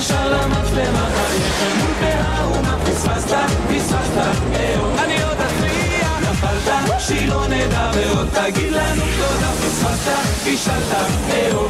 ישר 0.00 0.32
למצלמה, 0.32 1.08
חייכם 1.14 1.78
מול 1.78 1.94
פאה, 2.00 2.48
ומה 2.48 2.78
פספסת? 2.84 3.36
פספסת, 3.68 4.40
אהו. 4.54 4.98
אני 4.98 5.22
עוד 5.22 5.36
אצליח, 5.36 6.30
נפלת, 6.30 7.00
שלא 7.00 7.46
נדע, 7.46 7.90
ועוד 7.94 8.28
תגיד 8.28 8.72
לנו 8.72 9.02
תודה, 9.02 9.50
פספסת, 9.52 10.44
פישלת, 10.44 10.92
אהו. 11.30 11.68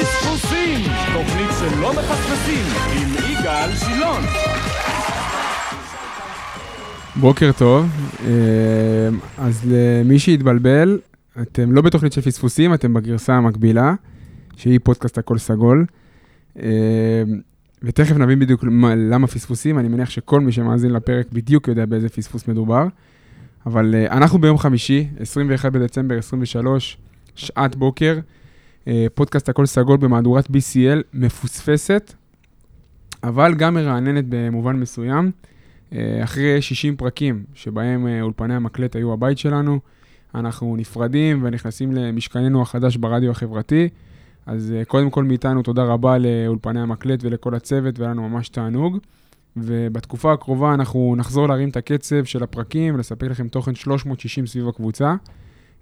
פספוסים, 0.00 0.80
תוכנית 1.12 1.50
שלא 1.60 1.92
מפספסים, 1.92 2.64
עם 2.92 3.08
יגאל 3.30 3.70
שילון. 3.76 4.22
בוקר 7.16 7.50
טוב, 7.58 7.86
אה, 8.24 8.28
אז 9.38 9.62
למי 9.70 10.18
שהתבלבל, 10.18 10.98
אתם 11.42 11.72
לא 11.72 11.82
בתוכנית 11.82 12.12
של 12.12 12.20
פספוסים, 12.20 12.74
אתם 12.74 12.94
בגרסה 12.94 13.34
המקבילה, 13.34 13.94
שהיא 14.56 14.80
פודקאסט 14.82 15.18
הכל 15.18 15.38
סגול. 15.38 15.86
אה, 16.60 17.22
ותכף 17.82 18.16
נבין 18.16 18.38
בדיוק 18.38 18.64
מה- 18.64 18.94
למה 18.94 19.26
פספוסים, 19.26 19.78
אני 19.78 19.88
מניח 19.88 20.10
שכל 20.10 20.40
מי 20.40 20.52
שמאזין 20.52 20.90
לפרק 20.92 21.26
בדיוק 21.32 21.68
יודע 21.68 21.86
באיזה 21.86 22.08
פספוס 22.08 22.48
מדובר. 22.48 22.86
אבל 23.66 23.94
אה, 23.94 24.16
אנחנו 24.16 24.38
ביום 24.40 24.58
חמישי, 24.58 25.08
21 25.20 25.72
בדצמבר 25.72 26.18
23, 26.18 26.98
שעת 27.34 27.76
בוקר, 27.76 28.18
אה, 28.88 29.06
פודקאסט 29.14 29.48
הכל 29.48 29.66
סגול 29.66 29.96
במהדורת 29.96 30.46
BCL 30.50 30.98
מפוספסת, 31.14 32.12
אבל 33.24 33.54
גם 33.54 33.74
מרעננת 33.74 34.24
במובן 34.28 34.76
מסוים. 34.76 35.30
אה, 35.92 36.20
אחרי 36.24 36.62
60 36.62 36.96
פרקים 36.96 37.44
שבהם 37.54 38.06
אולפני 38.20 38.54
המקלט 38.54 38.96
היו 38.96 39.12
הבית 39.12 39.38
שלנו, 39.38 39.80
אנחנו 40.34 40.76
נפרדים 40.76 41.40
ונכנסים 41.44 41.92
למשכננו 41.92 42.62
החדש 42.62 42.96
ברדיו 42.96 43.30
החברתי. 43.30 43.88
אז 44.46 44.72
אה, 44.76 44.84
קודם 44.84 45.10
כל 45.10 45.24
מאיתנו 45.24 45.62
תודה 45.62 45.84
רבה 45.84 46.18
לאולפני 46.18 46.80
המקלט 46.80 47.20
ולכל 47.22 47.54
הצוות, 47.54 47.98
והיה 47.98 48.10
לנו 48.10 48.28
ממש 48.28 48.48
תענוג. 48.48 48.98
ובתקופה 49.56 50.32
הקרובה 50.32 50.74
אנחנו 50.74 51.14
נחזור 51.18 51.48
להרים 51.48 51.68
את 51.68 51.76
הקצב 51.76 52.24
של 52.24 52.42
הפרקים 52.42 52.94
ולספק 52.94 53.22
לכם 53.22 53.48
תוכן 53.48 53.74
360 53.74 54.46
סביב 54.46 54.68
הקבוצה. 54.68 55.14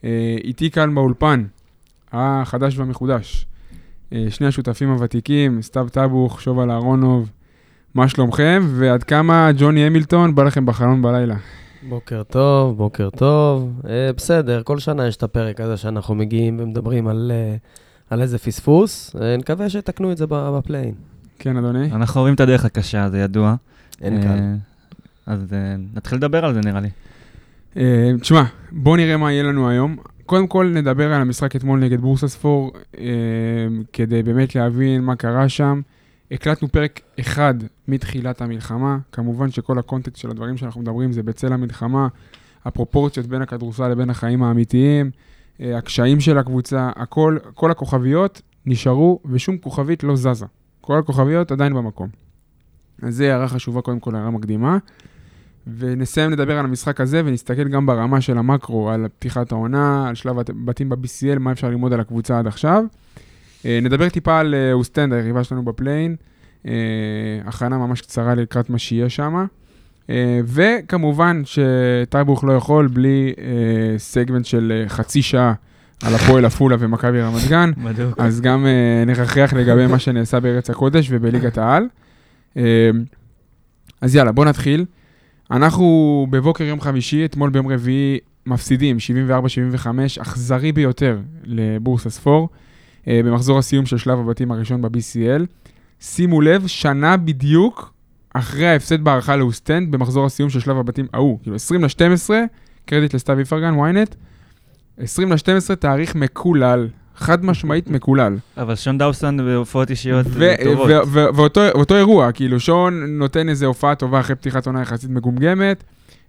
אה, 0.04 0.36
איתי 0.44 0.70
כאן 0.70 0.94
באולפן, 0.94 1.44
החדש 2.12 2.78
והמחודש, 2.78 3.46
אה, 4.12 4.26
שני 4.30 4.46
השותפים 4.46 4.90
הוותיקים, 4.90 5.62
סתיו 5.62 5.88
טבוך, 5.92 6.40
שובל 6.40 6.70
אהרונוב, 6.70 7.30
מה 7.94 8.08
שלומכם? 8.08 8.62
ועד 8.66 9.04
כמה 9.04 9.50
ג'וני 9.58 9.84
המילטון 9.84 10.34
בא 10.34 10.42
לכם 10.42 10.66
בחלון 10.66 11.02
בלילה? 11.02 11.36
בוקר 11.88 12.22
טוב, 12.22 12.76
בוקר 12.76 13.10
טוב. 13.10 13.80
בסדר, 14.16 14.62
כל 14.62 14.78
שנה 14.78 15.06
יש 15.06 15.16
את 15.16 15.22
הפרק 15.22 15.60
הזה 15.60 15.76
שאנחנו 15.76 16.14
מגיעים 16.14 16.56
ומדברים 16.60 17.08
על, 17.08 17.32
על 18.10 18.22
איזה 18.22 18.38
פספוס. 18.38 19.16
אה, 19.20 19.36
נקווה 19.36 19.70
שיתקנו 19.70 20.12
את 20.12 20.16
זה 20.16 20.24
בפליין. 20.28 20.94
כן, 21.38 21.56
אדוני? 21.56 21.92
אנחנו 21.92 22.20
עוברים 22.20 22.34
את 22.34 22.40
הדרך 22.40 22.64
הקשה, 22.64 23.10
זה 23.10 23.18
ידוע. 23.18 23.54
אין 24.00 24.16
אה, 24.16 24.22
קל. 24.22 24.38
אז 25.26 25.52
אה, 25.52 25.76
נתחיל 25.94 26.18
לדבר 26.18 26.44
על 26.44 26.54
זה 26.54 26.60
נראה 26.60 26.80
לי. 26.80 26.88
אה, 27.76 28.10
תשמע, 28.20 28.42
בוא 28.72 28.96
נראה 28.96 29.16
מה 29.16 29.32
יהיה 29.32 29.42
לנו 29.42 29.68
היום. 29.68 29.96
קודם 30.26 30.46
כל 30.46 30.72
נדבר 30.74 31.12
על 31.12 31.20
המשחק 31.20 31.56
אתמול 31.56 31.80
נגד 31.80 32.00
בורסספור, 32.00 32.72
אה, 32.98 33.04
כדי 33.92 34.22
באמת 34.22 34.54
להבין 34.54 35.02
מה 35.02 35.16
קרה 35.16 35.48
שם. 35.48 35.80
הקלטנו 36.30 36.68
פרק 36.68 37.00
אחד 37.20 37.54
מתחילת 37.88 38.40
המלחמה, 38.40 38.98
כמובן 39.12 39.50
שכל 39.50 39.78
הקונטקסט 39.78 40.16
של 40.16 40.30
הדברים 40.30 40.56
שאנחנו 40.56 40.80
מדברים 40.80 41.12
זה 41.12 41.22
בצל 41.22 41.52
המלחמה, 41.52 42.08
הפרופורציות 42.64 43.26
בין 43.26 43.42
הכדורסל 43.42 43.88
לבין 43.88 44.10
החיים 44.10 44.42
האמיתיים, 44.42 45.06
אה, 45.06 45.10
הקשיים 45.60 46.20
של 46.20 46.38
הקבוצה, 46.38 46.90
הכל, 46.96 47.38
כל 47.54 47.70
הכוכביות 47.70 48.42
נשארו 48.66 49.20
ושום 49.30 49.58
כוכבית 49.58 50.04
לא 50.04 50.16
זזה. 50.16 50.46
כל 50.80 50.98
הכוכביות 50.98 51.52
עדיין 51.52 51.74
במקום. 51.74 52.08
אז 53.02 53.16
זה 53.16 53.32
הערה 53.32 53.48
חשובה, 53.48 53.80
קודם 53.80 54.00
כל 54.00 54.14
הערה 54.14 54.30
מקדימה. 54.30 54.78
ונסיים 55.66 56.30
לדבר 56.30 56.58
על 56.58 56.64
המשחק 56.64 57.00
הזה 57.00 57.22
ונסתכל 57.24 57.68
גם 57.68 57.86
ברמה 57.86 58.20
של 58.20 58.38
המקרו, 58.38 58.90
על 58.90 59.08
פתיחת 59.18 59.52
העונה, 59.52 60.08
על 60.08 60.14
שלב 60.14 60.38
הבתים 60.38 60.88
ב-BCL, 60.88 61.38
מה 61.38 61.52
אפשר 61.52 61.68
ללמוד 61.68 61.92
על 61.92 62.00
הקבוצה 62.00 62.38
עד 62.38 62.46
עכשיו. 62.46 62.84
אה, 63.66 63.78
נדבר 63.82 64.08
טיפה 64.08 64.38
על 64.38 64.54
אה, 64.54 64.72
אוסטנד, 64.72 65.12
היריבה 65.12 65.44
שלנו 65.44 65.64
ב 65.64 65.70
play-in, 65.70 66.16
אה, 66.66 66.72
הכנה 67.44 67.78
ממש 67.78 68.00
קצרה 68.00 68.34
לקראת 68.34 68.70
מה 68.70 68.78
שיהיה 68.78 69.08
שם. 69.08 69.46
אה, 70.10 70.40
וכמובן 70.44 71.42
שטייבוך 71.44 72.44
לא 72.44 72.52
יכול 72.52 72.86
בלי 72.86 73.32
אה, 73.38 73.98
סגמנט 73.98 74.44
של 74.44 74.72
אה, 74.74 74.88
חצי 74.88 75.22
שעה 75.22 75.52
על 76.02 76.14
הפועל 76.14 76.44
עפולה 76.44 76.76
ומכבי 76.78 77.22
רמת 77.22 77.48
גן. 77.48 77.70
בדיוק. 77.84 78.18
אז 78.18 78.40
גם 78.40 78.66
נרחיב 79.06 79.52
לגבי 79.56 79.86
מה 79.86 79.98
שנעשה 79.98 80.40
בארץ 80.40 80.70
הקודש 80.70 81.08
ובליגת 81.10 81.58
העל. 81.58 81.88
אז 84.00 84.14
יאללה, 84.14 84.32
בוא 84.32 84.44
נתחיל. 84.44 84.84
אנחנו 85.50 86.26
בבוקר 86.30 86.64
יום 86.64 86.80
חמישי, 86.80 87.24
אתמול 87.24 87.50
ביום 87.50 87.68
רביעי, 87.68 88.18
מפסידים 88.46 88.96
74-75, 89.80 89.86
אכזרי 90.22 90.72
ביותר 90.72 91.18
לבורסספור, 91.44 92.48
במחזור 93.06 93.58
הסיום 93.58 93.86
של 93.86 93.98
שלב 93.98 94.18
הבתים 94.18 94.52
הראשון 94.52 94.82
ב-BCL. 94.82 95.44
שימו 96.00 96.40
לב, 96.40 96.66
שנה 96.66 97.16
בדיוק 97.16 97.92
אחרי 98.34 98.66
ההפסד 98.66 99.04
בהארכה 99.04 99.36
לאוסטנד 99.36 99.92
במחזור 99.92 100.26
הסיום 100.26 100.50
של 100.50 100.60
שלב 100.60 100.76
הבתים 100.76 101.06
ההוא, 101.12 101.38
כאילו 101.42 101.56
20 101.56 101.84
ל-12, 101.84 102.30
קרדיט 102.86 103.14
לסתיו 103.14 103.38
איפרגן, 103.38 103.74
ynet, 103.74 104.14
20 104.98 105.32
ל-12, 105.32 105.74
תאריך 105.74 106.14
מקולל, 106.14 106.88
חד 107.16 107.44
משמעית 107.44 107.90
מקולל. 107.90 108.36
אבל 108.56 108.74
שון 108.74 108.98
דאוסון 108.98 109.36
בהופעות 109.36 109.90
אישיות 109.90 110.26
טובות. 110.64 110.90
ואותו 111.74 111.96
אירוע, 111.96 112.32
כאילו 112.32 112.60
שון 112.60 113.18
נותן 113.18 113.48
איזו 113.48 113.66
הופעה 113.66 113.94
טובה 113.94 114.20
אחרי 114.20 114.36
פתיחת 114.36 114.66
עונה 114.66 114.82
יחסית 114.82 115.10
מגומגמת, 115.10 115.84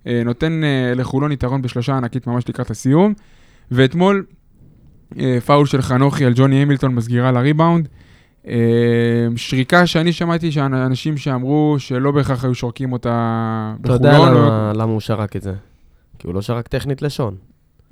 אה, 0.08 0.22
נותן 0.26 0.64
אה, 0.64 0.94
לחולון 0.96 1.32
יתרון 1.32 1.62
בשלושה 1.62 1.98
ענקית 1.98 2.28
ממש 2.28 2.50
לקראת 2.50 2.72
הסיום, 2.72 3.14
ואתמול 3.72 4.26
אה, 5.20 5.38
פאול 5.46 5.66
של 5.66 5.82
חנוכי 5.82 6.26
על 6.26 6.34
ג'וני 6.36 6.62
המילטון 6.62 6.96
בסגירה 6.96 7.32
לריבאונד. 7.32 7.88
אה, 8.48 8.54
שריקה 9.36 9.86
שאני 9.88 10.14
שמעתי 10.14 10.52
שאנשים 10.52 11.18
שאמרו 11.18 11.76
שלא 11.78 12.12
בהכרח 12.12 12.44
היו 12.44 12.56
שורקים 12.56 12.92
אותה 12.94 13.74
אתה 13.86 13.94
יודע 13.94 14.14
בחולון, 14.14 14.34
או- 14.38 14.42
למה, 14.48 14.72
למה 14.76 14.92
הוא 14.92 15.00
שרק 15.00 15.36
את 15.36 15.42
זה? 15.42 15.54
כי 16.20 16.28
הוא 16.28 16.36
לא 16.36 16.42
שרק 16.42 16.68
טכנית 16.68 17.02
לשון. 17.02 17.36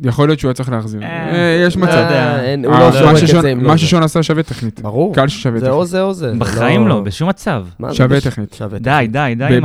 יכול 0.01 0.27
להיות 0.29 0.39
שהוא 0.39 0.49
היה 0.49 0.53
צריך 0.53 0.69
להחזיר. 0.69 1.01
אה, 1.03 1.07
אה, 1.33 1.63
יש 1.67 1.75
לא 1.77 1.81
מצב. 1.83 1.91
אה, 1.93 2.55
הוא 2.65 2.73
אה, 2.73 2.79
לא 2.79 2.85
מה 2.85 2.91
שורק 2.93 3.23
את 3.23 3.27
זה 3.41 3.53
לא 3.55 3.61
מה 3.67 3.71
זה. 3.73 3.77
ששון 3.77 4.03
עשה 4.03 4.23
שווה 4.23 4.43
טכנית. 4.43 4.81
ברור. 4.81 5.15
קל 5.15 5.27
ששווה 5.27 5.59
זה 5.59 5.65
טכנית. 5.65 5.77
או 5.77 5.85
זה 5.85 6.01
או 6.01 6.13
זה. 6.13 6.31
זה 6.33 6.39
בחיים 6.39 6.87
לא, 6.87 6.99
בשום 7.01 7.29
מצב. 7.29 7.65
זה 7.89 7.93
שווה 7.95 8.21
טכנית. 8.21 8.59
די, 8.79 9.07
די, 9.11 9.33
די. 9.37 9.59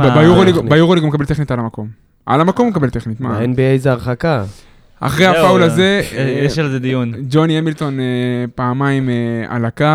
ביורוליג- 0.69 1.01
הוא 1.03 1.09
מקבל 1.09 1.25
טכנית 1.25 1.51
על 1.51 1.59
המקום. 1.59 1.87
על 2.25 2.41
המקום 2.41 2.65
הוא 2.65 2.71
מקבל 2.71 2.89
טכנית, 2.89 3.21
מה? 3.21 3.39
ב-NBA 3.39 3.77
זה 3.77 3.91
הרחקה. 3.91 4.43
אחרי 4.99 5.25
הפאול 5.25 5.63
הזה, 5.63 6.01
יש 6.45 6.59
על 6.59 6.69
זה 6.69 6.79
דיון. 6.79 7.13
ג'וני 7.29 7.57
המילטון 7.57 7.97
פעמיים 8.55 9.09
על 9.47 9.65
הקו, 9.65 9.85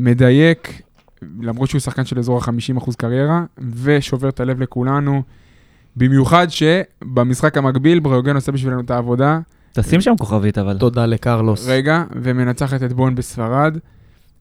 מדייק, 0.00 0.82
למרות 1.40 1.68
שהוא 1.70 1.80
שחקן 1.80 2.04
של 2.04 2.18
אזור 2.18 2.38
ה-50% 2.38 2.92
קריירה, 2.96 3.44
ושובר 3.58 4.28
את 4.28 4.40
הלב 4.40 4.60
לכולנו. 4.60 5.22
במיוחד 5.96 6.46
שבמשחק 6.50 7.56
המקביל, 7.56 8.00
בריאוגן 8.00 8.34
עושה 8.34 8.52
בשבילנו 8.52 8.80
את 8.80 8.90
העבודה, 8.90 9.40
תשים 9.72 10.00
שם 10.00 10.16
כוכבית 10.18 10.58
אבל. 10.58 10.78
תודה 10.78 11.06
לקרלוס. 11.06 11.68
רגע, 11.68 12.04
ומנצחת 12.22 12.82
את 12.82 12.92
בון 12.92 13.14
בספרד. 13.14 13.78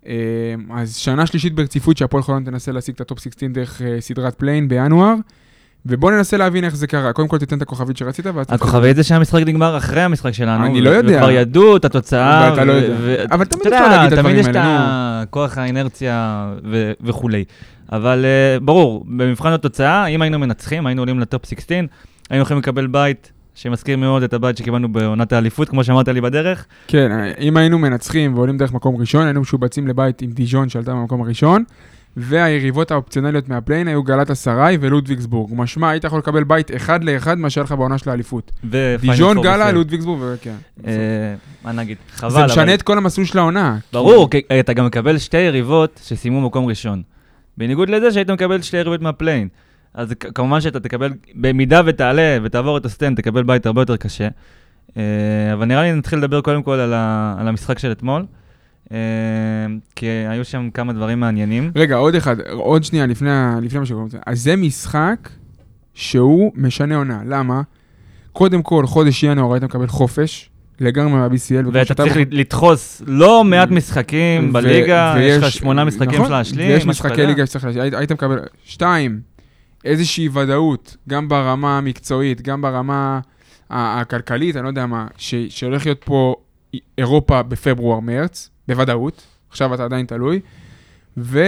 אה, 0.07 0.13
אז 0.73 0.95
שנה 0.95 1.25
שלישית 1.25 1.55
ברציפות 1.55 1.97
שהפועל 1.97 2.23
חולון 2.23 2.43
תנסה 2.43 2.71
להשיג 2.71 2.95
את 2.95 3.01
הטופ 3.01 3.19
16 3.19 3.49
דרך 3.49 3.81
אה, 3.81 4.01
סדרת 4.01 4.35
play-in 4.35 4.67
בינואר. 4.67 5.15
ובוא 5.85 6.11
ננסה 6.11 6.37
להבין 6.37 6.63
איך 6.63 6.75
זה 6.75 6.87
קרה. 6.87 7.13
קודם 7.13 7.27
כל 7.27 7.37
תיתן 7.37 7.57
את 7.57 7.61
הכוכבית 7.61 7.97
שרצית, 7.97 8.25
ואז... 8.25 8.45
הכוכבית 8.49 8.95
זה 8.95 9.03
שהמשחק 9.03 9.41
נגמר 9.45 9.77
אחרי 9.77 10.01
המשחק 10.01 10.31
שלנו. 10.31 10.65
אני 10.65 10.81
לא 10.81 10.89
יודע. 10.89 11.17
וכבר 11.17 11.31
ידעו 11.31 11.77
את 11.77 11.85
התוצאה. 11.85 12.49
ואתה 12.51 12.65
לא 12.65 12.71
יודע. 12.71 13.23
אבל 13.31 13.45
תמיד 13.45 13.67
אפשר 13.67 13.87
להגיד 13.87 14.13
את 14.13 14.19
תמיד 14.19 14.19
הדברים 14.19 14.37
יש 14.37 14.47
את 14.47 14.55
האלה, 14.55 15.21
הכוח 15.21 15.57
האינרציה 15.57 16.47
וכולי. 17.01 17.43
אבל 17.91 18.25
אה, 18.25 18.59
ברור, 18.59 19.05
במבחן 19.07 19.51
התוצאה, 19.51 20.05
אם 20.05 20.21
היינו 20.21 20.39
מנצחים, 20.39 20.87
היינו 20.87 21.01
עולים 21.01 21.19
לטופ 21.19 21.45
16, 21.45 21.77
היינו 22.29 22.43
יכולים 22.43 22.61
לקבל 22.61 22.87
בית 22.87 23.31
שמזכיר 23.55 23.97
מאוד 23.97 24.23
את 24.23 24.33
הבית 24.33 24.57
שקיבלנו 24.57 24.93
בעונת 24.93 25.33
האליפות, 25.33 25.69
כמו 25.69 25.83
שאמרת 25.83 26.07
לי 26.07 26.21
בדרך. 26.21 26.65
כן, 26.87 27.11
אם 27.39 27.57
היינו 27.57 27.79
מנצחים 27.79 28.35
ועולים 28.35 28.57
דרך 28.57 28.73
מקום 28.73 28.95
ראשון, 28.95 29.25
היינו 29.25 29.41
משובצים 29.41 29.87
לבית 29.87 30.21
עם 30.21 30.31
דיז'ון 30.31 30.69
שעלתה 30.69 30.91
במקום 30.91 31.21
הראשון, 31.21 31.63
והיריבות 32.17 32.91
האופציונליות 32.91 33.49
מה 33.49 33.58
play-in 33.58 33.87
היו 33.87 34.03
גלאטסראיי 34.03 34.77
ולודוויגסבורג. 34.81 35.51
משמע, 35.55 35.89
היית 35.89 36.03
יכול 36.03 36.19
לקבל 36.19 36.43
בית 36.43 36.75
אחד 36.75 37.03
לאחד 37.03 37.37
מה 37.37 37.49
שהיה 37.49 37.63
לך 37.63 37.71
בעונה 37.71 37.97
של 37.97 38.09
האליפות. 38.09 38.51
דיז'ון, 39.01 39.35
פור, 39.35 39.43
גלאטה. 39.43 39.71
לודוויגסבורג, 39.71 40.19
וכן. 40.33 40.55
אה, 40.87 40.91
מה 41.63 41.71
נגיד? 41.71 41.97
חבל. 42.15 42.29
זה 42.29 42.45
משנה 42.45 42.63
אבל- 42.63 42.73
את 42.73 42.81
כל 42.81 42.97
המסלול 42.97 43.25
של 43.27 43.37
העונה. 43.37 43.77
ברור, 43.93 44.29
כי 44.29 44.41
אתה 44.59 44.73
גם 44.73 44.85
מקבל 44.85 45.17
שתי 45.17 45.37
יריבות 45.37 45.99
שסיימו 46.03 46.41
מקום 46.41 46.65
ראשון. 46.65 47.01
בניגוד 47.57 47.89
לזה 47.89 48.11
שהיית 48.11 48.29
מקבל 48.29 48.61
שתי 48.61 48.77
יריבות 48.77 49.01
מה 49.01 49.11
play-in. 49.11 49.47
אז 49.93 50.13
כמובן 50.33 50.61
שאתה 50.61 50.79
תקבל, 50.79 51.11
במידה 51.35 51.81
ותעלה 51.85 52.37
ותעבור 52.43 52.77
את 52.77 52.85
אוסטנד, 52.85 53.17
תקבל 53.17 53.43
בית 53.43 53.65
הרבה 53.65 53.81
יותר 53.81 53.97
קשה. 53.97 54.27
אה, 54.97 55.03
אבל 55.53 55.65
נראה 55.65 55.81
לי 55.81 55.93
נתחיל 55.93 56.19
לדבר 56.19 56.41
קודם 56.41 56.63
כל 56.63 56.79
על 57.39 57.47
המשחק 57.47 57.79
של 57.79 57.91
אתמול. 57.91 58.25
אה, 58.91 58.97
כי 59.95 60.05
היו 60.05 60.45
שם 60.45 60.69
כמה 60.73 60.93
דברים 60.93 61.19
מעניינים. 61.19 61.71
רגע, 61.75 61.95
עוד 61.95 62.15
אחד, 62.15 62.39
עוד 62.39 62.83
שנייה 62.83 63.05
לפני, 63.05 63.29
לפני 63.61 63.79
מה 63.79 63.85
שקורה. 63.85 64.05
אז 64.25 64.41
זה 64.41 64.55
משחק 64.55 65.29
שהוא 65.93 66.51
משנה 66.55 66.95
עונה. 66.95 67.21
למה? 67.25 67.61
קודם 68.31 68.61
כל, 68.61 68.85
חודש 68.85 69.23
ינואר 69.23 69.53
היית 69.53 69.63
מקבל 69.63 69.87
חופש, 69.87 70.49
לגמרי 70.79 71.11
מה-BCL. 71.13 71.69
ואתה 71.71 71.93
צריך 71.93 72.17
לדחוס 72.31 73.01
לא 73.07 73.43
מעט 73.43 73.71
משחקים 73.71 74.53
בליגה, 74.53 75.15
יש 75.19 75.43
לך 75.43 75.51
שמונה 75.51 75.85
משחקים 75.85 76.13
נכון, 76.13 76.25
של 76.25 76.31
להשלים. 76.31 76.67
ויש 76.67 76.85
משהו 76.85 77.05
משחקי. 77.05 77.25
ליגה 77.25 77.45
שצריך 77.45 77.65
להשלים. 77.65 77.81
היית, 77.81 77.93
היית 77.93 78.11
מקבל, 78.11 78.39
שתיים, 78.65 79.19
איזושהי 79.85 80.29
ודאות, 80.33 80.97
גם 81.09 81.29
ברמה 81.29 81.77
המקצועית, 81.77 82.41
גם 82.41 82.61
ברמה 82.61 83.19
הכלכלית, 83.69 84.55
אני 84.55 84.63
לא 84.63 84.67
יודע 84.67 84.85
מה, 84.85 85.07
שהולך 85.49 85.85
להיות 85.85 86.01
פה 86.05 86.35
אירופה 86.97 87.43
בפברואר-מרץ, 87.43 88.49
בוודאות, 88.71 89.23
עכשיו 89.49 89.73
אתה 89.73 89.83
עדיין 89.85 90.05
תלוי, 90.05 90.39
ו... 91.17 91.39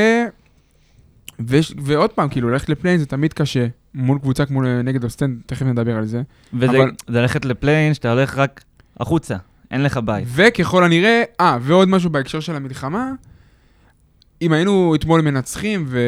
ו... 1.41 1.57
ועוד 1.77 2.09
פעם, 2.09 2.29
כאילו, 2.29 2.49
ללכת 2.49 2.69
ל 2.69 2.73
play-in 2.73 2.97
זה 2.97 3.05
תמיד 3.05 3.33
קשה, 3.33 3.67
מול 3.93 4.19
קבוצה 4.19 4.45
כמו 4.45 4.61
נגד 4.83 5.03
אוסטנד, 5.03 5.37
תכף 5.45 5.65
נדבר 5.65 5.97
על 5.97 6.05
זה. 6.05 6.21
וזה 6.53 6.77
אבל- 6.77 6.91
זה 7.07 7.21
ללכת 7.21 7.45
ל 7.45 7.51
play-in, 7.51 7.93
שאתה 7.93 8.11
הולך 8.11 8.37
רק 8.37 8.63
החוצה, 8.99 9.37
אין 9.71 9.83
לך 9.83 9.97
בית. 9.97 10.27
וככל 10.35 10.83
הנראה, 10.83 11.23
אה, 11.41 11.57
ועוד 11.61 11.89
משהו 11.89 12.09
בהקשר 12.09 12.39
של 12.39 12.55
המלחמה, 12.55 13.11
אם 14.41 14.53
היינו 14.53 14.95
אתמול 14.95 15.21
מנצחים 15.21 15.83
ו... 15.87 15.99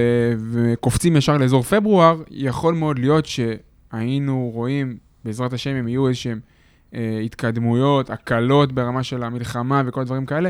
וקופצים 0.51 1.15
ישר 1.17 1.37
לאזור 1.37 1.63
פברואר, 1.63 2.21
יכול 2.31 2.73
מאוד 2.73 2.99
להיות 2.99 3.25
שהיינו 3.25 4.51
רואים, 4.53 4.97
בעזרת 5.25 5.53
השם, 5.53 5.75
אם 5.75 5.87
יהיו 5.87 6.07
איזשהם 6.07 6.39
אה, 6.95 7.19
התקדמויות, 7.25 8.09
הקלות 8.09 8.71
ברמה 8.71 9.03
של 9.03 9.23
המלחמה 9.23 9.81
וכל 9.85 10.01
הדברים 10.01 10.25
כאלה, 10.25 10.49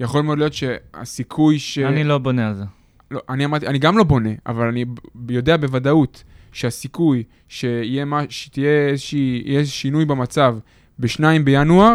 יכול 0.00 0.22
מאוד 0.22 0.38
להיות 0.38 0.52
שהסיכוי 0.52 1.58
ש... 1.58 1.78
אני 1.78 2.04
לא 2.04 2.18
בונה 2.18 2.48
על 2.48 2.54
זה. 2.54 2.64
לא, 3.10 3.20
אני 3.28 3.44
אמרתי, 3.44 3.66
אני 3.66 3.78
גם 3.78 3.98
לא 3.98 4.04
בונה, 4.04 4.30
אבל 4.46 4.66
אני 4.66 4.84
יודע 5.28 5.56
בוודאות 5.56 6.24
שהסיכוי 6.52 7.22
שיהיה 7.48 8.04
מה, 8.04 8.22
שתהיה 8.28 8.88
איזושהי, 8.88 9.42
יהיה 9.44 9.66
שינוי 9.66 10.04
במצב 10.04 10.56
בשניים 10.98 11.44
בינואר, 11.44 11.94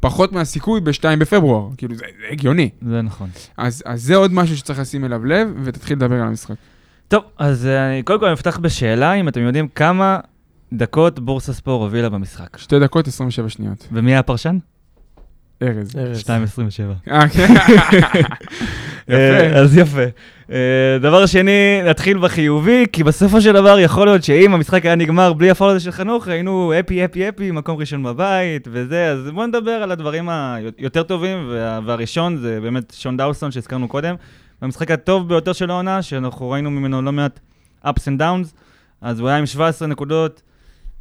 פחות 0.00 0.32
מהסיכוי 0.32 0.80
בשתיים 0.80 1.18
בפברואר. 1.18 1.68
כאילו, 1.76 1.94
זה, 1.94 2.04
זה 2.20 2.26
הגיוני. 2.32 2.70
זה 2.88 3.02
נכון. 3.02 3.30
אז, 3.56 3.82
אז 3.86 4.02
זה 4.02 4.16
עוד 4.16 4.32
משהו 4.32 4.56
שצריך 4.56 4.78
לשים 4.78 5.04
אליו 5.04 5.24
לב, 5.24 5.48
ותתחיל 5.64 5.96
לדבר 5.96 6.14
על 6.14 6.28
המשחק. 6.28 6.54
טוב, 7.08 7.24
אז 7.38 7.66
אה, 7.66 8.00
קודם 8.04 8.20
כל 8.20 8.26
אני 8.26 8.34
אפתח 8.34 8.58
בשאלה, 8.58 9.12
אם 9.14 9.28
אתם 9.28 9.40
יודעים 9.40 9.68
כמה 9.68 10.18
דקות 10.72 11.20
בורסה 11.20 11.52
ספור 11.52 11.82
הובילה 11.82 12.08
במשחק. 12.08 12.56
שתי 12.56 12.78
דקות, 12.78 13.08
27 13.08 13.48
שניות. 13.48 13.88
ומי 13.92 14.10
היה 14.10 14.18
הפרשן? 14.18 14.58
ארז. 15.62 15.96
ארז. 15.96 16.20
2.27. 16.22 17.10
אה, 17.12 17.28
כן. 17.28 17.54
אה, 19.10 19.46
יפה. 19.48 19.56
אז 19.58 19.76
יפה. 19.76 20.02
אה, 20.52 20.58
דבר 21.00 21.26
שני, 21.26 21.50
נתחיל 21.84 22.18
בחיובי, 22.18 22.84
כי 22.92 23.04
בסופו 23.04 23.40
של 23.40 23.52
דבר 23.52 23.78
יכול 23.78 24.06
להיות 24.06 24.24
שאם 24.24 24.54
המשחק 24.54 24.84
היה 24.86 24.94
נגמר 24.94 25.32
בלי 25.32 25.50
הפועל 25.50 25.70
הזה 25.76 25.84
של 25.84 25.90
חנוך, 25.90 26.28
היינו 26.28 26.72
אפי, 26.80 27.04
אפי, 27.04 27.28
אפי, 27.28 27.50
מקום 27.50 27.76
ראשון 27.78 28.02
בבית 28.02 28.68
וזה, 28.72 29.06
אז 29.10 29.30
בואו 29.34 29.46
נדבר 29.46 29.70
על 29.70 29.92
הדברים 29.92 30.28
היותר 30.28 31.02
טובים, 31.02 31.48
וה- 31.50 31.80
והראשון 31.86 32.36
זה 32.36 32.58
באמת 32.62 32.94
שון 32.96 33.16
דאוסון 33.16 33.50
שהזכרנו 33.50 33.88
קודם. 33.88 34.14
במשחק 34.62 34.90
הטוב 34.90 35.28
ביותר 35.28 35.52
של 35.52 35.70
העונה, 35.70 36.02
שאנחנו 36.02 36.50
ראינו 36.50 36.70
ממנו 36.70 37.02
לא 37.02 37.12
מעט 37.12 37.40
ups 37.86 37.90
and 37.90 38.20
downs, 38.20 38.48
אז 39.00 39.20
הוא 39.20 39.28
היה 39.28 39.38
עם 39.38 39.46
17 39.46 39.88
נקודות, 39.88 40.42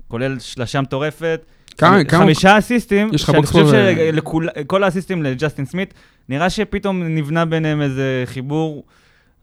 כולל 0.08 0.40
שלשה 0.40 0.82
מטורפת. 0.82 1.42
כמה- 1.78 1.98
חמ- 2.02 2.04
כמה- 2.04 2.24
חמישה 2.24 2.58
אסיסטים, 2.58 3.18
שאני 3.18 3.44
חושב 3.46 3.66
שכל 3.68 4.84
האסיסטים 4.84 5.24
לג'סטין 5.24 5.66
סמית, 5.66 5.94
נראה 6.30 6.50
שפתאום 6.50 7.04
נבנה 7.04 7.46
ביניהם 7.46 7.82
איזה 7.82 8.24
חיבור. 8.26 8.84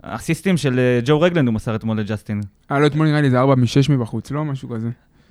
אסיסטים 0.03 0.57
של 0.57 0.79
אה, 0.79 1.01
ג'ו 1.05 1.21
רגלנד 1.21 1.47
הוא 1.47 1.55
מסר 1.55 1.75
אתמול 1.75 2.01
לג'סטין. 2.01 2.41
אה, 2.71 2.79
לא, 2.79 2.87
אתמול 2.87 3.07
נראה 3.07 3.21
לי 3.21 3.31
זה 3.31 3.39
4 3.41 3.55
מ-6 3.55 3.65
מבחוץ, 3.93 4.31
לא? 4.31 4.45
משהו 4.45 4.69
כזה. 4.69 4.89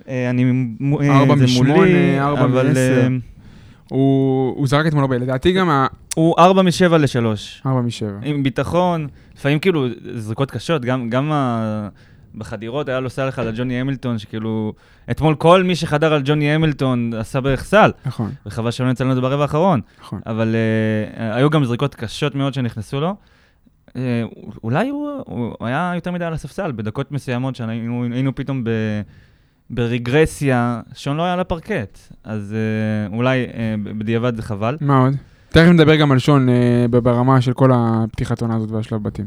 אה, 0.08 0.30
אני... 0.30 0.44
אה, 1.00 1.18
ארבע 1.18 1.34
משמונה, 1.34 2.20
ארבע 2.26 2.46
מעשר. 2.62 3.08
הוא 3.88 4.66
זרק 4.66 4.86
אתמול 4.86 5.02
הרבה, 5.02 5.18
לדעתי 5.18 5.52
גם 5.52 5.70
ה... 5.70 5.86
הוא 6.14 6.34
4 6.38 6.62
מ-7 6.62 6.96
ל-3. 6.96 7.66
4 7.66 7.80
מ-7. 7.80 8.04
עם 8.22 8.42
ביטחון, 8.42 9.08
לפעמים 9.36 9.58
כאילו 9.58 9.86
זריקות 10.14 10.50
קשות, 10.50 10.84
גם, 10.84 11.10
גם 11.10 11.32
ה... 11.32 11.88
בחדירות 12.38 12.88
היה 12.88 13.00
לו 13.00 13.10
סל 13.10 13.28
אחד 13.28 13.46
על 13.46 13.52
ג'וני 13.56 13.80
המילטון, 13.80 14.18
שכאילו, 14.18 14.72
אתמול 15.10 15.34
כל 15.34 15.62
מי 15.62 15.76
שחדר 15.76 16.12
על 16.12 16.22
ג'וני 16.24 16.50
המילטון 16.50 17.12
עשה 17.14 17.40
בערך 17.40 17.64
סל, 17.64 17.90
נכון, 18.06 18.32
וחבל 18.46 18.70
שלא 18.70 18.90
נצא 18.90 19.04
לנו 19.04 19.10
את 19.12 19.16
זה 19.16 19.20
ברבע 19.20 19.42
האחרון. 19.42 19.80
נכון. 20.00 20.20
אבל 20.26 20.54
uh, 20.54 21.20
היו 21.20 21.50
גם 21.50 21.64
זריקות 21.64 21.94
קשות 21.94 22.34
מאוד 22.34 22.54
שנכנסו 22.54 23.00
לו. 23.00 23.14
Uh, 23.88 23.92
אולי 24.64 24.88
הוא, 24.88 25.10
הוא 25.26 25.66
היה 25.66 25.92
יותר 25.94 26.12
מדי 26.12 26.24
על 26.24 26.32
הספסל, 26.32 26.72
בדקות 26.72 27.12
מסוימות 27.12 27.56
שהיינו 27.56 28.04
היינו 28.12 28.34
פתאום 28.34 28.64
ב, 28.64 28.70
ברגרסיה, 29.70 30.80
שון 30.94 31.16
לא 31.16 31.22
היה 31.22 31.32
על 31.32 31.40
הפרקט. 31.40 31.98
אז 32.24 32.54
uh, 33.10 33.14
אולי 33.14 33.46
uh, 33.46 33.54
בדיעבד 33.98 34.36
זה 34.36 34.42
חבל. 34.42 34.76
מה 34.80 34.98
עוד? 34.98 35.14
תכף 35.48 35.68
נדבר 35.68 35.96
גם 35.96 36.12
על 36.12 36.18
שון 36.18 36.48
אה, 36.48 36.86
ברמה 37.02 37.40
של 37.40 37.52
כל 37.52 37.70
הפתיחת 37.74 38.42
עונה 38.42 38.56
הזאת 38.56 38.70
והשלב 38.70 39.02
בתים. 39.02 39.26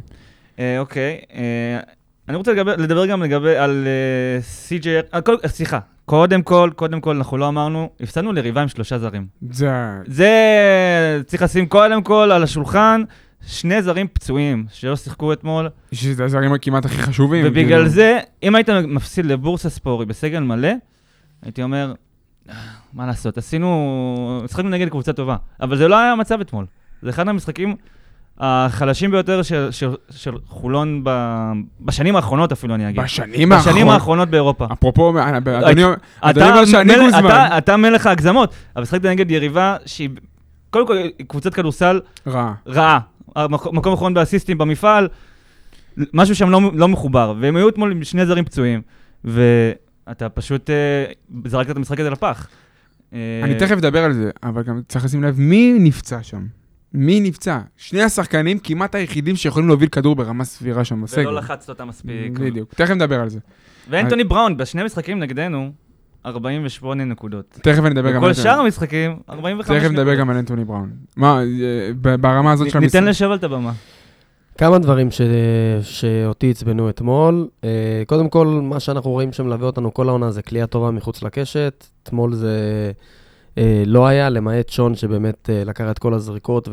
אה, 0.59 0.79
אוקיי, 0.79 1.21
אה, 1.33 1.79
אני 2.29 2.37
רוצה 2.37 2.53
לדבר, 2.53 2.75
לדבר 2.75 3.05
גם 3.05 3.23
לגבי, 3.23 3.55
על 3.57 3.87
אה, 3.87 4.41
סי.ג'יי, 4.41 4.99
על 5.11 5.21
כל- 5.21 5.35
אה, 5.43 5.49
סליחה, 5.49 5.79
קודם 6.05 6.41
כל, 6.41 6.69
קודם 6.75 7.01
כל, 7.01 7.15
אנחנו 7.15 7.37
לא 7.37 7.47
אמרנו, 7.47 7.89
הפסדנו 8.01 8.31
ליריבה 8.33 8.61
עם 8.61 8.67
שלושה 8.67 8.99
זרים. 8.99 9.27
זה... 9.51 9.69
זה 10.05 10.31
צריך 11.25 11.41
לשים 11.43 11.65
קודם 11.65 12.03
כל 12.03 12.29
על 12.33 12.43
השולחן, 12.43 13.01
שני 13.47 13.81
זרים 13.81 14.07
פצועים 14.13 14.65
שלא 14.71 14.95
שיחקו 14.95 15.33
אתמול, 15.33 15.69
שזה 15.91 16.25
הזרים 16.25 16.51
כמעט 16.61 16.85
הכי 16.85 16.97
חשובים. 17.01 17.45
ובגלל 17.47 17.65
כאילו. 17.77 17.89
זה, 17.89 18.19
אם 18.43 18.55
היית 18.55 18.69
מפסיד 18.69 19.25
לבורסה 19.25 19.69
ספורי 19.69 20.05
בסגל 20.05 20.39
מלא, 20.39 20.69
הייתי 21.43 21.63
אומר, 21.63 21.93
"אה, 22.49 22.55
מה 22.93 23.05
לעשות, 23.07 23.37
עשינו, 23.37 24.43
שחקנו 24.51 24.69
נגד 24.69 24.89
קבוצה 24.89 25.13
טובה, 25.13 25.35
אבל 25.61 25.77
זה 25.77 25.87
לא 25.87 25.99
היה 25.99 26.11
המצב 26.11 26.41
אתמול. 26.41 26.65
זה 27.01 27.09
אחד 27.09 27.27
המשחקים 27.27 27.75
החלשים 28.41 29.11
ביותר 29.11 29.41
של, 29.41 29.67
של, 29.71 29.89
של 30.09 30.31
חולון 30.47 31.01
ב, 31.03 31.11
בשנים 31.81 32.15
האחרונות 32.15 32.51
אפילו, 32.51 32.75
אני 32.75 32.89
אגיד. 32.89 33.03
בשנים 33.03 33.49
בשנים 33.49 33.51
האחרונות. 33.51 33.93
האחרונות 33.93 34.29
באירופה. 34.29 34.67
אפרופו, 34.73 35.17
אה, 35.17 35.37
אדוני 36.21 36.49
אומר 36.49 36.65
שאני 36.65 36.95
מלך, 36.95 37.01
גוזמן. 37.01 37.25
אתה, 37.25 37.57
אתה 37.57 37.77
מלך 37.77 38.07
ההגזמות, 38.07 38.53
אבל 38.75 38.85
שחקת 38.85 39.05
נגד 39.05 39.31
יריבה 39.31 39.77
שהיא, 39.85 40.09
קודם 40.69 40.87
כל, 40.87 40.97
קבוצת 41.27 41.53
כדורסל 41.53 42.01
רע. 42.27 42.53
רעה. 42.67 42.99
המקום 43.35 43.77
מקום 43.77 43.93
אחרון 43.93 44.13
באסיסטים 44.13 44.57
במפעל, 44.57 45.07
משהו 46.13 46.35
שם 46.35 46.49
לא, 46.49 46.61
לא 46.73 46.87
מחובר. 46.87 47.33
והם 47.39 47.55
היו 47.55 47.69
אתמול 47.69 47.91
עם 47.91 48.03
שני 48.03 48.25
זרים 48.25 48.45
פצועים, 48.45 48.81
ואתה 49.23 50.29
פשוט 50.29 50.69
אה, 50.69 51.05
זרקת 51.45 51.71
את 51.71 51.77
המשחק 51.77 51.99
הזה 51.99 52.09
לפח. 52.09 52.47
אה, 53.13 53.19
אני 53.43 53.55
תכף 53.55 53.77
אדבר 53.77 54.03
על 54.03 54.13
זה, 54.13 54.29
אבל 54.43 54.63
גם 54.63 54.81
צריך 54.87 55.05
לשים 55.05 55.23
לב 55.23 55.39
מי 55.39 55.73
נפצע 55.79 56.23
שם. 56.23 56.60
מי 56.93 57.19
נפצע? 57.19 57.59
שני 57.77 58.01
השחקנים 58.01 58.59
כמעט 58.59 58.95
היחידים 58.95 59.35
שיכולים 59.35 59.67
להוביל 59.67 59.89
כדור 59.89 60.15
ברמה 60.15 60.43
סבירה 60.43 60.85
שם 60.85 61.01
בסגל. 61.01 61.27
ולא 61.27 61.37
לחצת 61.37 61.69
אותם 61.69 61.87
מספיק. 61.87 62.39
בדיוק. 62.39 62.73
תכף 62.73 62.89
נדבר 62.89 63.19
על 63.19 63.29
זה. 63.29 63.39
ואנטוני 63.89 64.23
בראון, 64.23 64.57
בשני 64.57 64.83
משחקים 64.83 65.19
נגדנו, 65.19 65.71
48 66.25 67.03
נקודות. 67.05 67.59
תכף 67.63 67.79
אני 67.79 67.89
אדבר 67.89 68.01
גם 68.01 68.07
על 68.07 68.17
בכל 68.17 68.27
אנטוני. 68.27 68.43
שאר 68.43 68.59
המשחקים, 68.59 69.19
45 69.29 69.65
נקודות. 69.65 69.81
תכף 69.81 69.91
נדבר 69.91 70.15
גם 70.15 70.29
על 70.29 70.37
אנטוני 70.37 70.65
בראון. 70.65 70.89
מה, 71.15 71.39
אה, 71.39 71.43
ב- 72.01 72.15
ברמה 72.15 72.51
הזאת 72.51 72.69
של 72.69 72.77
המשחק. 72.77 72.95
ניתן 72.95 73.09
לשבל 73.09 73.35
את 73.35 73.43
הבמה. 73.43 73.71
כמה 74.57 74.79
דברים 74.79 75.11
ש... 75.11 75.21
שאותי 75.81 76.51
עצבנו 76.51 76.89
אתמול. 76.89 77.47
Uh, 77.61 77.65
קודם 78.05 78.29
כל, 78.29 78.47
מה 78.47 78.79
שאנחנו 78.79 79.11
רואים 79.11 79.33
שמלווה 79.33 79.65
אותנו 79.65 79.93
כל 79.93 80.09
העונה 80.09 80.31
זה 80.31 80.41
כליאה 80.41 80.67
טובה 80.67 80.91
מחוץ 80.91 81.23
לקשת. 81.23 81.87
אתמול 82.03 82.33
זה 82.33 82.91
לא 83.85 84.07
היה, 84.07 84.29
למעט 84.29 84.69
שון 84.69 84.95
שבאמת 84.95 85.49
uh, 85.49 85.67
לקח 85.67 85.85
את 85.91 85.99
כל 85.99 86.13
הזריקות. 86.13 86.67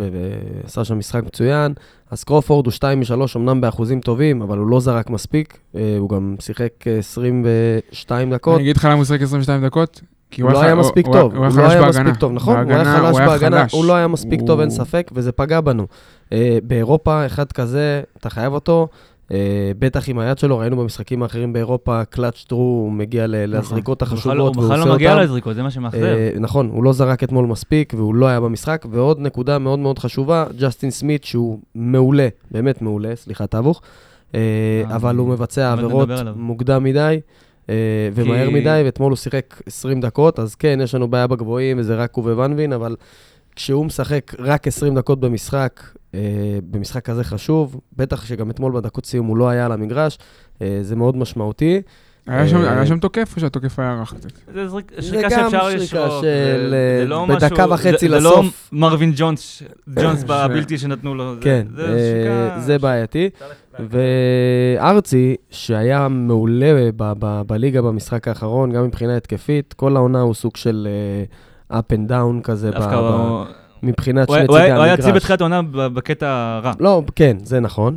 ועשה 0.64 0.84
שם 0.84 0.98
משחק 0.98 1.22
מצוין. 1.24 1.72
אז 2.10 2.24
קרופורד 2.24 2.66
הוא 2.66 2.72
2 2.72 3.00
מ-3, 3.00 3.12
אמנם 3.36 3.60
באחוזים 3.60 4.00
טובים, 4.00 4.42
אבל 4.42 4.58
הוא 4.58 4.66
לא 4.66 4.80
זרק 4.80 5.10
מספיק. 5.10 5.58
Uh, 5.74 5.78
הוא 5.98 6.10
גם 6.10 6.36
שיחק 6.40 6.72
uh, 6.80 6.98
22 6.98 8.34
דקות. 8.34 8.54
אני 8.54 8.62
אגיד 8.62 8.76
לך 8.76 8.84
למה 8.84 8.94
הוא 8.94 9.04
שיחק 9.04 9.22
22 9.22 9.64
דקות? 9.64 10.00
כי 10.30 10.42
הוא 10.42 10.50
לא 10.50 10.62
היה 10.62 10.74
מספיק 10.74 11.06
טוב, 11.06 11.34
הוא 11.34 11.46
לא 11.56 11.70
היה. 11.70 11.88
מספיק 11.88 12.16
טוב, 12.16 12.32
נכון, 12.32 12.56
הוא 12.56 12.72
היה 12.72 12.84
חלש 12.84 13.16
בהגנה. 13.16 13.66
הוא 13.72 13.84
לא 13.84 13.94
היה 13.94 14.08
מספיק 14.08 14.40
טוב, 14.46 14.60
אין 14.60 14.70
ספק, 14.70 15.10
וזה 15.14 15.32
פגע 15.32 15.60
בנו. 15.60 15.86
אה, 16.32 16.58
באירופה, 16.62 17.26
אחד 17.26 17.52
כזה, 17.52 18.02
אתה 18.16 18.30
חייב 18.30 18.52
אותו, 18.52 18.88
אה, 18.92 18.96
בטח 19.78 20.08
עם 20.08 20.18
היד 20.18 20.38
שלו, 20.38 20.58
ראינו 20.58 20.76
במשחקים 20.76 21.22
האחרים 21.22 21.52
באירופה, 21.52 22.04
קלאץ' 22.04 22.44
טרו, 22.48 22.58
הוא 22.58 22.92
מגיע 22.92 23.26
ל- 23.26 23.56
לזריקות 23.56 24.02
החשובות, 24.02 24.36
לא- 24.38 24.42
הוא 24.42 24.64
בכלל 24.64 24.78
לא 24.78 24.94
מגיע 24.94 25.12
אותן. 25.12 25.22
לזריקות, 25.22 25.54
זה 25.54 25.62
מה 25.62 25.70
שמאכזב. 25.70 26.02
אה, 26.02 26.30
נכון, 26.40 26.68
הוא 26.72 26.84
לא 26.84 26.92
זרק 26.92 27.22
אתמול 27.22 27.46
מספיק, 27.46 27.92
והוא 27.96 28.14
לא 28.14 28.26
היה 28.26 28.40
במשחק. 28.40 28.86
ועוד 28.90 29.20
נקודה 29.20 29.58
מאוד 29.58 29.78
מאוד 29.78 29.98
חשובה, 29.98 30.44
ג'סטין 30.58 30.90
סמית, 30.90 31.24
שהוא 31.24 31.58
מעולה, 31.74 32.28
באמת 32.50 32.82
מעולה, 32.82 33.16
סליחה, 33.16 33.46
טבוך, 33.46 33.82
אה, 34.34 34.40
אה, 34.90 34.96
אבל 34.96 35.16
הוא 35.16 35.28
מבצע 35.28 35.72
עבירות. 35.72 36.08
מוקדם 36.36 36.84
מדי. 36.84 37.20
אה, 37.70 37.74
ומהר 38.14 38.50
מדי, 38.50 38.82
ואתמול 38.84 39.12
הוא 39.12 39.16
שיחק 39.16 39.62
20 39.66 40.00
דקות, 40.00 40.38
אז 40.38 40.54
כן, 40.54 40.78
יש 40.82 40.94
לנו 40.94 41.08
בעיה 41.08 41.26
בגבוהים, 41.26 41.78
וזה 41.78 41.96
רק 41.96 42.14
הוא 42.14 42.30
וונבין, 42.32 42.72
אבל 42.72 42.96
כשהוא 43.58 43.86
משחק 43.86 44.32
רק 44.38 44.66
20 44.66 44.94
דקות 44.94 45.20
במשחק, 45.20 45.80
אה, 46.14 46.20
במשחק 46.70 47.04
כזה 47.04 47.24
חשוב, 47.24 47.80
בטח 47.96 48.24
שגם 48.26 48.50
אתמול 48.50 48.72
בדקות 48.72 49.06
סיום 49.06 49.26
הוא 49.26 49.36
לא 49.36 49.48
היה 49.48 49.66
על 49.66 49.72
המגרש, 49.72 50.18
אה, 50.62 50.78
זה 50.82 50.96
מאוד 50.96 51.16
משמעותי. 51.16 51.80
היה 52.26 52.48
שם- 52.48 52.56
אה, 52.56 52.72
היה 52.72 52.86
שם 52.86 52.98
תוקף 52.98 53.32
או 53.36 53.40
שהתוקף 53.40 53.78
היה 53.78 53.98
רך 54.00 54.14
קצת? 54.14 54.30
זה 54.54 54.68
זה 54.68 54.76
שריקה 55.00 55.28
גם 55.30 55.50
שאפשר 55.50 55.60
שריקה 55.70 55.82
לשרוק. 55.82 56.10
של, 56.22 56.68
זה- 56.70 56.98
זה 57.02 57.04
לא 57.08 57.26
בדקה 57.28 57.46
משהו- 57.54 57.70
וחצי 57.70 57.90
זה- 58.08 58.20
זה 58.20 58.28
לסוף. 58.28 58.68
לא 58.72 58.78
מרווין 58.78 59.12
ג'ונס, 59.16 59.62
ג'ונס 60.02 60.18
זה- 60.20 60.26
בבלתי 60.26 60.78
שנתנו 60.78 61.14
לו. 61.14 61.34
זה- 61.34 61.40
כן, 61.40 61.66
זה 61.76 61.82
אה, 61.82 61.98
שריקה... 61.98 62.60
זה 62.66 62.78
בעייתי. 62.78 63.30
וארצי, 64.78 65.36
שהיה 65.50 66.08
מעולה 66.08 66.90
ב- 66.96 67.12
ב- 67.18 67.42
בליגה 67.46 67.82
במשחק 67.82 68.28
האחרון, 68.28 68.72
גם 68.72 68.84
מבחינה 68.84 69.16
התקפית, 69.16 69.72
כל 69.72 69.96
העונה 69.96 70.20
הוא 70.20 70.34
סוג 70.34 70.56
של 70.56 70.88
אה, 70.90 71.24
up 71.72 71.92
and 71.92 72.10
down 72.10 72.42
כזה, 72.42 72.70
דווקא 72.70 73.00
ב- 73.00 73.57
מבחינת 73.82 74.28
שני 74.28 74.40
צידי 74.46 74.58
היה- 74.58 74.74
הוא 74.74 74.82
היה 74.82 74.92
המגרש. 74.92 75.04
יציב 75.06 75.16
בתחילת 75.16 75.40
העונה 75.40 75.60
בקטע 75.72 76.26
הרע. 76.28 76.72
לא, 76.80 77.02
כן, 77.16 77.36
זה 77.42 77.60
נכון. 77.60 77.96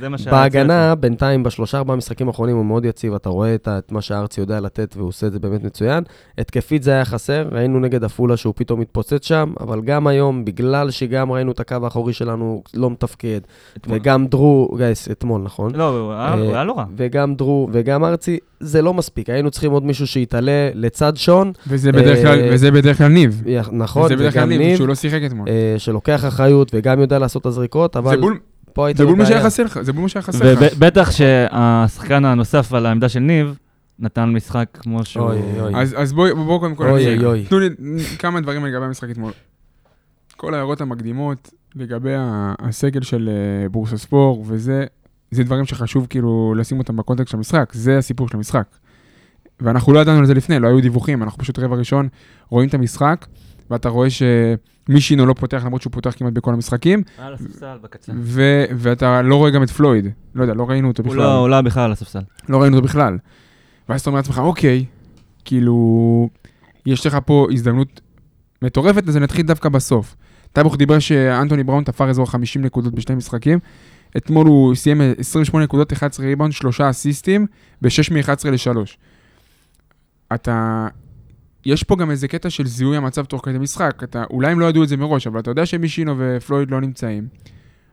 זה- 0.00 0.08
מה 0.08 0.18
שהיה 0.18 0.36
בהגנה, 0.36 0.94
בינתיים, 0.94 1.42
בשלושה 1.42 1.78
ארבעה 1.78 1.96
משחקים 1.96 2.28
האחרונים 2.28 2.56
הוא 2.56 2.64
מאוד 2.64 2.84
יציב, 2.84 3.14
אתה 3.14 3.28
רואה 3.28 3.54
את 3.54 3.92
מה 3.92 4.00
שארצי 4.00 4.40
יודע 4.40 4.60
לתת 4.60 4.94
והוא 4.96 5.08
עושה 5.08 5.26
את 5.26 5.32
זה 5.32 5.38
באמת 5.38 5.64
מצוין. 5.64 6.04
התקפית 6.38 6.82
זה 6.82 6.90
היה 6.90 7.04
חסר, 7.04 7.48
ראינו 7.52 7.80
נגד 7.80 8.04
עפולה 8.04 8.36
שהוא 8.36 8.54
פתאום 8.56 8.80
מתפוצץ 8.80 9.26
שם, 9.26 9.52
אבל 9.60 9.80
גם 9.80 10.06
היום, 10.06 10.44
בגלל 10.44 10.90
שגם 10.90 11.32
ראינו 11.32 11.52
את 11.52 11.60
הקו 11.60 11.76
האחורי 11.84 12.12
שלנו 12.12 12.62
לא 12.74 12.90
מתפקד. 12.90 13.40
וגם 13.88 14.26
דרו, 14.26 14.74
גייס, 14.78 15.10
אתמול, 15.10 15.40
נכון? 15.44 15.72
לא, 15.74 15.88
הוא 15.98 16.12
היה- 16.12 16.32
הוא 16.34 16.52
היה 16.54 16.64
לא 16.64 16.72
רע. 16.78 16.84
וגם 16.96 17.34
דרו 17.34 17.68
וגם 17.72 18.04
ארצי, 18.04 18.38
זה 18.60 18.82
לא 18.82 18.94
מספיק. 18.94 19.30
היינו 19.30 19.50
צריכים 19.50 19.72
עוד 19.72 19.84
מישהו 19.84 20.06
שיתעלה 20.06 20.70
לצד 20.74 21.12
שון, 21.16 21.52
וזה 21.68 21.92
בדרך 21.92 22.18
כלל- 22.98 23.06
אה, 23.06 23.08
ניב. 23.08 23.42
נכון, 23.72 24.04
וזה 24.04 24.16
בדרך 24.16 24.34
כלל 24.34 24.44
ניב, 24.44 24.60
ניב, 24.60 24.76
שהוא 24.76 24.88
לא 24.88 24.94
שיחק 25.02 25.20
אתמול. 25.26 25.48
אה, 25.48 25.74
שלוקח 25.78 26.24
אחריות 26.24 26.70
וגם 26.74 27.00
יודע 27.00 27.18
לעשות 27.18 27.40
את 27.42 27.46
הזריקות, 27.46 27.92
זה 27.94 27.98
אבל 27.98 28.20
בול- 28.20 28.38
פה 28.72 28.86
הייתה 28.86 28.98
זה 29.02 29.06
בול 29.06 29.18
מה 29.18 29.26
שהיה. 29.26 29.44
חסר 29.44 29.64
לך, 29.64 29.80
זה 29.82 29.92
בול 29.92 30.02
מה 30.02 30.08
שהיה 30.08 30.22
חסר 30.22 30.52
לך. 30.52 30.58
ובטח 30.76 31.10
שהשחקן 31.10 32.24
הנוסף 32.24 32.72
על 32.72 32.86
העמדה 32.86 33.08
של 33.08 33.20
ניב, 33.20 33.58
נתן 33.98 34.24
משחק 34.30 34.68
כמו 34.80 35.04
שהוא... 35.04 35.26
אוי, 35.26 35.60
אוי. 35.60 35.74
אז 35.80 35.94
אז 35.98 36.12
בואו 36.12 36.60
קודם 36.60 36.74
כל, 36.74 36.88
אוי, 36.90 37.24
אוי. 37.26 37.44
תנו 37.48 37.58
לי 37.58 37.68
כמה 38.18 38.40
דברים 38.40 38.64
לגבי 38.64 38.84
המשחק 38.84 39.10
אתמול. 39.10 39.32
כל 40.36 40.54
ההערות 40.54 40.80
המקדימות 40.80 41.50
לגבי 41.76 42.12
הסגל 42.58 43.02
של 43.02 43.28
אה, 43.32 43.68
בורסה 43.68 43.96
ספור 43.98 44.44
וזה, 44.46 44.84
זה 45.30 45.44
דברים 45.44 45.64
שחשוב 45.64 46.06
כאילו 46.10 46.54
לשים 46.56 46.78
אותם 46.78 46.96
בקונטקסט 46.96 47.30
של 47.30 47.36
המשחק, 47.36 47.70
זה 47.72 47.98
הסיפור 47.98 48.28
של 48.28 48.36
המשחק. 48.36 48.64
ואנחנו 49.60 49.92
לא 49.92 50.00
ידענו 50.00 50.18
על 50.18 50.26
זה 50.26 50.34
לפני, 50.34 50.58
לא 50.58 50.68
היו 50.68 50.80
דיווחים, 50.80 51.22
אנחנו 51.22 51.38
פשוט 51.38 51.58
רבע 51.58 51.76
ראשון 51.76 52.08
רואים 52.48 52.68
את 52.68 52.74
המשחק, 52.74 53.26
ואתה 53.72 53.88
רואה 53.88 54.08
שמישינו 54.10 55.26
לא 55.26 55.34
פותח 55.34 55.62
למרות 55.64 55.82
שהוא 55.82 55.92
פותח 55.92 56.14
כמעט 56.16 56.32
בכל 56.32 56.54
המשחקים, 56.54 57.02
על 57.18 57.34
הספסל 57.34 57.76
בקצה. 57.82 58.12
ואתה 58.76 59.22
לא 59.22 59.36
רואה 59.36 59.50
גם 59.50 59.62
את 59.62 59.70
פלויד, 59.70 60.08
לא 60.34 60.42
יודע, 60.42 60.54
לא 60.54 60.70
ראינו 60.70 60.88
אותו 60.88 61.02
בכלל. 61.02 61.16
לא 61.16 61.38
הוא 61.38 61.48
לא 61.48 61.54
היה 61.54 61.62
בכלל 61.62 61.82
על 61.82 61.92
הספסל. 61.92 62.20
לא 62.48 62.62
ראינו 62.62 62.76
אותו 62.76 62.88
בכלל. 62.88 63.18
ואז 63.88 64.00
אתה 64.00 64.10
אומר 64.10 64.18
לעצמך, 64.18 64.38
אוקיי, 64.38 64.84
כאילו, 65.44 66.28
יש 66.86 67.06
לך 67.06 67.18
פה 67.26 67.46
הזדמנות 67.52 68.00
מטורפת, 68.62 69.08
אז 69.08 69.16
אני 69.16 69.24
אתחיל 69.24 69.46
דווקא 69.46 69.68
בסוף. 69.68 70.16
טייבוך 70.52 70.76
דיבר 70.76 70.98
שאנטוני 70.98 71.64
בראון 71.64 71.84
תפר 71.84 72.10
אזור 72.10 72.26
50 72.26 72.62
נקודות 72.62 72.94
בשני 72.94 73.14
משחקים. 73.14 73.58
אתמול 74.16 74.46
הוא 74.46 74.74
סיים 74.74 75.00
28 75.18 75.64
נקודות, 75.64 75.92
11 75.92 76.26
ריבאונד, 76.26 76.52
3 76.52 76.80
אסיסטים, 76.80 77.46
ב-6 77.82 78.14
מ-11 78.14 78.50
ל-3. 78.50 78.78
אתה... 80.34 80.86
יש 81.66 81.82
פה 81.82 81.96
גם 81.96 82.10
איזה 82.10 82.28
קטע 82.28 82.50
של 82.50 82.66
זיהוי 82.66 82.96
המצב 82.96 83.24
תוך 83.24 83.44
כדי 83.44 83.58
משחק. 83.58 84.02
אתה, 84.04 84.24
אולי 84.30 84.52
הם 84.52 84.60
לא 84.60 84.66
ידעו 84.66 84.82
את 84.82 84.88
זה 84.88 84.96
מראש, 84.96 85.26
אבל 85.26 85.40
אתה 85.40 85.50
יודע 85.50 85.66
שמישינו 85.66 86.14
ופלויד 86.18 86.70
לא 86.70 86.80
נמצאים. 86.80 87.26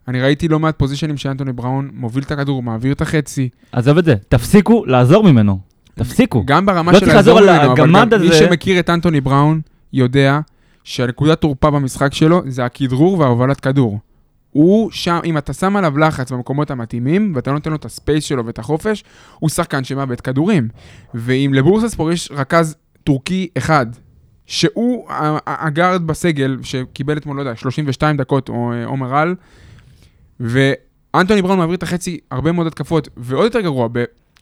אני 0.08 0.22
ראיתי 0.22 0.48
לא 0.48 0.60
מעט 0.60 0.80
פוזיישנים 0.80 1.18
שאנטוני 1.18 1.54
בראון 1.54 1.90
מוביל 1.94 2.24
את 2.24 2.32
הכדור, 2.32 2.64
מעביר 2.64 2.94
את 2.94 3.02
החצי, 3.02 3.50
עזוב 3.72 3.98
את 3.98 4.06
זה, 4.06 4.16
תפסיקו 4.30 4.86
לעזור 4.86 5.24
ממנו. 5.24 5.60
תפסיקו. 5.96 6.44
גם 6.46 6.66
ברמה 6.66 6.92
לא 6.92 7.00
של 7.00 7.06
לעזור 7.08 7.40
ממנו, 7.40 7.52
אבל 7.52 7.76
גם 7.76 7.96
הגמד 7.96 8.18
מי 8.18 8.28
הזה. 8.28 8.38
שמכיר 8.38 8.80
את 8.80 8.90
אנטוני 8.90 9.22
בראון 9.22 9.62
יודע 9.94 10.40
שהנקודת 10.84 11.42
תורפה 11.42 11.72
במשחק 11.72 12.14
שלו 12.14 12.42
זה 12.48 12.66
הכדרור 12.66 13.20
וההובלת 13.20 13.60
כדור. 13.60 14.00
הוא 14.52 14.92
שם, 14.92 15.20
אם 15.26 15.38
אתה 15.38 15.54
שם 15.54 15.76
עליו 15.76 15.98
לחץ 15.98 16.32
במקומות 16.32 16.72
המתאימים, 16.72 17.32
ואתה 17.36 17.52
נותן 17.52 17.70
לו 17.70 17.76
את 17.76 17.86
הספייס 17.86 18.24
שלו 18.24 18.46
ואת 18.46 18.60
החופש, 18.60 19.04
הוא 19.40 19.50
שחקן 19.50 19.84
שמאבד 19.84 20.22
כדורים. 20.22 20.68
ואם 21.14 21.52
לבורסספור 21.54 22.12
יש 22.12 22.32
רכז 22.32 22.76
טורקי 23.10 23.48
אחד, 23.58 23.86
שהוא 24.46 25.08
הגארד 25.48 26.08
בסגל, 26.08 26.58
שקיבל 26.64 27.18
אתמול, 27.18 27.38
לא 27.38 27.42
יודע, 27.42 27.56
32 27.56 28.18
דקות, 28.18 28.50
או 28.50 28.72
אה, 28.74 28.86
עומר 28.86 29.16
על, 29.16 29.36
ואנטוני 30.40 31.42
בראון 31.42 31.58
מעביר 31.58 31.76
את 31.76 31.84
החצי 31.84 32.20
הרבה 32.32 32.52
מאוד 32.52 32.68
התקפות, 32.68 33.10
ועוד 33.18 33.46
יותר 33.46 33.62
גרוע, 33.62 33.88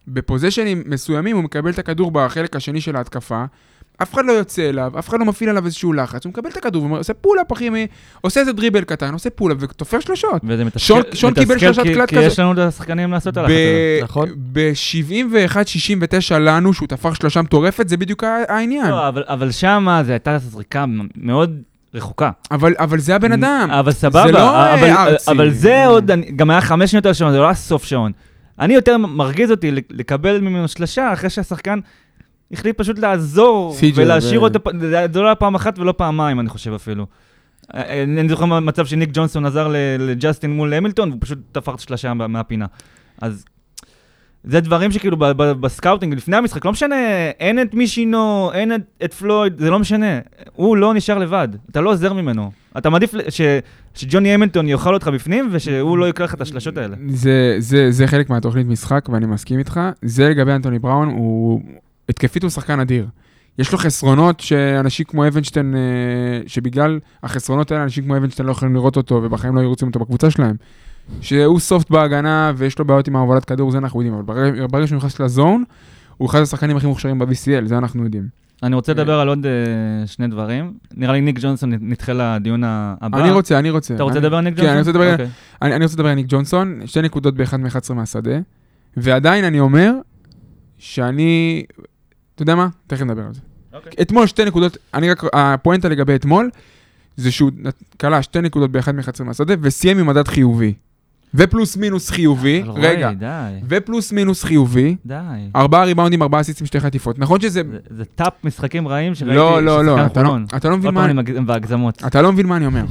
ב 0.07 0.14
position 0.14 0.69
ים 0.69 0.83
מסוימים 0.85 1.35
הוא 1.35 1.43
מקבל 1.43 1.69
את 1.69 1.79
הכדור 1.79 2.11
בחלק 2.11 2.55
השני 2.55 2.81
של 2.81 2.95
ההתקפה, 2.95 3.45
אף 4.03 4.13
אחד 4.13 4.25
לא 4.25 4.31
יוצא 4.31 4.69
אליו, 4.69 4.91
אף 4.99 5.09
אחד 5.09 5.19
לא 5.19 5.25
מפעיל 5.25 5.49
עליו 5.49 5.65
איזשהו 5.65 5.93
לחץ, 5.93 6.25
הוא 6.25 6.29
מקבל 6.29 6.49
את 6.49 6.57
הכדור 6.57 6.91
ועושה 6.91 7.13
pull-up, 7.13 7.53
אחי, 7.53 7.69
עושה 8.21 8.39
איזה 8.39 8.53
dribble 8.53 8.81
קטן, 8.83 9.13
עושה 9.13 9.29
pull-up 9.29 9.57
ותופר 9.59 9.99
שלושות. 9.99 10.41
וזה 10.43 10.65
מתסכל, 10.65 10.79
שון- 10.79 11.01
שון 11.13 11.33
קיבל 11.33 11.57
שלושת 11.57 11.81
כי- 11.83 11.93
קלט 11.93 12.09
כי 12.09 12.15
כזה. 12.15 12.25
יש 12.25 12.39
לנו 12.39 12.51
את 12.53 12.57
השחקנים 12.57 13.11
לעשות 13.11 13.33
את 13.33 13.37
הלחץ 13.37 13.51
הזה. 13.51 13.99
נכון. 14.03 14.29
ב-71-69 14.53 16.37
לנו, 16.39 16.73
שהוא 16.73 16.87
תפר 16.87 17.13
שלושה 17.13 17.41
מטורפת, 17.41 17.89
זה 17.89 17.97
בדיוק 17.97 18.23
העניין. 18.47 18.87
לא, 18.89 19.07
אבל- 19.07 19.23
אבל 19.27 19.51
שמה 19.51 20.03
זו 20.03 20.11
הייתה 20.11 20.37
זריקה 20.37 20.85
מאוד 21.15 21.61
רחוקה. 21.93 22.29
אבל 22.51 22.73
אבל 22.79 22.99
זה 22.99 23.15
הבן 23.15 23.31
אדם. 23.31 23.69
אבל 23.71 23.91
סבבה, 23.91 24.23
זה 24.25 24.31
לא, 24.31 24.73
אבל, 24.73 24.89
ארצי. 24.89 25.31
אבל 25.31 25.51
זה 25.51 25.85
עוד, 25.85 26.11
גם 26.35 26.49
היה 26.49 26.61
חמש 26.61 26.91
שניות 26.91 27.05
על 27.05 27.13
שעון, 27.13 27.31
זה 27.31 27.37
לא 27.39 27.45
היה 27.45 27.53
סוף 27.53 27.85
שעון. 27.85 28.11
אני 28.59 28.73
יותר 28.73 28.97
מרגיז 28.97 29.51
אותי 29.51 29.71
לק- 29.71 29.89
לקבל 29.91 30.39
ממנו 30.41 30.67
שלושה 30.67 31.13
אחרי 31.13 31.29
שהשחקן 31.29 31.79
החליט 32.51 32.77
פשוט 32.77 32.99
לעזור 32.99 33.75
ולהשאיר 33.95 34.39
אותו, 34.39 34.59
זה 35.13 35.21
לא 35.21 35.25
היה 35.25 35.35
פעם 35.35 35.55
אחת 35.55 35.79
ולא 35.79 35.91
פעמיים, 35.91 36.39
אני 36.39 36.49
חושב 36.49 36.73
אפילו. 36.73 37.05
אה, 37.75 38.03
אני 38.03 38.21
אני 38.21 38.29
זוכר 38.29 38.45
מצב 38.45 38.85
שניק 38.85 39.09
ג'ונסון 39.13 39.45
עזר 39.45 39.73
לג'סטין 39.99 40.51
מול 40.51 40.73
המילטון, 40.73 41.09
והוא 41.09 41.21
פשוט 41.21 41.39
את 41.57 41.79
שלושה 41.79 42.13
מה- 42.13 42.27
מהפינה. 42.27 42.65
אז 43.21 43.45
זה 44.43 44.59
דברים 44.59 44.91
שכאילו 44.91 45.17
ב 45.59 45.64
scouting, 45.64 46.13
לפני 46.13 46.35
המשחק, 46.37 46.65
לא 46.65 46.71
משנה, 46.71 46.95
אין 47.39 47.61
את 47.61 47.73
מישינו, 47.73 48.51
אין 48.53 48.75
את, 48.75 48.81
את 49.05 49.13
פלויד, 49.13 49.57
זה 49.59 49.69
לא 49.69 49.79
משנה. 49.79 50.19
הוא 50.53 50.77
לא 50.77 50.93
נשאר 50.93 51.17
לבד, 51.17 51.47
אתה 51.71 51.81
לא 51.81 51.89
עוזר 51.89 52.13
ממנו. 52.13 52.51
אתה 52.77 52.89
מעדיף 52.89 53.13
ש, 53.29 53.41
שג'וני 53.95 54.33
המילטון 54.33 54.67
יאכל 54.67 54.93
אותך 54.93 55.07
בפנים, 55.07 55.49
ושהוא 55.51 55.97
לא 55.97 56.09
יקלע 56.09 56.25
לך 56.25 56.33
את 56.33 56.41
השלשות 56.41 56.77
האלה. 56.77 56.95
זה, 57.09 57.55
זה, 57.59 57.91
זה 57.91 58.07
חלק 58.07 58.29
מהתוכנית 58.29 58.67
משחק, 58.67 59.09
ואני 59.11 59.25
מסכים 59.25 59.59
איתך. 59.59 59.79
זה 60.01 60.29
לגבי 60.29 60.51
אנטוני 60.51 60.79
בראון, 60.79 61.07
הוא... 61.09 61.61
התקפית 62.09 62.43
הוא 62.43 62.49
שחקן 62.49 62.79
אדיר. 62.79 63.07
יש 63.59 63.71
לו 63.71 63.77
חסרונות 63.77 64.39
שאנשים 64.39 65.05
כמו 65.05 65.27
אבנשטיין, 65.27 65.75
אה, 65.75 65.79
שבגלל 66.47 66.99
החסרונות 67.23 67.71
האלה, 67.71 67.83
אנשים 67.83 68.03
כמו 68.03 68.17
אבנשטיין 68.17 68.45
לא 68.45 68.51
יכולים 68.51 68.75
לראות 68.75 68.97
אותו, 68.97 69.15
ובחיים 69.23 69.55
לא 69.55 69.59
היו 69.59 69.69
רוצים 69.69 69.87
אותו 69.87 69.99
בקבוצה 69.99 70.31
שלהם. 70.31 70.55
שהוא 71.21 71.59
סופט 71.59 71.89
בהגנה, 71.89 72.51
ויש 72.57 72.79
לו 72.79 72.85
בעיות 72.85 73.07
עם 73.07 73.15
ההובלת 73.15 73.45
כדור, 73.45 73.71
זה 73.71 73.77
אנחנו 73.77 74.01
יודעים, 74.01 74.13
אבל 74.13 74.23
ברגע, 74.23 74.67
ברגע 74.67 74.87
שהוא 74.87 74.97
נכנס 74.97 75.19
לזון, 75.19 75.63
הוא 76.17 76.29
אחד 76.29 76.41
השחקנים 76.41 76.77
הכי 76.77 76.87
מוכשרים 76.87 77.19
ב-BCL, 77.19 77.65
זה 77.65 77.77
אנחנו 77.77 78.03
יודעים. 78.03 78.27
אני 78.63 78.75
רוצה 78.75 78.93
לדבר 78.93 79.19
על 79.19 79.27
עוד 79.27 79.45
אה, 79.45 79.51
שני 80.07 80.27
דברים. 80.27 80.73
נראה 80.95 81.13
לי 81.13 81.21
ניק 81.21 81.39
ג'ונסון 81.41 81.73
נדחה 81.81 82.13
לדיון 82.13 82.63
הבא. 82.65 83.21
אני 83.21 83.31
רוצה, 83.31 83.59
אני 83.59 83.69
רוצה. 83.69 83.95
אתה 83.95 84.03
רוצה 84.03 84.19
לדבר 84.19 84.35
על 84.37 84.43
ניק 84.43 84.53
כן, 84.55 84.61
ג'ונסון? 84.61 84.71
אני 84.73 84.79
רוצה 84.79 84.91
לדבר- 84.91 85.11
אוקיי. 85.11 85.27
אני, 85.61 85.75
אני 85.75 85.83
רוצה 85.85 85.95
לדבר 85.95 86.09
על 86.09 86.15
ניק 86.15 86.25
ג'ונסון, 86.29 86.79
שתי 86.85 87.01
נקודות 87.01 87.35
באחד 87.35 87.59
מ-11 87.59 87.93
מהשדה, 87.93 88.39
ועדיין 88.97 89.45
אני 89.45 89.59
אומר 89.59 89.93
שאני, 90.77 91.63
אתה 92.37 92.43
יודע 92.43 92.55
מה? 92.55 92.67
תכף 92.87 93.01
נדבר 93.01 93.21
על 93.25 93.33
זה. 93.33 93.39
אוקיי. 93.73 93.91
אתמול 94.01 94.27
שתי 94.27 94.45
נקודות, 94.45 94.77
אני 94.93 95.09
רק, 95.11 95.23
הפואנטה 95.33 95.89
לגבי 95.89 96.15
אתמול, 96.15 96.49
זה 97.15 97.31
שהוא 97.31 97.51
כלה 98.01 98.21
שתי 98.21 98.41
נקודות 98.41 98.71
באחד 98.71 98.95
מ-11 98.95 99.23
מהשדה, 99.23 99.53
וסיים 99.61 99.99
עם 99.99 100.05
מדד 100.07 100.27
חיובי. 100.27 100.73
ופלוס 101.33 101.77
מינוס 101.77 102.09
חיובי, 102.09 102.63
אבל 102.63 102.85
רגע, 102.85 103.11
די, 103.13 103.25
ופלוס 103.67 104.11
מינוס 104.11 104.43
חיובי, 104.43 104.95
די. 105.05 105.15
ארבעה 105.55 105.83
ריבאונדים, 105.85 106.21
ארבעה 106.21 106.41
אסיסטים, 106.41 106.67
שתי 106.67 106.79
חטיפות. 106.79 107.19
נכון 107.19 107.41
שזה... 107.41 107.61
זה- 107.71 107.77
זה 107.89 108.05
טאפ 108.05 108.33
משחקים 108.43 108.87
רעים 108.87 109.15
שראיתי 109.15 109.35
לא, 109.35 109.63
לא, 109.63 109.85
לא, 109.85 109.93
ששחקן 109.95 110.11
אתה 110.11 110.23
לא-. 110.23 110.37
אתה 110.57 110.69
לא 110.69 110.77
מבין 110.77 110.85
עוד 110.85 110.93
מה... 110.95 111.07
פעם 111.07 111.15
מגזים 111.17 111.45
בהגזמות. 111.45 112.03
אתה 112.07 112.21
לא 112.21 112.31
מבין 112.31 112.45
מה 112.45 112.57
אני 112.57 112.65
אומר. 112.65 112.83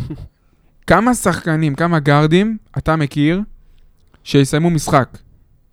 כמה 0.86 1.14
שחקנים, 1.14 1.74
כמה 1.74 1.98
גארדים 1.98 2.56
אתה 2.78 2.96
מכיר 2.96 3.40
שיסיימו 4.24 4.70
משחק 4.70 5.18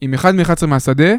עם 0.01 0.13
אחד 0.13 0.35
מ-11 0.35 0.65
מהשדה, 0.67 1.13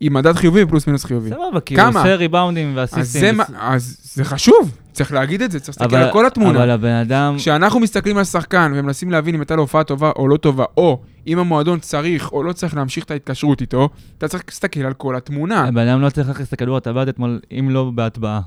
עם 0.00 0.14
מדד 0.14 0.32
חיובי 0.36 0.62
ופלוס 0.62 0.86
מינוס 0.86 1.04
חיובי? 1.04 1.30
סבבה, 1.30 1.60
כי 1.60 1.74
הוא 1.74 1.82
כמה? 1.82 2.00
עושה 2.00 2.14
ריבאונדים 2.14 2.78
אז 2.78 2.94
ואסיסטים. 2.94 3.40
וס- 3.40 3.50
אז 3.60 3.96
זה 4.14 4.24
חשוב, 4.24 4.76
צריך 4.92 5.12
להגיד 5.12 5.42
את 5.42 5.50
זה, 5.50 5.60
צריך 5.60 5.80
להסתכל 5.80 5.96
על 5.96 6.12
כל 6.12 6.26
התמונה. 6.26 6.58
אבל 6.58 6.70
הבן 6.70 6.88
אדם... 6.92 7.34
כשאנחנו 7.38 7.80
מסתכלים 7.80 8.18
על 8.18 8.24
שחקן 8.24 8.72
ומנסים 8.76 9.10
להבין 9.10 9.34
אם 9.34 9.40
הייתה 9.40 9.56
לו 9.56 9.62
הופעה 9.62 9.84
טובה 9.84 10.10
או 10.16 10.28
לא 10.28 10.36
טובה, 10.36 10.64
או 10.76 11.00
אם 11.26 11.38
המועדון 11.38 11.78
צריך 11.78 12.32
או 12.32 12.42
לא 12.42 12.52
צריך 12.52 12.76
להמשיך 12.76 13.04
את 13.04 13.10
ההתקשרות 13.10 13.60
איתו, 13.60 13.88
אתה 14.18 14.28
צריך 14.28 14.42
להסתכל 14.48 14.80
על 14.80 14.92
כל 14.92 15.16
התמונה. 15.16 15.64
הבן 15.64 15.88
אדם 15.88 16.00
לא 16.00 16.10
צריך 16.10 16.28
להכניס 16.28 16.48
את 16.48 16.52
הכדור 16.52 16.76
הטבעת 16.76 17.08
אתמול, 17.08 17.40
אם 17.58 17.70
לא 17.70 17.90
בהטבעה. 17.94 18.40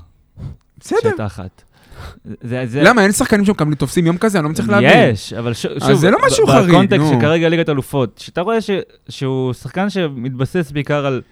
בסדר, 0.80 1.26
אחת. 1.26 1.62
זה, 2.42 2.62
זה, 2.66 2.82
למה, 2.82 3.02
אין 3.02 3.12
שחקנים 3.12 3.44
שמקבלים 3.44 3.74
תופסים 3.74 4.06
יום 4.06 4.18
כזה? 4.18 4.38
אני 4.38 4.44
לא 4.44 4.50
מצליח 4.50 4.68
להבין. 4.68 4.90
יש, 5.12 5.32
אבל 5.32 5.52
ש, 5.54 5.66
שוב, 5.78 5.92
זה 5.94 6.10
לא 6.10 6.18
משהו 6.26 6.46
חריג, 6.46 6.68
בקונטקסט 6.68 7.00
נו. 7.00 7.18
שכרגע 7.20 7.48
ליגת 7.48 7.68
אלופות, 7.68 8.18
שאתה 8.18 8.40
רואה 8.40 8.60
ש, 8.60 8.70
שהוא 9.08 9.52
שחקן 9.52 9.90
שמתבסס 9.90 10.70
בעיקר 10.70 11.06
על 11.06 11.22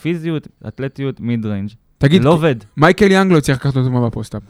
פיזיות, 0.00 0.48
אתלטיות, 0.68 1.20
mid-range, 1.20 1.70
תגיד, 1.98 2.24
לא 2.24 2.30
עובד. 2.30 2.56
מייקל 2.76 3.10
יאנג 3.10 3.32
לא 3.32 3.38
הצליח 3.38 3.58
לקחת 3.58 3.76
אותו 3.76 4.06
ב 4.06 4.10
post-up. 4.10 4.42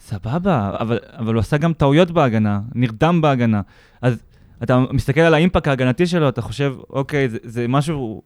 סבבה, 0.00 0.76
אבל, 0.80 0.98
אבל 1.18 1.34
הוא 1.34 1.40
עשה 1.40 1.56
גם 1.56 1.72
טעויות 1.72 2.10
בהגנה, 2.10 2.60
נרדם 2.74 3.20
בהגנה. 3.20 3.60
אז 4.02 4.22
אתה 4.62 4.84
מסתכל 4.92 5.20
על 5.20 5.34
ה 5.34 5.39
impact 5.39 5.66
ההגנתי 5.66 6.06
שלו, 6.06 6.28
אתה 6.28 6.42
חושב, 6.42 6.74
אוקיי, 6.90 7.28
זה, 7.28 7.38
זה 7.42 7.68
משהו 7.68 8.22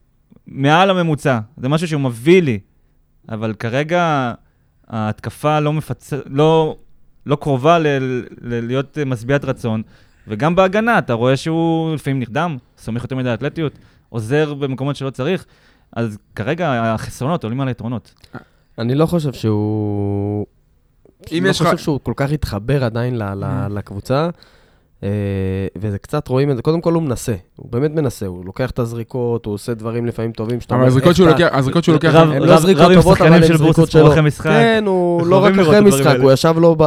מעל 0.47 0.91
הממוצע, 0.91 1.39
זה 1.57 1.69
משהו 1.69 1.89
שהוא 1.89 2.01
מביא 2.01 2.43
לי, 2.43 2.59
אבל 3.29 3.55
כרגע 3.55 4.33
ההתקפה 4.89 5.61
לא 5.61 5.73
מפצ... 5.73 6.13
לא, 6.27 6.77
לא 7.27 7.37
קרובה 7.37 7.79
ל, 7.79 7.87
ל, 8.41 8.67
להיות 8.67 8.99
משביעת 9.07 9.45
רצון, 9.45 9.83
וגם 10.29 10.55
בהגנה, 10.55 10.99
אתה 10.99 11.13
רואה 11.13 11.37
שהוא 11.37 11.95
לפעמים 11.95 12.19
נרדם, 12.19 12.57
סומך 12.79 13.03
יותר 13.03 13.17
מדי 13.17 13.35
אתלטיות, 13.35 13.79
עוזר 14.09 14.55
במקומות 14.55 14.97
שלא 14.97 15.11
צריך, 15.11 15.47
אז 15.97 16.19
כרגע 16.37 16.73
החסרונות 16.95 17.45
עולים 17.45 17.61
על 17.61 17.69
היתרונות. 17.69 18.15
אני 18.79 18.95
לא 18.95 19.07
חושב 19.07 19.33
שהוא... 19.33 20.47
אם 21.33 21.45
לא 21.45 21.51
יש 21.51 21.61
לך- 21.61 21.67
חושב 21.67 21.79
שהוא 21.79 22.01
כל 22.03 22.13
כך 22.17 22.33
התחבר 22.33 22.85
עדיין 22.85 23.19
ל- 23.19 23.35
ל- 23.35 23.45
Mm. 23.45 23.73
לקבוצה, 23.73 24.29
אה, 25.03 25.09
וזה 25.79 25.99
קצת 25.99 26.29
רואים 26.29 26.51
את 26.51 26.57
זה. 26.57 26.63
קודם 26.63 26.81
כל 26.81 26.93
הוא 26.95 27.03
מנסה, 27.03 27.35
הוא 27.57 27.69
באמת 27.73 27.91
מנסה, 27.91 28.27
הוא 28.27 28.45
לוקח 28.45 28.71
את 28.71 28.79
הזריקות, 28.79 29.47
הוא 29.47 29.55
עושה 29.55 29.75
דברים 29.75 30.07
לפעמים 30.07 30.33
טובים. 30.33 30.61
שאתה 30.61 30.75
אבל 30.75 30.81
אומר, 30.81 30.89
הזריקות 30.89 31.09
איך 31.09 31.17
שהוא 31.17 31.29
לוקח, 31.29 31.49
הזריקות 31.53 31.85
שהוא 31.85 31.93
לוקח... 31.93 32.15
הם 32.15 32.43
לא 32.43 32.57
זריקות 32.57 32.83
טובות, 32.95 33.19
אבל 33.21 33.33
הם 33.33 33.43
זריקות 33.43 33.91
שלו. 33.91 34.11
כן, 34.53 34.85
הוא 34.87 35.27
לא 35.27 35.45
רק 35.45 35.53
אחרי 35.59 35.81
משחק. 35.81 36.17
הוא 36.23 36.33
ישב 36.33 36.55
לו 36.59 36.77
ב- 36.77 36.83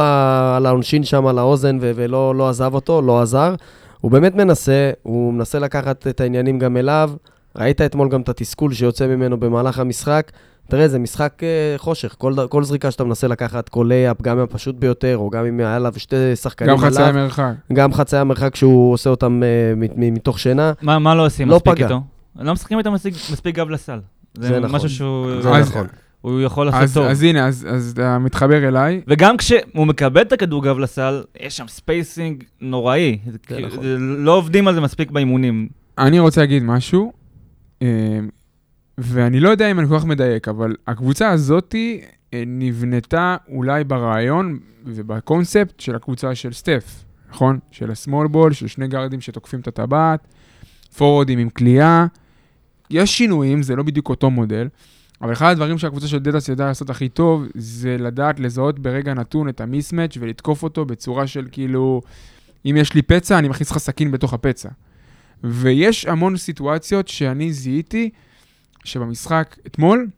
על 0.56 0.66
העונשין 0.66 1.04
שם, 1.04 1.26
על 1.26 1.38
האוזן, 1.38 1.78
ו- 1.80 1.92
ולא 1.94 2.34
לא 2.34 2.48
עזב 2.48 2.74
אותו, 2.74 3.02
לא 3.02 3.22
עזר. 3.22 3.54
הוא 4.00 4.10
באמת 4.10 4.34
מנסה, 4.34 4.90
הוא 5.02 5.32
מנסה 5.32 5.58
לקחת 5.58 6.06
את 6.06 6.20
העניינים 6.20 6.58
גם 6.58 6.76
אליו. 6.76 7.10
ראית 7.58 7.80
אתמול 7.80 8.08
גם 8.08 8.20
את 8.20 8.28
התסכול 8.28 8.72
שיוצא 8.72 9.06
ממנו 9.06 9.40
במהלך 9.40 9.78
המשחק. 9.78 10.30
תראה, 10.68 10.88
זה 10.88 10.98
משחק 10.98 11.32
אה, 11.42 11.74
חושך. 11.78 12.14
כל, 12.18 12.34
כל 12.50 12.64
זריקה 12.64 12.90
שאתה 12.90 13.04
מנסה 13.04 13.28
לקחת, 13.28 13.68
כל 13.68 13.86
לייפ, 13.88 14.22
גם 14.22 14.38
הפשוט 14.38 14.74
ביותר, 14.74 15.16
או 15.18 15.30
גם 15.30 15.44
אם 15.46 15.60
היה 15.60 15.76
עליו 15.76 15.92
שתי 15.96 16.16
שחקנים 16.36 16.70
גם 16.70 16.78
חצאי 16.78 17.04
עליו, 17.04 17.22
מרחק. 17.22 17.52
גם 17.72 17.92
חצאי 17.94 18.18
המרחק 18.18 18.56
שהוא 18.56 18.92
עושה 18.92 19.10
אותם 19.10 19.42
אה, 19.42 19.74
מ- 19.76 19.80
מ- 19.80 20.14
מתוך 20.14 20.38
שינה. 20.38 20.72
מה, 20.82 20.98
מה 20.98 21.14
לא 21.14 21.26
עושים 21.26 21.48
לא 21.48 21.56
מספיק 21.56 21.72
פגע. 21.74 21.84
איתו? 21.84 22.00
לא 22.38 22.52
משחקים 22.52 22.78
איתו 22.78 22.92
מספיק, 22.92 23.14
מספיק 23.14 23.56
גב 23.56 23.70
לסל. 23.70 23.98
זה, 24.34 24.48
זה 24.48 24.60
נכון. 24.60 24.76
משהו 24.76 24.88
שהוא 24.88 25.42
זה 25.42 25.50
אז- 25.50 25.70
נכון. 25.70 25.86
הוא 26.20 26.40
יכול 26.40 26.66
לעשות 26.66 26.82
אז 26.82 26.94
טוב. 26.94 27.06
אז 27.06 27.22
הנה, 27.22 27.46
אז 27.46 27.66
אז 27.70 27.90
אתה 27.94 28.18
מתחבר 28.18 28.68
אליי. 28.68 29.00
וגם 29.08 29.36
כשהוא 29.36 29.86
מקבל 29.86 30.20
את 30.22 30.32
הכדור 30.32 30.62
גב 30.64 30.78
לסל, 30.78 31.22
יש 31.40 31.56
שם 31.56 31.64
ספייסינג 31.68 32.44
נוראי. 32.60 33.18
זה 33.32 33.38
כאילו- 33.38 33.68
נכון. 33.68 33.82
זה 33.82 33.96
לא 33.98 34.36
עובדים 34.36 34.68
על 34.68 34.74
זה 34.74 34.80
מספיק 34.80 35.10
באימונים. 35.10 35.68
אני 35.98 36.18
רוצה 36.18 36.40
להגיד 36.40 36.62
משהו, 36.62 37.12
ואני 38.98 39.40
לא 39.40 39.48
יודע 39.48 39.70
אם 39.70 39.78
אני 39.80 39.88
כל 39.88 39.98
כך 39.98 40.04
מדייק, 40.04 40.48
אבל 40.48 40.76
הקבוצה 40.86 41.30
הזאתי 41.30 42.00
אה, 42.34 42.42
נבנתה 42.46 43.36
אולי 43.48 43.84
ברעיון 43.84 44.58
ובקונספט 44.84 45.80
של 45.80 45.96
הקבוצה 45.96 46.34
של 46.34 46.52
סטף, 46.52 47.04
נכון? 47.30 47.58
של 47.70 47.90
ה 47.90 47.96
small 47.96 48.28
ball, 48.28 48.52
של 48.52 48.66
שני 48.66 48.88
גארדים 48.88 49.20
שתוקפים 49.20 49.60
את 49.60 49.68
הטבעת, 49.68 50.26
פורוורדים 50.96 51.38
עם 51.38 51.50
קליעה. 51.50 52.06
יש 52.90 53.18
שינויים, 53.18 53.62
זה 53.62 53.76
לא 53.76 53.82
בדיוק 53.82 54.08
אותו 54.08 54.30
מודל, 54.30 54.68
אבל 55.22 55.32
אחד 55.32 55.50
הדברים 55.50 55.78
שהקבוצה 55.78 56.08
של 56.08 56.18
דדס 56.18 56.48
ידעה 56.48 56.66
לעשות 56.66 56.90
הכי 56.90 57.08
טוב, 57.08 57.44
זה 57.54 57.96
לדעת 57.98 58.40
לזהות 58.40 58.78
ברגע 58.78 59.14
נתון 59.14 59.48
את 59.48 59.60
ה 59.60 59.66
mismatch 59.66 60.16
ולתקוף 60.20 60.62
אותו 60.62 60.84
בצורה 60.84 61.26
של 61.26 61.46
כאילו, 61.52 62.02
אם 62.66 62.76
יש 62.76 62.94
לי 62.94 63.02
פצע, 63.02 63.38
אני 63.38 63.48
מכניס 63.48 63.70
לך 63.70 63.78
סכין 63.78 64.10
בתוך 64.10 64.34
הפצע. 64.34 64.68
ויש 65.50 66.06
המון 66.06 66.36
סיטואציות 66.36 67.08
שאני 67.08 67.52
זיהיתי 67.52 68.10
שבמשחק 68.84 69.56
אתמול 69.66 70.08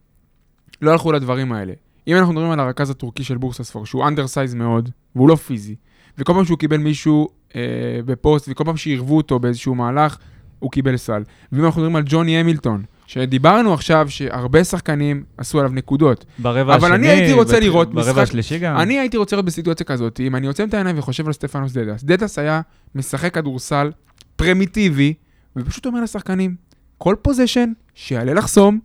לא 0.82 0.90
הלכו 0.92 1.12
לדברים 1.12 1.52
האלה. 1.52 1.72
אם 2.08 2.16
אנחנו 2.16 2.32
מדברים 2.32 2.50
על 2.50 2.60
הרכז 2.60 2.90
הטורקי 2.90 3.24
של 3.24 3.36
בורסספור, 3.36 3.86
שהוא 3.86 4.06
undersized 4.08 4.54
מאוד, 4.54 4.90
והוא 5.16 5.28
לא 5.28 5.34
פיזי, 5.36 5.74
וכל 6.18 6.32
פעם 6.32 6.44
שהוא 6.44 6.58
קיבל 6.58 6.76
מישהו 6.76 7.28
אה, 7.56 7.60
בפוסט, 8.04 8.48
וכל 8.50 8.64
פעם 8.64 8.76
שעירבו 8.76 9.16
אותו 9.16 9.38
באיזשהו 9.38 9.74
מהלך, 9.74 10.16
הוא 10.58 10.70
קיבל 10.70 10.96
סל. 10.96 11.22
ואם 11.52 11.64
אנחנו 11.64 11.80
מדברים 11.80 11.96
על 11.96 12.02
ג'וני 12.06 12.36
המילטון, 12.40 12.82
שדיברנו 13.06 13.74
עכשיו 13.74 14.06
שהרבה 14.10 14.64
שחקנים 14.64 15.24
עשו 15.36 15.58
עליו 15.58 15.70
נקודות. 15.74 16.24
ברבע 16.38 16.74
אבל 16.74 16.92
השני... 16.92 16.96
אני 16.96 17.08
הייתי 17.08 17.32
רוצה 17.32 17.56
בת- 17.56 17.62
לראות 17.62 17.94
ברבע 17.94 18.10
משחק- 18.12 18.22
השלישי 18.22 18.58
גם. 18.58 18.76
אני 18.76 18.98
הייתי 18.98 19.16
רוצה 19.16 19.36
לראות 19.36 19.46
בסיטואציה 19.46 19.86
כזאת, 19.86 20.20
אם 20.20 20.36
אני 20.36 20.46
עוצם 20.46 20.68
את 20.68 20.74
העיניים 20.74 20.98
וחושב 20.98 21.26
על 21.26 21.32
סטפנוס 21.32 21.72
דדס, 21.72 22.02
דדס 22.04 22.38
היה 22.38 22.60
משחק 22.94 23.34
כדורסל 23.34 23.90
פרימיטיבי, 24.38 25.14
ופשוט 25.56 25.86
אומר 25.86 26.00
לשחקנים, 26.02 26.54
כל 26.98 27.14
position 27.22 27.72
שיעלה 27.94 28.34
לחסום, 28.34 28.78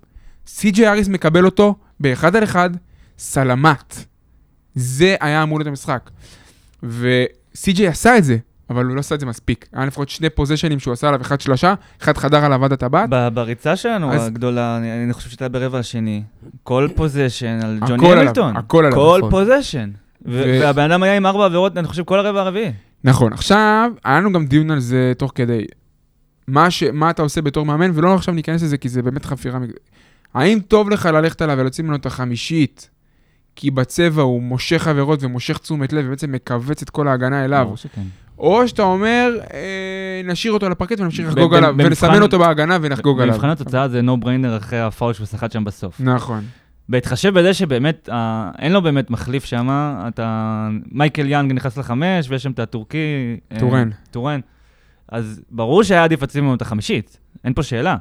סי.ג'יי 0.48 0.88
האריס 0.88 1.08
מקבל 1.08 1.46
אותו 1.46 1.76
באחד 2.00 2.36
על 2.36 2.44
אחד, 2.44 2.70
סלמת. 3.18 4.06
זה 4.76 5.16
היה 5.22 5.44
אמור 5.44 5.60
להיות 5.60 5.68
המשחק. 5.68 6.10
וסי.ג'יי 6.84 7.88
עשה 7.88 8.18
את 8.18 8.24
זה, 8.24 8.38
אבל 8.70 8.86
הוא 8.86 8.96
לא 8.96 9.00
עשה 9.00 9.16
את 9.16 9.20
זה 9.20 9.26
מספיק. 9.26 9.68
היה 9.74 9.86
לפחות 9.86 10.10
שני 10.10 10.30
פוזיישנים 10.30 10.80
שהוא 10.80 10.92
עשה 10.94 11.08
עליו, 11.08 11.22
אחד 11.22 11.42
שלושה, 11.42 11.74
אחד 12.02 12.18
חדר 12.18 12.46
עליו 12.46 12.66
עד 12.66 12.74
הטבעת. 12.74 13.10
בריצה 13.34 13.76
שלנו 13.76 14.14
אז- 14.14 14.28
הגדולה, 14.28 14.78
אני 14.78 15.04
אני 15.04 15.14
חושב 15.14 15.30
שהייתה 15.30 15.50
ברבע 15.50 15.80
השני. 15.80 16.24
כל 16.64 16.88
פוזיישן 16.96 17.60
על 17.64 17.80
הכל 17.82 17.88
ג'וני 17.98 18.08
עליו, 18.12 18.20
המילטון. 18.22 18.58
הכל 18.58 18.86
עליו, 18.86 18.98
כל 19.00 19.18
נכון. 19.18 19.32
פוזיישן. 19.32 19.90
ו- 20.26 20.58
והבן 20.62 20.92
אדם 20.92 21.04
היה 21.04 21.18
עם 21.18 21.26
ארבע 21.26 21.46
עבירות, 21.46 21.78
אני 21.78 21.88
חושב, 21.88 22.04
כל 22.04 22.20
הרבע 22.20 22.42
הרביעי. 22.42 22.72
נכון, 23.04 23.34
עכשיו, 23.34 23.92
היה 24.04 24.18
לנו 24.18 24.34
גם 24.34 24.46
דיון 24.46 24.72
על 24.72 24.80
זה 24.80 25.14
תוך 25.18 25.32
כדי. 25.36 25.66
מה, 26.48 26.72
ש... 26.72 26.84
מה 26.84 27.10
אתה 27.10 27.22
עושה 27.22 27.42
בתור 27.42 27.66
מאמן, 27.66 27.92
ולא 27.94 28.16
עכשיו 28.16 28.34
ניכנס 28.34 28.64
לזה, 28.64 28.78
כי 28.78 28.90
זה 28.90 29.02
באמת 29.02 29.26
חפירה. 29.26 29.60
האם 30.34 30.60
טוב 30.68 30.90
לך 30.90 31.06
ללכת 31.06 31.42
עליו 31.42 31.58
ולהוציא 31.58 31.84
ממנו 31.84 31.96
את 31.96 32.06
החמישית, 32.06 32.90
כי 33.56 33.72
בצבע 33.72 34.22
הוא 34.22 34.42
מושך 34.42 34.78
עבירות 34.78 35.24
ומושך 35.24 35.58
תשומת 35.58 35.94
לב, 35.94 36.06
ובעצם 36.08 36.32
מכווץ 36.32 36.82
את 36.82 36.90
כל 36.90 37.08
ההגנה 37.08 37.46
אליו, 37.46 37.64
ברור 37.64 37.78
שכן. 37.78 38.02
או 38.38 38.68
שאתה 38.68 38.82
אומר, 38.82 39.40
אה, 39.54 40.22
נשאיר 40.26 40.54
אותו 40.54 40.66
על 40.66 40.72
הפרקט 40.72 41.00
ונמשיך 41.00 41.28
לחגוג 41.28 41.56
עליו, 41.56 41.76
ונסמן 41.78 42.22
אותו 42.22 42.40
בהגנה 42.40 42.78
ונחגוג 42.82 43.22
עליו. 43.22 43.34
במבחן 43.34 43.50
התוצאה 43.50 43.90
זה 43.90 44.02
no-brainer 44.02 44.58
אחרי 44.58 44.80
הפאול 44.82 45.14
שהוא 45.14 45.26
סחט 45.26 45.52
שם 45.52 45.64
בסוף. 45.64 46.02
נכון. 46.02 46.44
בהתחשב 46.90 47.40
בזה 47.40 47.54
שבאמת, 47.54 48.10
אה, 48.12 48.52
אין 48.60 48.72
לו 48.72 48.82
באמת 48.82 49.10
מחליף 49.10 49.46
שם, 49.46 49.68
אתה... 50.08 50.70
מייקל 50.92 51.30
יאנג 51.30 51.54
נכנס 51.54 51.78
לחמש, 51.78 52.30
ויש 52.30 52.44
שם 52.44 52.52
את 52.52 52.60
הטורקי... 52.60 52.98
אה, 53.52 53.60
טורן. 53.60 53.90
טורן. 54.12 54.40
אז 55.08 55.42
ברור 55.52 55.84
שהיה 55.84 56.04
עדיף 56.04 56.24
לשים 56.24 56.44
לנו 56.44 56.56
את 56.56 56.62
החמישית, 56.62 57.18
אין 57.44 57.54
פה 57.54 57.64
שאלה. 57.64 57.98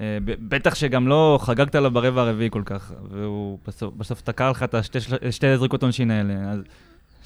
אה, 0.00 0.18
בטח 0.24 0.74
שגם 0.74 1.08
לא 1.08 1.38
חגגת 1.42 1.74
עליו 1.74 1.90
ברבע 1.90 2.22
הרביעי 2.22 2.50
כל 2.50 2.62
כך, 2.64 2.92
והוא 3.10 3.58
בסוף, 3.66 3.94
בסוף 3.96 4.20
תקע 4.20 4.50
לך 4.50 4.62
את 4.62 4.74
השתי 4.74 4.98
שתי 5.30 5.56
זריקות 5.56 5.82
עונשין 5.82 6.10
האלה, 6.10 6.34
אז 6.50 6.60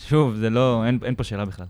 שוב, 0.08 0.34
זה 0.34 0.50
לא, 0.50 0.84
אין, 0.86 0.98
אין 1.04 1.14
פה 1.14 1.24
שאלה 1.24 1.44
בכלל. 1.44 1.66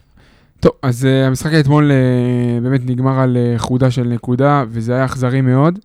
טוב, 0.61 0.73
אז 0.83 1.05
uh, 1.05 1.27
המשחק 1.27 1.53
אתמול 1.61 1.91
uh, 1.91 2.63
באמת 2.63 2.81
נגמר 2.87 3.21
על 3.21 3.37
uh, 3.37 3.59
חודה 3.59 3.91
של 3.91 4.03
נקודה, 4.03 4.65
וזה 4.69 4.95
היה 4.95 5.05
אכזרי 5.05 5.41
מאוד. 5.41 5.79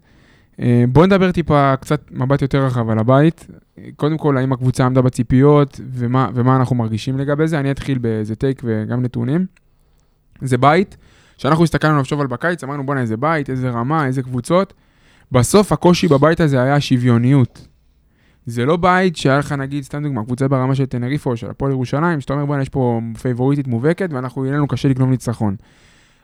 Uh, 0.60 0.64
בואו 0.90 1.06
נדבר 1.06 1.32
טיפה 1.32 1.76
קצת 1.76 2.02
מבט 2.12 2.42
יותר 2.42 2.66
רחב 2.66 2.90
על 2.90 3.00
הבית. 3.00 3.48
קודם 3.96 4.18
כל, 4.18 4.38
האם 4.38 4.54
הקבוצה 4.54 4.86
עמדה 4.86 5.02
בציפיות, 5.02 5.80
ומה, 5.92 6.30
ומה 6.34 6.56
אנחנו 6.56 6.76
מרגישים 6.76 7.18
לגבי 7.18 7.48
זה. 7.48 7.60
אני 7.60 7.72
אתחיל 7.72 7.98
באיזה 7.98 8.36
טייק 8.36 8.62
וגם 8.66 9.02
נתונים. 9.02 9.46
זה 10.42 10.58
בית 10.58 10.98
שאנחנו 11.38 11.64
הסתכלנו 11.64 12.00
לחשוב 12.00 12.22
על 12.22 12.28
בקיץ, 12.28 12.64
אמרנו 12.64 12.86
בואנה 12.86 13.02
איזה 13.02 13.18
בית, 13.18 13.50
איזה 13.50 13.70
רמה, 13.70 14.06
איזה 14.06 14.22
קבוצות. 14.22 14.74
בסוף 15.32 15.72
הקושי 15.72 16.08
בבית 16.08 16.40
הזה 16.40 16.62
היה 16.62 16.76
השוויוניות. 16.76 17.68
זה 18.46 18.66
לא 18.66 18.78
בית 18.78 19.16
שהיה 19.16 19.38
לך 19.38 19.52
נגיד, 19.52 19.84
סתם 19.84 20.04
דוגמא, 20.04 20.24
קבוצה 20.24 20.48
ברמה 20.48 20.76
של 20.76 20.86
טנריפה 20.86 21.30
או 21.30 21.38
של 21.38 21.50
הפועל 21.50 21.72
ירושלים, 21.72 22.22
שאתה 22.22 22.34
אומר 22.34 22.46
בואנה 22.46 22.62
יש 22.62 22.70
פה 22.70 23.02
פייבוריטית 23.22 23.68
מובהקת 23.68 24.10
ואנחנו, 24.14 24.46
יהיה 24.46 24.56
לנו 24.56 24.68
קשה 24.68 24.90
לגנוב 24.90 25.10
ניצחון. 25.10 25.56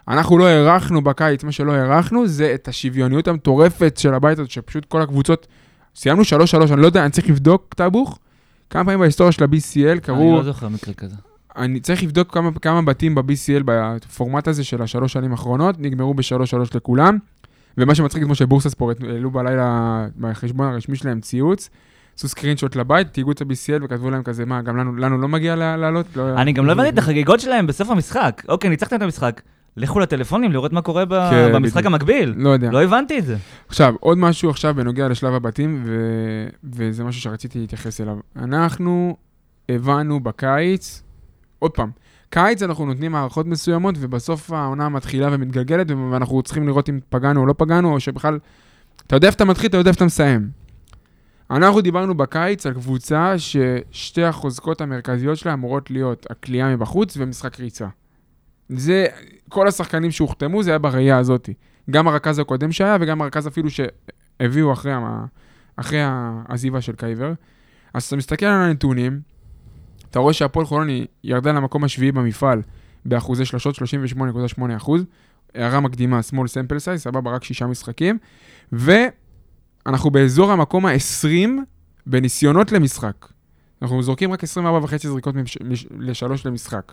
אנחנו 0.07 0.37
לא 0.37 0.47
הערכנו 0.47 1.01
בקיץ, 1.01 1.43
מה 1.43 1.51
שלא 1.51 1.71
הערכנו 1.71 2.27
זה 2.27 2.51
את 2.55 2.67
השוויוניות 2.67 3.27
המטורפת 3.27 3.97
של 3.97 4.13
הבית 4.13 4.39
הזה, 4.39 4.49
שפשוט 4.49 4.85
כל 4.85 5.01
הקבוצות, 5.01 5.47
סיימנו 5.95 6.21
3-3, 6.69 6.73
אני 6.73 6.81
לא 6.81 6.85
יודע, 6.85 7.03
אני 7.03 7.11
צריך 7.11 7.29
לבדוק 7.29 7.73
טאבוך, 7.75 8.19
כמה 8.69 8.83
פעמים 8.83 8.99
בהיסטוריה 8.99 9.31
של 9.31 9.43
ה-BCL 9.43 9.91
אני 9.91 9.99
קרו, 9.99 10.35
לא 10.35 10.43
זוכר 10.43 10.69
מקרה 10.69 10.93
כזה. 10.93 11.15
אני 11.57 11.79
צריך 11.79 12.03
לבדוק 12.03 12.33
כמה, 12.33 12.49
כמה 12.61 12.81
בתים 12.81 13.15
ב-BCL 13.15 13.63
בפורמט 13.65 14.47
הזה 14.47 14.63
של 14.63 14.81
השלוש 14.81 15.13
שנים 15.13 15.31
האחרונות, 15.31 15.75
נגמרו 15.79 16.13
ב-3-3 16.13 16.57
לכולם. 16.75 17.17
ומה 17.77 17.95
שמצחיק 17.95 18.21
אתמול 18.21 18.35
שבורסה 18.35 18.69
ספורט 18.69 19.03
העלו 19.03 19.31
בלילה 19.31 20.07
בחשבון 20.17 20.67
הרשמי 20.67 20.95
שלהם 20.95 21.21
ציוץ, 21.21 21.69
עשו 22.17 22.27
סקרין 22.27 22.57
שוט 22.57 22.75
לבית, 22.75 23.13
תהיגו 23.13 23.31
את 23.31 23.41
ה-BCL 23.41 23.83
וכתבו 23.83 24.09
להם 24.09 24.23
כזה, 24.23 24.45
מה, 24.45 24.61
גם 24.61 24.77
לנו, 24.77 24.95
לנו 24.95 25.17
לא 25.17 25.27
מגיע 25.27 25.55
לעלות? 25.55 26.05
לא, 26.15 26.33
אני 26.35 26.53
גם 26.53 26.65
לא 26.65 26.71
הבנתי 26.71 26.89
את 26.89 26.97
החגיגות 26.97 27.39
שלהם 27.39 27.67
בסוף 27.67 27.89
המשחק. 27.89 28.43
אוקיי, 28.47 28.69
ניצחתם 28.69 28.95
את 28.95 29.01
המשחק, 29.01 29.41
לכו 29.77 29.99
לטלפונים 29.99 30.51
לראות 30.51 30.73
מה 30.73 30.81
קורה 30.81 31.05
ב- 31.05 31.29
כן, 31.29 31.51
במשחק 31.53 31.77
בדיוק. 31.77 31.93
המקביל. 31.93 32.33
לא 32.37 32.49
יודע. 32.49 32.71
לא 32.71 32.83
הבנתי 32.83 33.19
את 33.19 33.25
זה. 33.25 33.37
עכשיו, 33.67 33.93
עוד 33.99 34.17
משהו 34.17 34.49
עכשיו 34.49 34.73
בנוגע 34.75 35.07
לשלב 35.07 35.33
הבתים, 35.33 35.83
ו... 35.85 35.91
וזה 36.63 37.03
משהו 37.03 37.21
שרציתי 37.21 37.59
להתייחס 37.59 38.01
אליו. 38.01 38.17
אנחנו 38.35 39.17
הבנו 39.69 40.19
בקיץ 40.19 41.03
עוד 41.59 41.71
פעם, 41.71 41.91
קיץ 42.29 42.63
אנחנו 42.63 42.85
נותנים 42.85 43.15
הערכות 43.15 43.45
מסוימות, 43.45 43.95
ובסוף 43.99 44.51
העונה 44.51 44.89
מתחילה 44.89 45.27
ומתגלגלת, 45.31 45.87
ואנחנו 46.11 46.41
צריכים 46.41 46.67
לראות 46.67 46.89
אם 46.89 46.99
פגענו 47.09 47.41
או 47.41 47.45
לא 47.45 47.53
פגענו, 47.57 47.93
או 47.93 47.99
שבכלל, 47.99 48.39
אתה 49.07 49.15
יודע 49.15 49.27
איפה 49.27 49.35
אתה 49.35 49.45
מתחיל, 49.45 49.69
אתה 49.69 49.77
יודע 49.77 49.89
איפה 49.89 49.97
אתה 49.97 50.05
מסיים. 50.05 50.49
אנחנו 51.51 51.81
דיברנו 51.81 52.15
בקיץ 52.17 52.65
על 52.65 52.73
קבוצה 52.73 53.33
ששתי 53.37 54.23
החוזקות 54.23 54.81
המרכזיות 54.81 55.37
שלה 55.37 55.53
אמורות 55.53 55.91
להיות 55.91 56.25
הכלייה 56.29 56.75
מבחוץ 56.75 57.17
ומשחק 57.17 57.59
ריצה. 57.59 57.87
זה, 58.77 59.05
כל 59.49 59.67
השחקנים 59.67 60.11
שהוחתמו, 60.11 60.63
זה 60.63 60.69
היה 60.71 60.77
בראייה 60.79 61.17
הזאת. 61.17 61.49
גם 61.89 62.07
הרכז 62.07 62.39
הקודם 62.39 62.71
שהיה, 62.71 62.97
וגם 63.01 63.21
הרכז 63.21 63.47
אפילו 63.47 63.69
שהביאו 63.69 64.73
אחרי, 64.73 64.91
המ- 64.93 65.25
אחרי 65.75 65.99
העזיבה 66.03 66.81
של 66.81 66.93
קייבר. 66.95 67.33
אז 67.93 68.03
אתה 68.03 68.15
מסתכל 68.15 68.45
על 68.45 68.61
הנתונים, 68.61 69.19
אתה 70.11 70.19
רואה 70.19 70.33
שהפועל 70.33 70.65
חולון 70.65 70.87
ירדה 71.23 71.51
למקום 71.51 71.83
השביעי 71.83 72.11
במפעל 72.11 72.61
באחוזי 73.05 73.45
שלשות, 73.45 73.75
38.8 73.75 74.15
אחוז. 74.77 75.03
הערה 75.55 75.79
מקדימה, 75.79 76.19
small 76.31 76.47
sample 76.47 76.75
size, 76.85 76.97
סבבה, 76.97 77.31
רק 77.31 77.43
שישה 77.43 77.67
משחקים. 77.67 78.17
ואנחנו 78.71 80.11
באזור 80.11 80.51
המקום 80.51 80.85
ה-20 80.85 81.49
בניסיונות 82.05 82.71
למשחק. 82.71 83.27
אנחנו 83.81 84.03
זורקים 84.03 84.31
רק 84.33 84.43
24.5 84.43 84.47
זריקות 85.07 85.35
מש- 85.35 85.57
לשלוש 85.99 86.45
למשחק. 86.45 86.91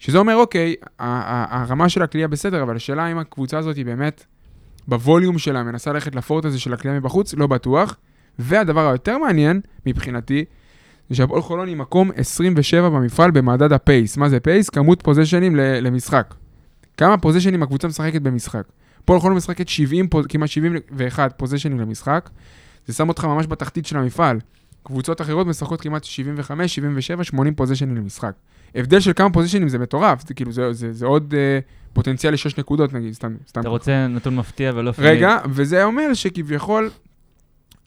שזה 0.00 0.18
אומר, 0.18 0.36
אוקיי, 0.36 0.74
הרמה 0.98 1.88
של 1.88 2.02
הקליעה 2.02 2.28
בסדר, 2.28 2.62
אבל 2.62 2.76
השאלה 2.76 3.12
אם 3.12 3.18
הקבוצה 3.18 3.58
הזאת 3.58 3.76
היא 3.76 3.84
באמת, 3.84 4.24
ב 4.88 4.95
volume 4.95 5.38
שלה, 5.38 5.62
מנסה 5.62 5.92
ללכת 5.92 6.14
לפורט 6.14 6.44
הזה 6.44 6.58
של 6.60 6.72
הקליעה 6.72 6.96
מבחוץ, 7.00 7.34
לא 7.34 7.46
בטוח. 7.46 7.96
והדבר 8.38 8.88
היותר 8.88 9.18
מעניין, 9.18 9.60
מבחינתי, 9.86 10.44
זה 11.10 11.16
שהפועל 11.16 11.42
חולון 11.42 11.68
היא 11.68 11.76
מקום 11.76 12.10
27 12.16 12.88
במפעל 12.88 13.30
במדד 13.30 13.72
ה 13.72 13.79
pace. 13.79 14.16
מה 14.16 14.28
זה 14.28 14.40
pace? 14.40 14.70
כמות 14.70 15.02
פוזיישנים 15.02 15.56
למשחק. 15.56 16.34
כמה 16.96 17.18
פוזיישנים 17.18 17.62
הקבוצה 17.62 17.88
משחקת 17.88 18.22
במשחק. 18.22 18.62
הפועל 19.04 19.20
חולון 19.20 19.36
משחקת 19.36 19.68
70, 19.68 20.08
פוז- 20.08 20.26
כמעט 20.28 20.48
71 20.48 21.34
פוזיישנים 21.36 21.80
למשחק. 21.80 22.30
זה 22.86 22.92
שם 22.94 23.08
אותך 23.08 23.24
ממש 23.24 23.46
בתחתית 23.46 23.86
של 23.86 23.96
המפעל. 23.96 24.38
קבוצות 24.82 25.20
אחרות 25.20 25.46
משחקות 25.46 25.80
כמעט 25.80 26.04
75, 26.04 26.74
77, 26.74 27.24
80 27.24 27.54
פוזיישנים 27.54 27.96
למשחק. 27.96 28.32
הבדל 28.74 29.00
של 29.00 29.12
כמה 29.16 29.30
פוזיישנים 29.30 29.68
זה 29.68 29.78
מטורף, 29.78 30.28
זה 30.28 30.34
כאילו, 30.34 30.52
זה, 30.52 30.72
זה, 30.72 30.92
זה 30.92 31.06
עוד 31.06 31.34
אה, 31.36 31.58
פוטנציאל 31.92 32.32
לשש 32.32 32.58
נקודות 32.58 32.92
נגיד, 32.92 33.12
סתם. 33.12 33.34
סתם 33.48 33.60
אתה 33.60 33.68
רוצה 33.68 34.06
נתון 34.06 34.36
מפתיע 34.36 34.72
ולא 34.74 34.92
פנימי. 34.92 35.10
רגע, 35.10 35.36
וזה 35.50 35.84
אומר 35.84 36.14
שכביכול 36.14 36.90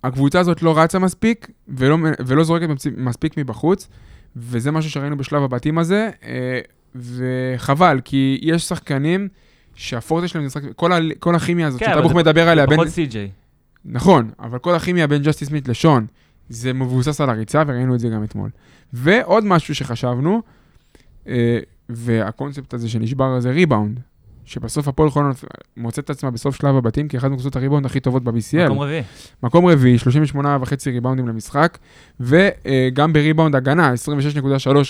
הקבוצה 0.04 0.40
הזאת 0.40 0.62
לא 0.62 0.78
רצה 0.80 1.00
מספיק 1.00 1.48
ולא, 1.68 1.98
ולא 2.26 2.44
זורקת 2.44 2.68
מספיק- 2.98 3.38
מבחוץ, 3.38 3.88
וזה 4.36 4.72
משהו 4.72 4.92
שראינו 4.92 5.18
בשלב 5.18 5.44
הבתים 5.44 5.78
הזה, 5.78 6.10
אה, 6.26 6.60
וחבל, 6.96 8.00
כי 8.06 8.40
יש 8.42 8.64
שחקנים 8.64 9.28
שהפורטה 9.76 10.28
שלהם 10.28 10.44
זה 10.44 10.60
משחק, 10.60 10.72
כל, 10.76 10.92
ה, 10.94 10.98
כל 11.20 11.36
הכימיה 11.36 11.68
הזאת 11.68 11.80
כן, 11.80 11.86
שאתה 11.86 11.94
אבל 11.96 12.04
בוך 12.04 12.12
זה- 12.12 12.18
מדבר 12.18 12.50
עליה, 12.50 12.64
זה 12.64 12.68
בין, 12.70 12.78
פחות 12.78 12.88
סי.ג'יי. 12.90 13.30
נכון, 13.86 14.30
אבל 14.40 14.58
כל 14.60 14.76
הכימיה 14.76 15.08
בין 15.08 15.22
ג'סטי 15.22 15.46
סמית 15.46 15.68
לשון, 15.68 16.06
זה 16.50 16.74
מבוסס 16.74 17.22
על 17.22 17.30
הריצה, 17.30 17.64
וראינו 17.68 17.96
את 17.96 18.00
זה 18.00 18.10
גם 18.10 18.24
אתמול. 18.24 18.50
ועוד 18.94 19.46
משהו 19.46 19.76
שחשבנו, 19.76 20.42
אה, 21.28 21.60
והקונספט 21.90 22.74
הזה 22.74 22.90
שנשבר 22.90 23.40
זה 23.40 23.52
ריבאונד, 23.52 24.00
שבסוף 24.46 24.88
הפועל 24.88 25.10
חולון 25.10 25.32
מוצאת 25.78 26.06
את 26.06 26.10
עצמה 26.10 26.32
בסוף 26.32 26.56
שלב 26.56 26.76
הבתים 26.76 27.08
כאחת 27.08 27.30
מקבוצות 27.30 27.56
הריבאונד 27.56 27.86
הכי 27.86 28.00
טובות 28.00 28.24
ב-BCL. 28.24 28.66
מקום 28.66 28.80
רביעי. 28.80 29.02
מקום 29.44 29.66
רביעי, 29.66 29.98
38 29.98 30.58
וחצי 30.62 30.92
ריבאונדים 30.92 31.28
למשחק, 31.28 31.78
וגם 32.20 33.14
בריבאונד 33.14 33.56
הגנה, 33.56 33.94
26.3 33.94 33.98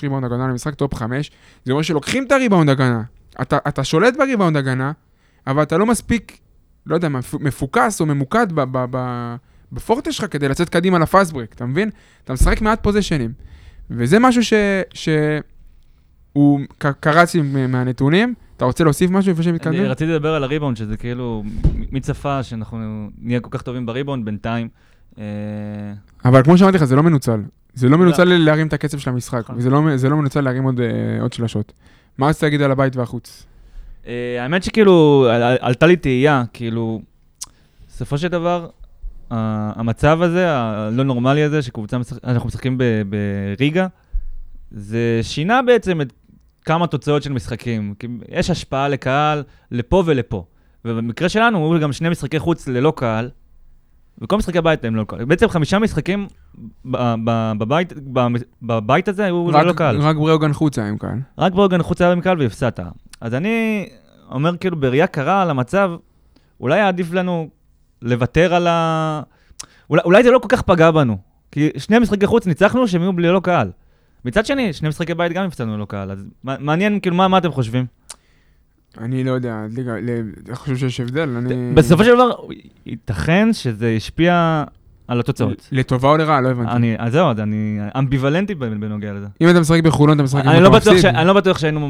ריבאונד 0.03 0.25
הגנה 0.25 0.47
למשחק, 0.47 0.73
top 0.73 0.95
5. 0.95 1.31
זה 1.65 1.71
אומר 1.71 1.81
שלוקחים 1.83 2.25
את 2.27 2.31
הריבאונד 2.31 2.69
הגנה, 2.69 3.01
אתה, 3.41 3.57
אתה 3.67 3.83
שולט 3.83 4.13
בריבאונד 4.17 4.57
הגנה, 4.57 4.91
אבל 5.47 5.63
אתה 5.63 5.77
לא 5.77 5.85
מספיק, 5.85 6.37
לא 6.85 6.95
יודע, 6.95 7.09
מפ- 7.09 7.39
מפוקס 7.39 8.01
או 8.01 8.05
ממוקד 8.05 8.47
ב, 8.53 8.61
ב, 8.61 8.85
ב, 8.91 9.35
בפורטה 9.73 10.11
שלך 10.11 10.25
כדי 10.31 10.47
לצאת 10.49 10.69
קדימה 10.69 10.99
לפאסט 10.99 11.33
ברק, 11.33 11.53
אתה 11.53 11.65
מבין? 11.65 11.89
אתה 12.23 12.33
משחק 12.33 12.61
מעט 12.61 12.83
פוזיישנים. 12.83 13.31
וזה 13.89 14.19
משהו 14.19 14.43
ש... 14.43 14.53
ש... 14.93 15.09
הוא 16.33 16.59
קרץ 16.99 17.35
לי 17.35 17.41
מהנתונים. 17.67 18.33
אתה 18.57 18.65
רוצה 18.65 18.83
להוסיף 18.83 19.11
משהו 19.11 19.31
לפני 19.31 19.45
אני 19.45 19.57
שמתקדם? 19.57 19.73
רציתי 19.85 20.11
לדבר 20.11 20.33
על 20.33 20.43
הריבאונד, 20.43 20.77
שזה 20.77 20.97
כאילו, 20.97 21.43
מי 21.91 21.99
צפה 21.99 22.43
שאנחנו 22.43 23.09
נהיה 23.21 23.39
כל 23.39 23.49
כך 23.51 23.61
טובים 23.61 23.85
בריבאונד 23.85 24.25
בינתיים. 24.25 24.67
אה, 25.19 25.23
אבל 26.25 26.43
כמו 26.43 26.57
שאמרתי 26.57 26.77
לך, 26.77 26.83
זה 26.83 26.95
לא 26.95 27.03
מנוצל. 27.03 27.41
זה 27.73 27.89
לא 27.89 27.97
מנוצל 27.97 28.23
לא. 28.23 28.37
להרים 28.37 28.67
את 28.67 28.73
הקצב 28.73 28.97
של 28.97 29.09
המשחק, 29.09 29.39
נכון. 29.39 29.55
וזה 29.57 29.69
לא, 29.69 29.81
לא 30.09 30.17
מנוצל 30.17 30.41
להרים 30.41 30.63
עוד, 30.63 30.79
אה, 30.79 30.87
שלשות. 31.33 31.73
מה 32.17 32.27
רצית 32.27 32.43
להגיד 32.43 32.61
על 32.61 32.71
הבית 32.71 32.95
והחוץ? 32.95 33.45
אה, 34.07 34.37
האמת 34.43 34.63
שכאילו, 34.63 35.27
על- 35.31 35.43
על- 35.43 35.57
עלתה 35.61 35.87
לי 35.87 35.95
תהייה, 35.95 36.43
כאילו, 36.53 37.01
בסופו 37.89 38.17
של 38.17 38.27
דבר, 38.27 38.67
המצב 39.75 40.21
הזה, 40.21 40.51
הלא 40.57 41.03
נורמלי 41.03 41.43
הזה, 41.43 41.61
שקבוצה, 41.61 41.97
משחק- 41.97 42.25
אנחנו 42.25 42.47
משחקים 42.47 42.77
בריגה, 43.57 43.87
זה 44.71 45.19
שינה 45.21 45.61
בעצם 45.61 46.01
את 46.01 46.13
כמה 46.65 46.87
תוצאות 46.87 47.23
של 47.23 47.31
משחקים. 47.33 47.93
כי 47.99 48.07
יש 48.29 48.49
השפעה 48.49 48.87
לקהל 48.87 49.43
לפה 49.71 50.03
ולפה. 50.05 50.45
ובמקרה 50.85 51.29
שלנו, 51.29 51.73
היו 51.73 51.81
גם 51.81 51.93
שני 51.93 52.09
משחקי 52.09 52.39
חוץ 52.39 52.67
ללא 52.67 52.93
קהל, 52.95 53.29
וכל 54.21 54.37
משחקי 54.37 54.57
הבית 54.57 54.85
הם 54.85 54.95
ללא 54.95 55.03
קהל. 55.03 55.25
בעצם 55.25 55.47
חמישה 55.47 55.79
משחקים 55.79 56.27
בבית, 57.57 57.93
בבית 58.61 59.07
הזה 59.07 59.25
היו 59.25 59.51
ללא 59.51 59.69
רק, 59.69 59.77
קהל. 59.77 59.99
רק 60.01 60.15
בריאוגן 60.15 60.53
חוצה 60.53 60.85
עם 60.87 60.97
קהל. 60.97 61.19
רק 61.37 61.53
בורגן 61.53 61.81
חוץ 61.83 62.01
היה 62.01 62.11
עם 62.11 62.21
קהל 62.21 62.39
והפסדת. 62.41 62.79
אז 63.21 63.33
אני 63.33 63.85
אומר 64.31 64.57
כאילו 64.57 64.79
בראייה 64.79 65.07
קרה 65.07 65.41
על 65.41 65.49
המצב, 65.49 65.91
אולי 66.59 66.75
היה 66.75 66.87
עדיף 66.87 67.11
לנו 67.13 67.49
לוותר 68.03 68.53
על 68.53 68.67
ה... 68.67 69.21
אולי, 69.89 70.01
אולי 70.05 70.23
זה 70.23 70.31
לא 70.31 70.39
כל 70.39 70.47
כך 70.49 70.61
פגע 70.61 70.91
בנו. 70.91 71.17
כי 71.51 71.69
שני 71.77 71.99
משחקי 71.99 72.27
חוץ 72.27 72.47
ניצחנו 72.47 72.87
שהם 72.87 73.01
יהיו 73.01 73.19
ללא 73.19 73.39
קהל. 73.39 73.71
מצד 74.25 74.45
שני, 74.45 74.73
שני 74.73 74.89
משחקי 74.89 75.13
בית 75.13 75.33
גם 75.33 75.45
הפסדנו 75.45 75.77
ללא 75.77 75.85
קהל, 75.85 76.11
אז 76.11 76.25
מע- 76.43 76.55
מעניין, 76.59 76.99
כאילו, 76.99 77.15
מה, 77.15 77.27
מה 77.27 77.37
אתם 77.37 77.51
חושבים? 77.51 77.85
אני 78.97 79.23
לא 79.23 79.31
יודע, 79.31 79.65
ליגה, 79.75 79.91
ל- 80.01 80.31
אני 80.47 80.55
חושב 80.55 80.75
שיש 80.75 80.99
הבדל, 80.99 81.29
אני... 81.37 81.71
בסופו 81.73 82.03
של 82.03 82.13
דבר, 82.13 82.31
ייתכן 82.85 83.53
שזה 83.53 83.93
השפיע 83.97 84.63
על 85.07 85.19
התוצאות. 85.19 85.69
לטובה 85.71 86.09
או 86.09 86.17
לרעה, 86.17 86.41
לא 86.41 86.49
הבנתי. 86.49 86.71
אני, 86.71 86.95
אז 86.99 87.13
זהו, 87.13 87.31
אני 87.31 87.79
אמביוולנטי 87.97 88.55
בנוגע 88.55 89.13
לזה. 89.13 89.27
אם 89.41 89.49
אתה 89.49 89.59
משחק 89.59 89.83
בחולון, 89.83 90.15
אתה 90.15 90.23
משחק 90.23 90.45
עם 90.45 90.63
לא, 90.63 90.69
מקום 90.69 90.81
ש... 90.81 90.87
מפסיד. 90.87 91.05
אני 91.05 91.27
לא 91.27 91.33
בטוח 91.33 91.57
שהיינו 91.57 91.89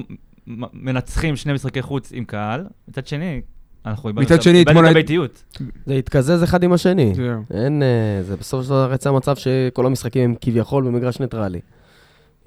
מנצחים 0.74 1.36
שני 1.36 1.54
משחקי 1.54 1.82
חוץ 1.82 2.12
עם 2.14 2.26
קהל. 2.26 2.66
מצד 2.88 3.08
שני, 3.08 3.42
אנחנו 3.86 4.10
איבדנו 4.10 4.26
מצד 4.26 4.36
את 4.36 4.42
שני, 4.42 4.54
איבדנו 4.60 4.72
אתמול 4.72 4.86
את 4.86 4.96
היית- 4.96 4.98
הביתיות. 4.98 5.44
זה 5.86 5.94
התקזז 5.94 6.44
אחד 6.44 6.64
עם 6.64 6.74
השני. 6.74 7.14
זהו. 7.16 7.42
אין, 7.54 7.84
אה, 7.84 8.24
זה 8.24 8.36
בסופו 8.38 8.64
של 8.64 8.70
דבר 8.70 8.92
יצא 8.94 9.12
מצב 9.12 9.36
שכל 9.36 9.86
המשחקים 9.86 10.24
הם 10.30 10.36
כביכול 10.42 10.84
במגרש 10.84 11.20
ניטרלי. 11.20 11.60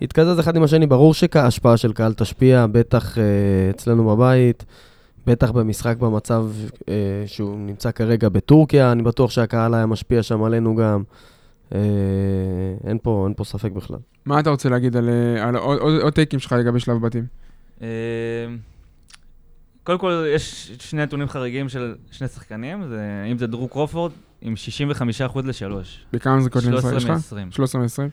התקזז 0.03 0.41
אחד 0.41 0.57
עם 0.57 0.63
השני, 0.63 0.87
ברור 0.87 1.15
שההשפעה 1.15 1.77
של 1.77 1.93
קהל 1.93 2.15
תשפיע, 2.15 2.67
בטח 2.73 3.19
אה, 3.19 3.23
אצלנו 3.71 4.17
בבית, 4.17 4.65
בטח 5.27 5.51
במשחק 5.51 5.97
במצב 5.97 6.47
אה, 6.89 6.95
שהוא 7.27 7.59
נמצא 7.59 7.91
כרגע 7.91 8.29
בטורקיה, 8.29 8.93
אני 8.93 9.03
בטוח 9.03 9.31
שהקהל 9.31 9.75
היה 9.75 9.87
משפיע 9.87 10.23
שם 10.23 10.43
עלינו 10.43 10.77
גם. 10.77 11.03
אין 12.87 12.99
פה, 13.03 13.23
אין 13.25 13.35
פה 13.37 13.45
ספק 13.45 13.73
בכלל. 13.73 13.99
מה 14.27 14.41
אתה 14.41 14.51
רוצה 14.51 14.69
להגיד 14.69 14.97
על, 14.97 15.09
אה, 15.09 15.49
על 15.49 15.57
עוד- 15.57 15.79
עוד 15.79 16.01
עוד 16.01 16.13
טייקים 16.13 16.39
שלך 16.41 16.53
לגבי 16.53 16.81
שלב 16.81 17.07
בתים? 17.07 17.25
קודם 19.87 19.99
כל, 19.99 20.25
יש 20.35 20.73
שני 20.81 21.03
נתונים 21.03 21.29
חריגים 21.29 21.69
של 21.69 21.95
שני 22.11 22.29
שחקנים, 22.29 22.89
זה 22.89 23.27
אם 23.33 23.39
זה 23.39 23.47
דרו 23.47 23.69
קרופורד 23.69 24.13
עם 24.41 24.55
65% 25.35 25.39
לשלוש. 25.45 26.07
בכמה 26.13 26.41
זריקות 26.41 26.65
למשחק 26.65 26.81
13 26.91 26.97
יש 26.97 27.05
לך? 27.05 27.11
מ-20. 27.11 27.55
13 27.55 27.81
מ-20? 27.83 28.11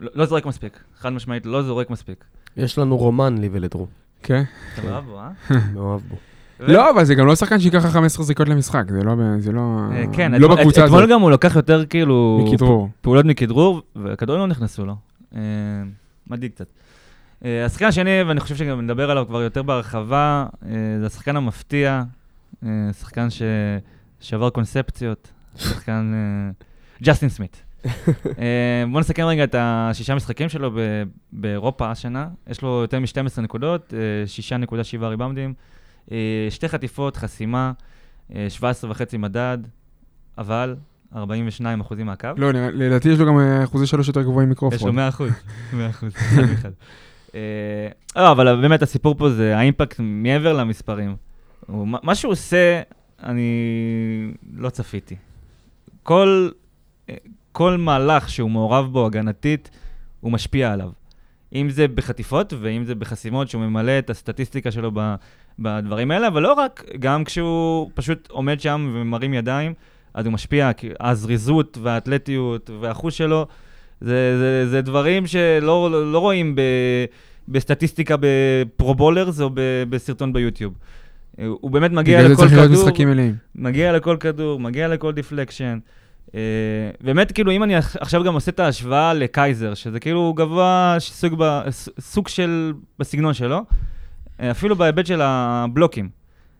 לא 0.00 0.10
לא 0.14 0.26
זורק 0.26 0.46
מספיק, 0.46 0.78
חד 0.98 1.08
משמעית, 1.12 1.46
לא 1.46 1.62
זורק 1.62 1.90
מספיק. 1.90 2.24
יש 2.56 2.78
לנו 2.78 2.96
רומן 2.96 3.38
לי 3.38 3.48
ולדרו, 3.52 3.86
כן. 4.22 4.42
אתה 4.74 4.82
מאוהב 4.82 5.04
בו, 5.04 5.18
אה? 5.18 5.30
מאוהב 5.74 6.00
בו. 6.08 6.16
ו- 6.60 6.72
לא, 6.72 6.90
אבל 6.90 7.04
זה 7.04 7.14
גם 7.14 7.26
לא 7.26 7.36
שחקן 7.36 7.60
שייקח 7.60 7.84
לך 7.84 7.92
15 7.92 8.24
זריקות 8.24 8.48
למשחק, 8.48 8.84
זה 8.90 9.02
לא... 9.02 9.14
זה 9.38 9.52
לא... 9.52 9.60
אה, 9.92 10.04
כן, 10.12 10.32
לא 10.32 10.36
אתמול- 10.46 10.56
בקבוצה 10.58 10.84
אתמול 10.84 10.98
הזאת. 10.98 11.10
גם 11.10 11.20
הוא 11.20 11.30
לקח 11.30 11.56
יותר 11.56 11.86
כאילו... 11.86 12.44
מכדרור. 12.48 12.88
פעולות 13.00 13.24
מכדרור, 13.24 13.82
והכדורים 13.96 14.40
לא 14.40 14.46
נכנסו 14.46 14.86
לו. 14.86 14.96
אה, 15.36 15.40
מדאיג 16.26 16.52
קצת. 16.52 16.66
אה, 17.44 17.64
השחקן 17.64 17.86
השני, 17.86 18.22
ואני 18.22 18.40
חושב 18.40 18.56
שגם 18.56 18.80
נדבר 18.80 19.10
עליו 19.10 19.24
כבר 19.28 19.42
יותר 19.42 19.62
בהרחבה, 19.62 20.46
אה, 20.66 20.70
זה 21.00 21.06
השחקן 21.06 21.36
המפתיע, 21.36 22.02
אה, 22.66 22.68
שחקן 23.00 23.28
ששבר 24.20 24.50
קונספציות, 24.50 25.30
שחקן 25.56 26.12
ג'סטין 27.02 27.28
סמית. 27.28 27.62
בואו 28.90 29.00
נסכם 29.00 29.24
רגע 29.24 29.44
את 29.44 29.54
השישה 29.58 30.14
משחקים 30.14 30.48
שלו 30.48 30.70
ב- 30.70 31.02
באירופה 31.32 31.90
השנה. 31.90 32.28
יש 32.48 32.62
לו 32.62 32.68
יותר 32.68 33.00
מ-12 33.00 33.40
נקודות, 33.40 33.94
אה, 33.94 33.98
6.7 34.26 35.06
ריבאונדים, 35.06 35.54
שתי 36.50 36.68
חטיפות, 36.68 37.16
חסימה, 37.16 37.72
אה, 38.34 38.46
17 38.48 38.90
וחצי 38.90 39.16
מדד, 39.16 39.58
אבל 40.38 40.76
42 41.16 41.80
אחוזים 41.80 42.06
מהקו. 42.06 42.28
לא, 42.36 42.50
לדעתי 42.52 43.08
יש 43.08 43.18
לו 43.18 43.26
גם 43.26 43.38
אחוזי 43.64 43.86
שלוש 43.86 44.08
יותר 44.08 44.22
גבוהים 44.22 44.52
יש 44.52 44.60
לו 44.62 44.68
מקרופורד. 44.68 44.94
100 44.94 45.08
אחוז, 45.08 45.30
100 45.72 45.90
אחוז, 45.90 46.12
לא, 48.16 48.30
אבל 48.30 48.60
באמת 48.60 48.82
הסיפור 48.82 49.14
פה 49.18 49.30
זה 49.30 49.56
האימפקט 49.56 49.96
מעבר 49.98 50.52
למספרים. 50.52 51.16
מה 51.68 52.14
שהוא 52.14 52.32
עושה, 52.32 52.80
אני 53.22 53.50
לא 54.56 54.70
צפיתי. 54.70 55.16
כל, 56.02 56.50
אה, 57.08 57.14
כל 57.52 57.76
מהלך 57.76 58.28
שהוא 58.28 58.50
מעורב 58.50 58.92
בו 58.92 59.06
הגנתית, 59.06 59.70
הוא 60.20 60.32
משפיע 60.32 60.72
עליו. 60.72 60.90
אם 61.54 61.70
זה 61.70 61.88
בחטיפות 61.88 62.52
ואם 62.60 62.84
זה 62.84 62.94
בחסימות, 62.94 63.48
שהוא 63.48 63.62
ממלא 63.62 63.98
את 63.98 64.10
הסטטיסטיקה 64.10 64.70
שלו 64.70 64.90
ב, 64.94 65.14
בדברים 65.58 66.10
האלה, 66.10 66.28
אבל 66.28 66.42
לא 66.42 66.52
רק, 66.52 66.84
גם 66.98 67.24
כשהוא 67.24 67.90
פשוט 67.94 68.30
עומד 68.30 68.60
שם 68.60 68.92
ומרים 68.94 69.34
ידיים, 69.34 69.74
אז 70.14 70.26
הוא 70.26 70.32
משפיע, 70.32 70.72
כי 70.72 70.90
הזריזות 71.00 71.78
והאתלטיות 71.82 72.70
והחוש 72.80 73.18
שלו, 73.18 73.46
זה, 74.00 74.38
זה, 74.38 74.70
זה 74.70 74.82
דברים 74.82 75.26
שלא 75.26 75.90
לא, 76.12 76.18
רואים 76.18 76.54
ב, 76.54 76.60
בסטטיסטיקה 77.48 78.14
ב 78.20 78.31
Proballers 78.31 79.40
או 79.40 79.50
ב, 79.54 79.60
בסרטון 79.90 80.32
ביוטיוב. 80.32 80.74
הוא 81.46 81.70
באמת 81.70 81.90
מגיע 81.90 82.18
בגלל 82.18 82.28
זה 82.28 82.34
לכל 82.34 82.42
צריך 82.42 82.52
להיות 82.52 82.70
כדור, 82.70 82.84
משחקים 82.84 83.10
מלאים. 83.10 83.34
מגיע 83.54 83.92
לכל 83.92 84.16
כדור, 84.20 84.60
מגיע 84.60 84.88
לכל 84.88 85.12
deflection. 85.12 85.78
אה, 86.34 86.40
באמת, 87.00 87.32
כאילו, 87.32 87.52
אם 87.52 87.62
אני 87.62 87.76
עכשיו 87.76 88.24
גם 88.24 88.34
עושה 88.34 88.50
את 88.50 88.60
ההשוואה 88.60 89.14
לקייזר, 89.14 89.74
שזה 89.74 90.00
כאילו 90.00 90.34
גבוה 90.36 90.96
סוג, 90.98 91.34
ב, 91.38 91.60
סוג 92.00 92.28
של, 92.28 92.72
בסגנון 92.98 93.34
שלו, 93.34 93.64
אה, 94.40 94.50
אפילו 94.50 94.76
בהיבט 94.76 95.06
של 95.06 95.20
הבלוקים. 95.22 96.17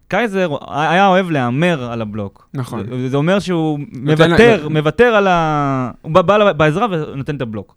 קייזר 0.08 0.50
היה 0.68 1.06
אוהב 1.06 1.30
להמר 1.30 1.92
על 1.92 2.02
הבלוק. 2.02 2.48
נכון. 2.54 2.86
זה, 2.90 3.08
זה 3.08 3.16
אומר 3.16 3.38
שהוא 3.38 3.78
נותן 3.92 4.30
לה- 4.30 4.36
מוותר, 4.36 4.68
מוותר 4.68 5.04
על 5.04 5.26
ה... 5.26 5.90
הוא 6.02 6.12
בא, 6.12 6.22
בא 6.22 6.52
בעזרה 6.52 6.86
ונותן 6.90 7.36
את 7.36 7.42
הבלוק. 7.42 7.74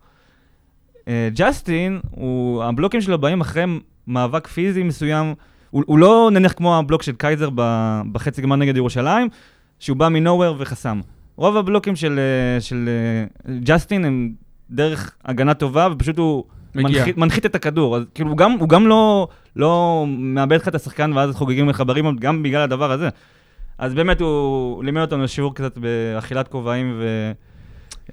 אה, 1.08 1.30
ג'סטין, 1.36 2.00
הוא, 2.12 2.64
הבלוקים 2.64 3.02
שלו 3.02 3.18
באים 3.20 3.42
אחרי 3.42 3.64
מאבק 4.08 4.48
פיזי 4.48 4.84
מסוים. 4.84 5.34
הוא, 5.70 5.84
הוא 5.88 6.00
לא 6.00 6.30
נניח 6.34 6.52
כמו 6.54 6.78
הבלוק 6.78 7.04
של 7.04 7.12
קייזר 7.16 7.50
ב, 7.56 7.62
בחצי 8.12 8.42
גמר 8.42 8.56
נגד 8.56 8.78
ירושלים, 8.78 9.28
שהוא 9.80 9.98
בא 9.98 10.10
מ 10.10 10.15
nowhere 10.15 10.56
וחסם. 10.60 11.02
רוב 11.36 11.58
הבלוקים 11.58 11.96
של, 11.96 12.20
אה, 12.20 12.62
של 12.62 12.90
אה, 13.50 13.56
ג'סטין 13.64 14.06
הם 14.06 14.32
דרך 14.70 15.16
הגנה 15.26 15.54
טובה, 15.54 15.88
ופשוט 15.92 16.18
הוא. 16.18 16.44
מנחית, 16.76 17.18
מנחית 17.18 17.46
את 17.46 17.56
הכדור. 17.56 17.98
אז 17.98 18.04
כאילו, 18.16 18.36
גם, 18.36 18.52
הוא 18.52 18.70
גם 18.70 18.88
לא, 18.88 19.28
לא 19.56 20.06
מאבד 20.08 20.56
לך 20.56 20.68
את 20.68 20.76
השחקן 20.76 21.14
ואז 21.14 21.36
חוגגים 21.36 21.70
לך 21.70 21.84
בריבאונד, 21.86 22.20
גם 22.20 22.44
בגלל 22.44 22.62
הדבר 22.62 22.92
הזה. 22.92 23.10
אז 23.78 23.94
באמת 23.94 24.22
הוא 24.22 24.84
לימד 24.84 25.02
אותנו 25.02 25.28
שיעור 25.28 25.56
קצת 25.56 25.78
באכילת 25.78 26.48
כובעים 26.48 27.02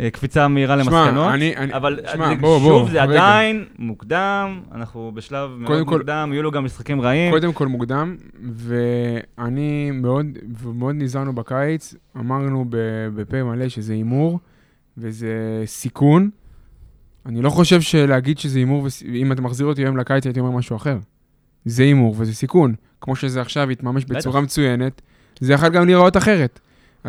וקפיצה 0.00 0.48
מהירה 0.48 0.84
שמע, 0.84 0.92
למסקנות. 1.00 1.32
אני- 1.32 1.56
אני- 1.56 1.74
אבל 1.74 2.00
שמע, 2.12 2.28
זה- 2.28 2.34
בוא, 2.40 2.58
שוב, 2.58 2.68
בוא, 2.82 2.90
זה 2.90 3.02
רגע. 3.02 3.12
עדיין 3.12 3.64
מוקדם, 3.78 4.60
אנחנו 4.74 5.12
בשלב 5.14 5.50
מאוד 5.58 5.86
כל- 5.86 5.96
מוקדם, 5.96 6.30
יהיו 6.32 6.42
לו 6.42 6.50
גם 6.50 6.64
משחקים 6.64 7.00
רעים. 7.00 7.32
קודם 7.32 7.52
כל 7.52 7.66
מוקדם, 7.66 8.16
ואני 8.52 9.90
מאוד, 9.90 10.26
מאוד 10.74 10.94
נזהרנו 10.98 11.32
בקיץ, 11.32 11.94
אמרנו 12.16 12.64
בפה 13.14 13.42
מלא 13.42 13.68
שזה 13.68 13.92
הימור, 13.92 14.38
וזה 14.98 15.28
סיכון. 15.66 16.30
אני 17.28 17.42
לא 17.42 17.50
חושב 17.50 17.80
שלהגיד 17.80 18.38
שזה 18.38 18.58
הימור, 18.58 18.86
אם 19.14 19.32
אתה 19.32 19.42
מחזיר 19.42 19.66
אותי 19.66 19.82
היום 19.82 19.96
לקיץ, 19.96 20.26
הייתי 20.26 20.40
אומר 20.40 20.50
משהו 20.50 20.76
אחר. 20.76 20.98
זה 21.64 21.82
הימור 21.82 22.14
וזה 22.18 22.34
סיכון. 22.34 22.74
כמו 23.00 23.16
שזה 23.16 23.40
עכשיו 23.40 23.70
התממש. 23.70 24.04
בצורה 24.04 24.40
מצוינת, 24.40 25.02
זה 25.40 25.52
יכול 25.52 25.68
גם 25.68 25.86
להיראות 25.86 26.16
אחרת. 26.16 26.60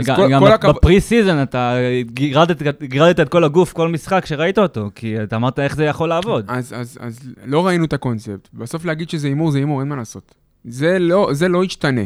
גם, 0.03 0.15
כל, 0.15 0.29
גם 0.31 0.39
כל 0.41 0.49
בפ- 0.49 0.53
הכבוד... 0.53 0.75
ב 0.75 1.01
pre-season 1.01 1.43
אתה 1.43 1.75
גירדת, 2.01 2.83
גירדת 2.83 3.19
את 3.19 3.29
כל 3.29 3.43
הגוף, 3.43 3.73
כל 3.73 3.87
משחק 3.87 4.25
שראית 4.25 4.57
אותו, 4.57 4.89
כי 4.95 5.23
אתה 5.23 5.35
אמרת 5.35 5.59
איך 5.59 5.75
זה 5.75 5.85
יכול 5.85 6.09
לעבוד. 6.09 6.45
אז, 6.47 6.73
אז, 6.77 6.97
אז 7.01 7.19
לא 7.45 7.67
ראינו 7.67 7.85
את 7.85 7.93
הקונספט. 7.93 8.49
בסוף 8.53 8.85
להגיד 8.85 9.09
שזה 9.09 9.27
הימור 9.27 9.51
זה 9.51 9.57
הימור, 9.57 9.79
אין 9.79 9.87
מה 9.89 9.95
לעשות. 9.95 10.35
זה 10.65 10.99
לא, 10.99 11.29
זה 11.31 11.47
לא 11.47 11.63
ישתנה. 11.65 12.01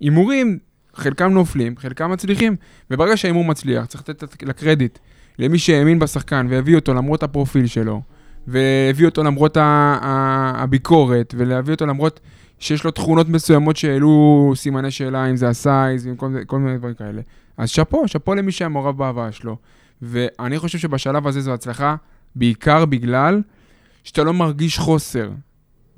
הימורים, 0.00 0.58
חלקם 0.94 1.32
נופלים, 1.32 1.76
חלקם 1.76 2.10
מצליחים, 2.10 2.56
וברגע 2.90 3.16
שההימור 3.16 3.44
מצליח, 3.44 3.86
צריך 3.86 4.08
לתת 4.08 4.42
לקרדיט 4.42 4.98
למי 5.38 5.58
שהאמין 5.58 5.98
בשחקן 5.98 6.46
והביא 6.50 6.76
אותו 6.76 6.94
למרות 6.94 7.22
הפרופיל 7.22 7.66
שלו, 7.66 8.02
והביא 8.46 9.06
אותו 9.06 9.22
למרות 9.22 9.56
הביקורת, 9.60 11.34
ולהביא 11.38 11.74
אותו 11.74 11.86
למרות 11.86 12.20
שיש 12.58 12.84
לו 12.84 12.90
תכונות 12.90 13.28
מסוימות 13.28 13.76
שהעלו 13.76 14.52
סימני 14.56 14.90
שאלה, 14.90 15.30
אם 15.30 15.36
זה 15.36 15.48
ה 15.48 15.58
size, 15.58 16.06
עם 16.06 16.16
כל, 16.16 16.32
כל 16.46 16.58
מיני 16.58 16.78
דברים 16.78 16.94
כאלה. 16.94 17.22
אז 17.56 17.70
שאפו, 17.70 18.08
שאפו 18.08 18.34
למי 18.34 18.52
שהיה 18.52 18.68
מעורב 18.68 18.98
בהבאה 18.98 19.32
שלו. 19.32 19.56
ואני 20.02 20.58
חושב 20.58 20.78
שבשלב 20.78 21.26
הזה 21.26 21.40
זו 21.40 21.54
הצלחה, 21.54 21.96
בעיקר 22.34 22.84
בגלל 22.84 23.42
שאתה 24.04 24.24
לא 24.24 24.32
מרגיש 24.32 24.78
חוסר 24.78 25.30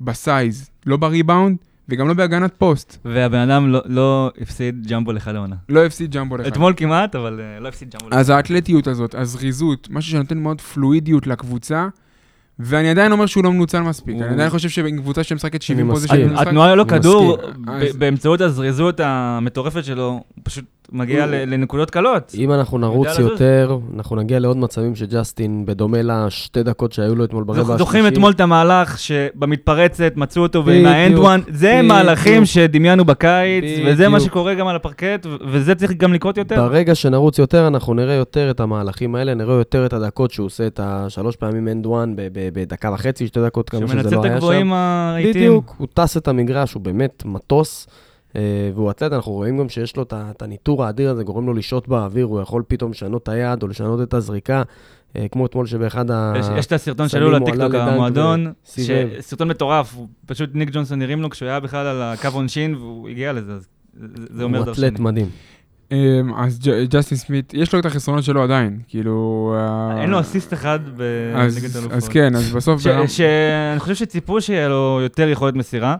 ב 0.01 0.12
size, 0.12 0.69
לא 0.85 0.97
בריבאונד 0.97 1.57
וגם 1.89 2.07
לא 2.07 2.13
בהגנת 2.13 2.53
פוסט. 2.57 2.97
והבן 3.05 3.37
אדם 3.49 3.71
לא, 3.71 3.81
לא 3.85 4.31
הפסיד 4.41 4.87
jump 4.87 5.11
ball 5.11 5.27
כל 5.33 5.40
העונה. 5.40 5.55
לא 5.69 5.85
הפסיד 5.85 6.11
jump 6.15 6.37
ball. 6.37 6.47
אתמול 6.47 6.73
כמעט, 6.77 7.15
אבל 7.15 7.39
אה, 7.39 7.59
לא 7.59 7.67
הפסיד 7.67 7.95
jump 7.95 8.09
ball. 8.09 8.15
אז 8.15 8.29
האתלטיות 8.29 8.87
הזאת, 8.87 9.15
הזריזות, 9.15 9.87
משהו 9.91 10.11
שנותן 10.11 10.37
מאוד 10.37 10.61
פלואידיות 10.61 11.27
לקבוצה, 11.27 11.87
ואני 12.59 12.89
עדיין 12.89 13.11
אומר 13.11 13.25
שהוא 13.25 13.43
לא 13.43 13.51
מנוצל 13.51 13.79
מספיק. 13.79 14.15
אני 14.21 14.33
עדיין 14.33 14.49
חושב 14.49 14.69
שמשחקת 14.69 15.23
שמשחקת 15.23 15.61
70 15.61 15.85
אני 15.85 15.93
possession 15.93 16.13
מסכים. 16.15 16.29
במשחק, 16.29 16.47
התנועה 16.47 16.75
לו 16.75 16.83
אני 16.83 16.89
כדור, 16.89 17.37
אז- 17.67 17.95
באמצעות 17.95 18.41
הזריזות 18.41 18.99
המטורפת 19.03 19.83
שלו, 19.83 20.07
הוא 20.07 20.21
פשוט 20.43 20.65
מגיע 20.91 21.25
לנקודות 21.25 21.91
קלות. 21.91 22.31
אם 22.37 22.51
אנחנו 22.51 22.77
נרוץ. 22.77 23.19
יותר, 23.19 23.77
אנחנו 23.95 24.15
נגיע 24.15 24.39
לעוד 24.39 24.57
מצבים 24.57 24.95
שג'סטין, 24.95 25.65
בדומה 25.65 25.97
לשתי 26.01 26.63
דקות 26.63 26.93
שהיו 26.93 27.15
לו 27.15 27.23
אתמול 27.23 27.43
ברבע 27.43 27.61
השלישי. 27.61 27.77
זוכרים 27.77 28.07
אתמול 28.07 28.31
את 28.31 28.39
המהלך 28.39 28.99
שבמתפרצת 28.99 30.13
מצאו 30.15 30.41
אותו 30.41 30.65
ועם 30.65 30.85
ה 30.85 30.93
and 30.93 31.17
one, 31.17 31.41
זה. 31.51 31.81
מהלכים 31.81 32.45
שדמיינו 32.45 33.05
בקיץ, 33.05 33.63
וזה 33.85 34.09
מה. 34.09 34.19
שקורה 34.19 34.53
גם 34.53 34.67
על 34.67 34.75
הפרקט, 34.75 35.25
וזה 35.51 35.75
צריך 35.75 35.91
גם 35.91 36.13
לקרות 36.13 36.37
יותר. 36.37 36.55
ברגע 36.55 36.95
שנרוץ 36.95 37.39
יותר, 37.39 37.67
אנחנו 37.67 37.93
נראה 37.93 38.13
יותר 38.15 38.51
את 38.51 38.59
המהלכים 38.59 39.15
האלה, 39.15 39.33
נראה 39.33 39.55
יותר 39.55 39.85
את 39.85 39.93
הדקות 39.93 40.31
שהוא 40.31 40.45
עושה 40.45 40.67
את 40.67 40.79
השלוש 40.83 41.35
פעמים 41.35 41.67
and 41.67 41.85
one 41.85 42.15
בדקה 42.51 42.91
וחצי, 42.93 43.27
שתי 43.27 43.39
דקות, 43.45 43.69
כמה 43.69 43.87
שזה 43.87 43.93
שמנצל 43.93 44.15
לא 44.15 44.19
את 44.19 44.25
היה 44.25 44.31
שם. 44.31 44.37
הגבוהים 44.37 44.73
הרהיטים. 44.73 45.31
בדיוק, 45.33 45.75
הוא 45.77 45.87
טס 45.93 46.17
את 46.17 46.27
המגרש, 46.27 46.73
הוא 46.73 46.81
באמת 46.81 47.23
מטוס, 47.25 47.87
אה, 48.35 48.41
והוא 48.75 48.91
אתלט, 48.91 49.13
אנחנו 49.13 49.31
רואים 49.31 49.57
גם 49.57 49.69
שיש 49.69 49.95
לו 49.97 50.03
את 50.03 50.13
את 50.13 50.41
הניטור 50.41 50.85
האדיר 50.85 51.09
הזה, 51.09 51.23
גורם 51.23 51.45
לו 51.45 51.53
לשהות 51.53 51.87
באוויר, 51.87 52.25
הוא 52.25 52.41
יכול 52.41 52.63
פתאום 52.67 52.91
לשנות 52.91 53.23
את 53.23 53.29
היד 53.29 53.63
או 53.63 53.67
לשנות 53.67 54.01
את 54.01 54.13
הזריקה, 54.13 54.63
אה, 55.15 55.25
כמו 55.31 55.45
אתמול 55.45 55.65
שבאחד 55.65 56.11
ה... 56.11 56.33
יש, 56.57 56.65
את 56.65 56.71
הסרטון 56.71 57.07
הוא 57.11 57.27
עלה 57.27 57.39
לטיקטוק 57.39 57.73
המועדון, 57.75 58.53
סרטון 59.19 59.47
מטורף, 59.47 59.95
הוא 59.95 60.07
פשוט 60.25 60.49
ניק 60.53 60.69
ג'ונסון 60.73 61.01
הרים 61.01 61.21
לו 61.21 61.29
כשהוא 61.29 61.49
היה 61.49 61.59
בכלל 61.59 61.85
על 61.87 62.01
הקו 62.01 62.27
עונשין 62.33 62.75
והוא 62.75 63.09
הגיע 63.09 63.33
לזה, 63.33 63.51
אז 63.53 63.67
זה- 64.31 64.43
אומר 64.43 64.57
הוא 64.57 64.65
דרשני. 64.65 64.87
אתלט 64.87 64.99
מדהים. 64.99 65.25
אמ, 65.91 65.97
אז 66.35 66.59
ג'סטין 66.89 67.17
סמית, 67.17 67.53
יש 67.53 67.73
לו 67.73 67.79
את 67.79 67.85
החסרונות 67.85 68.23
שלו 68.23 68.43
עדיין, 68.43 68.79
כאילו... 68.87 69.53
אה, 69.57 70.01
אין 70.01 70.09
לו 70.09 70.19
אסיסט 70.19 70.53
אחד 70.53 70.79
אז, 71.35 71.75
אלופות. 71.77 71.91
אז 71.91 72.07
כן, 72.07 72.35
אז 72.35 72.51
בסוף... 72.51 72.81
שאני 73.07 73.79
חושב 73.79 73.95
שציפו 73.95 74.41
שיהיה 74.41 74.67
לו 74.69 74.99
יותר 75.03 75.29
יכולת 75.29 75.53
מסירה. 75.55 75.95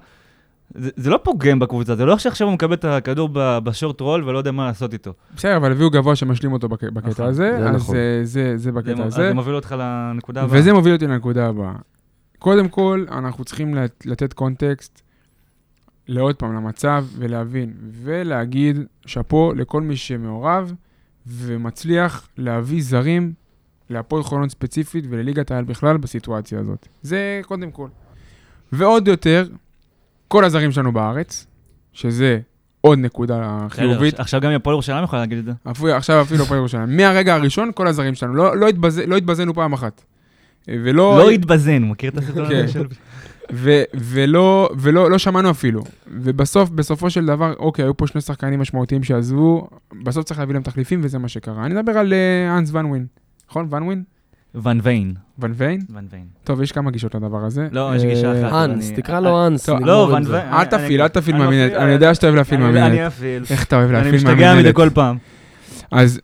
זה, 0.75 1.09
לא 1.09 1.19
פוגם 1.23 1.59
בקבוצה, 1.59 1.95
זה 1.95 2.05
לא 2.05 2.17
שעכשיו 2.17 2.47
הוא 2.47 2.53
מקבל 2.53 2.73
את 2.73 2.85
הכדור 2.85 3.29
ב- 3.33 3.59
בשורט 3.63 4.01
רול 4.01 4.23
ולא 4.29 4.37
יודע 4.37 4.51
מה 4.51 4.65
לעשות 4.65 4.93
איתו. 4.93 5.13
בסדר, 5.35 5.57
אבל 5.57 5.71
הביאו 5.71 5.89
גבוה 5.89 6.15
שמשלים 6.15 6.53
אותו 6.53 6.69
בק- 6.69 6.83
בקטע 6.83 7.09
נכון, 7.09 7.25
הזה, 7.25 7.51
זה 7.59 7.69
אז 7.69 7.75
נכון. 7.75 7.95
אה, 7.95 8.21
זה- 8.23 8.71
בקטע 8.71 9.03
הזה. 9.05 9.15
זה 9.27 9.33
מוביל 9.33 9.55
אותך 9.55 9.75
לנקודה 9.79 10.41
הבאה. 10.43 10.59
וזה 10.59 10.73
מוביל 10.73 10.93
אותי 10.93 11.07
לנקודה 11.07 11.47
הבאה. 11.47 11.73
קודם 12.39 12.67
כל, 12.67 13.05
אנחנו 13.11 13.43
צריכים 13.45 13.75
לת- 13.75 14.03
לתת 14.05 14.33
קונטקסט 14.33 15.01
לעוד 16.09 16.35
פעם, 16.35 16.55
למצב, 16.55 17.05
ולהבין, 17.17 17.73
ולהגיד 18.03 18.77
שאפו 19.05 19.53
לכל 19.55 19.81
מי 19.81 19.97
שמעורב 19.97 20.73
ומצליח 21.27 22.27
להביא 22.37 22.83
זרים 22.83 23.33
להפועל 23.89 24.23
חולון 24.23 24.49
ספציפית 24.49 25.05
ולליגת 25.09 25.51
העל 25.51 25.63
בכלל 25.63 25.97
בסיטואציה 25.97 26.59
הזאת. 26.59 26.87
זה 27.01 27.41
קודם 27.45 27.71
כל. 27.71 27.87
ועוד 28.71 29.07
יותר, 29.07 29.47
כל 30.27 30.45
הזרים 30.45 30.71
שלנו 30.71 30.91
בארץ, 30.91 31.47
שזה 31.93 32.39
עוד 32.81 32.99
נקודה 32.99 33.67
חיובית. 33.69 34.19
עכשיו 34.19 34.41
גם 34.41 34.51
הפועל 34.51 34.73
ירושלים 34.73 35.03
יכולה 35.03 35.21
להגיד 35.21 35.37
את 35.37 35.45
זה. 35.45 35.51
אפילו, 35.71 35.93
עכשיו 35.93 36.21
אפילו 36.21 36.43
הפועל 36.43 36.57
ירושלים. 36.57 36.97
מהרגע 36.97 37.35
הראשון, 37.35 37.71
כל 37.75 37.87
הזרים 37.87 38.15
שלנו. 38.15 38.33
לא, 38.33 38.57
לא, 38.57 38.67
התבז... 38.67 38.99
לא 38.99 39.17
התבזינו 39.17 39.53
פעם 39.53 39.73
אחת. 39.73 40.01
ולא... 40.67 41.17
לא 41.17 41.29
התבזן, 41.29 41.83
מכיר 41.83 42.11
את 42.11 42.17
הסרטון 42.17 42.49
כן. 42.49 42.55
הזה 42.55 42.67
של... 42.67 42.87
ו- 43.53 43.83
ולא, 43.95 44.69
ולא 44.79 45.11
לא 45.11 45.17
שמענו 45.17 45.49
אפילו. 45.51 45.83
ובסוף, 46.07 46.69
בסופו 46.69 47.09
של 47.09 47.25
דבר, 47.25 47.53
אוקיי, 47.59 47.85
היו 47.85 47.97
פה 47.97 48.07
שני 48.07 48.21
שחקנים 48.21 48.59
משמעותיים 48.59 49.03
שעזבו, 49.03 49.67
בסוף 50.03 50.25
צריך 50.25 50.39
להביא 50.39 50.53
להם 50.53 50.63
תחליפים, 50.63 50.99
וזה 51.03 51.19
מה 51.19 51.27
שקרה. 51.27 51.65
אני 51.65 51.73
מדבר 51.73 51.91
על 51.91 52.13
אה, 52.13 52.57
אנס 52.57 52.69
ון 52.73 52.85
ווין. 52.85 53.05
נכון? 53.49 53.67
ון 53.71 53.83
ווין? 53.83 54.03
ון 54.55 54.79
ויין. 54.83 55.13
ון 55.39 55.53
ויין? 55.57 55.81
ון 55.93 56.05
ויין. 56.11 56.25
טוב, 56.43 56.61
יש 56.61 56.71
כמה 56.71 56.91
גישות 56.91 57.15
לדבר 57.15 57.45
הזה. 57.45 57.67
לא, 57.71 57.91
יש 57.95 58.03
גישה 58.03 58.33
אה, 58.33 58.47
אחת. 58.47 58.69
אנס, 58.69 58.87
אני- 58.89 58.95
תקרא 58.97 59.19
לו 59.19 59.47
אנס, 59.47 59.65
טוב, 59.65 59.75
נגמור 59.75 59.91
לא, 59.91 60.13
ון. 60.15 60.23
ויין. 60.27 60.53
אל 60.53 60.65
תפעיל, 60.65 61.01
אל 61.01 61.07
תפעיל 61.07 61.35
אני 61.35 61.43
מהמינהלת. 61.45 61.73
אני 61.73 61.91
יודע 61.91 62.13
שאתה 62.13 62.27
אוהב 62.27 62.35
להפעיל 62.37 62.59
אני- 62.61 62.67
מהמינהלת. 62.71 62.91
אני 62.99 63.07
אפעיל. 63.07 63.43
איך 63.49 63.63
אתה 63.63 63.75
אוהב 63.75 63.85
אני 63.87 63.93
להפעיל 63.97 64.15
משתגע 64.15 64.33
מזה 64.33 64.45
מהמינהלת? 64.45 64.75
כל 64.75 64.89
פעם. 64.93 65.17
אז, 65.91 66.21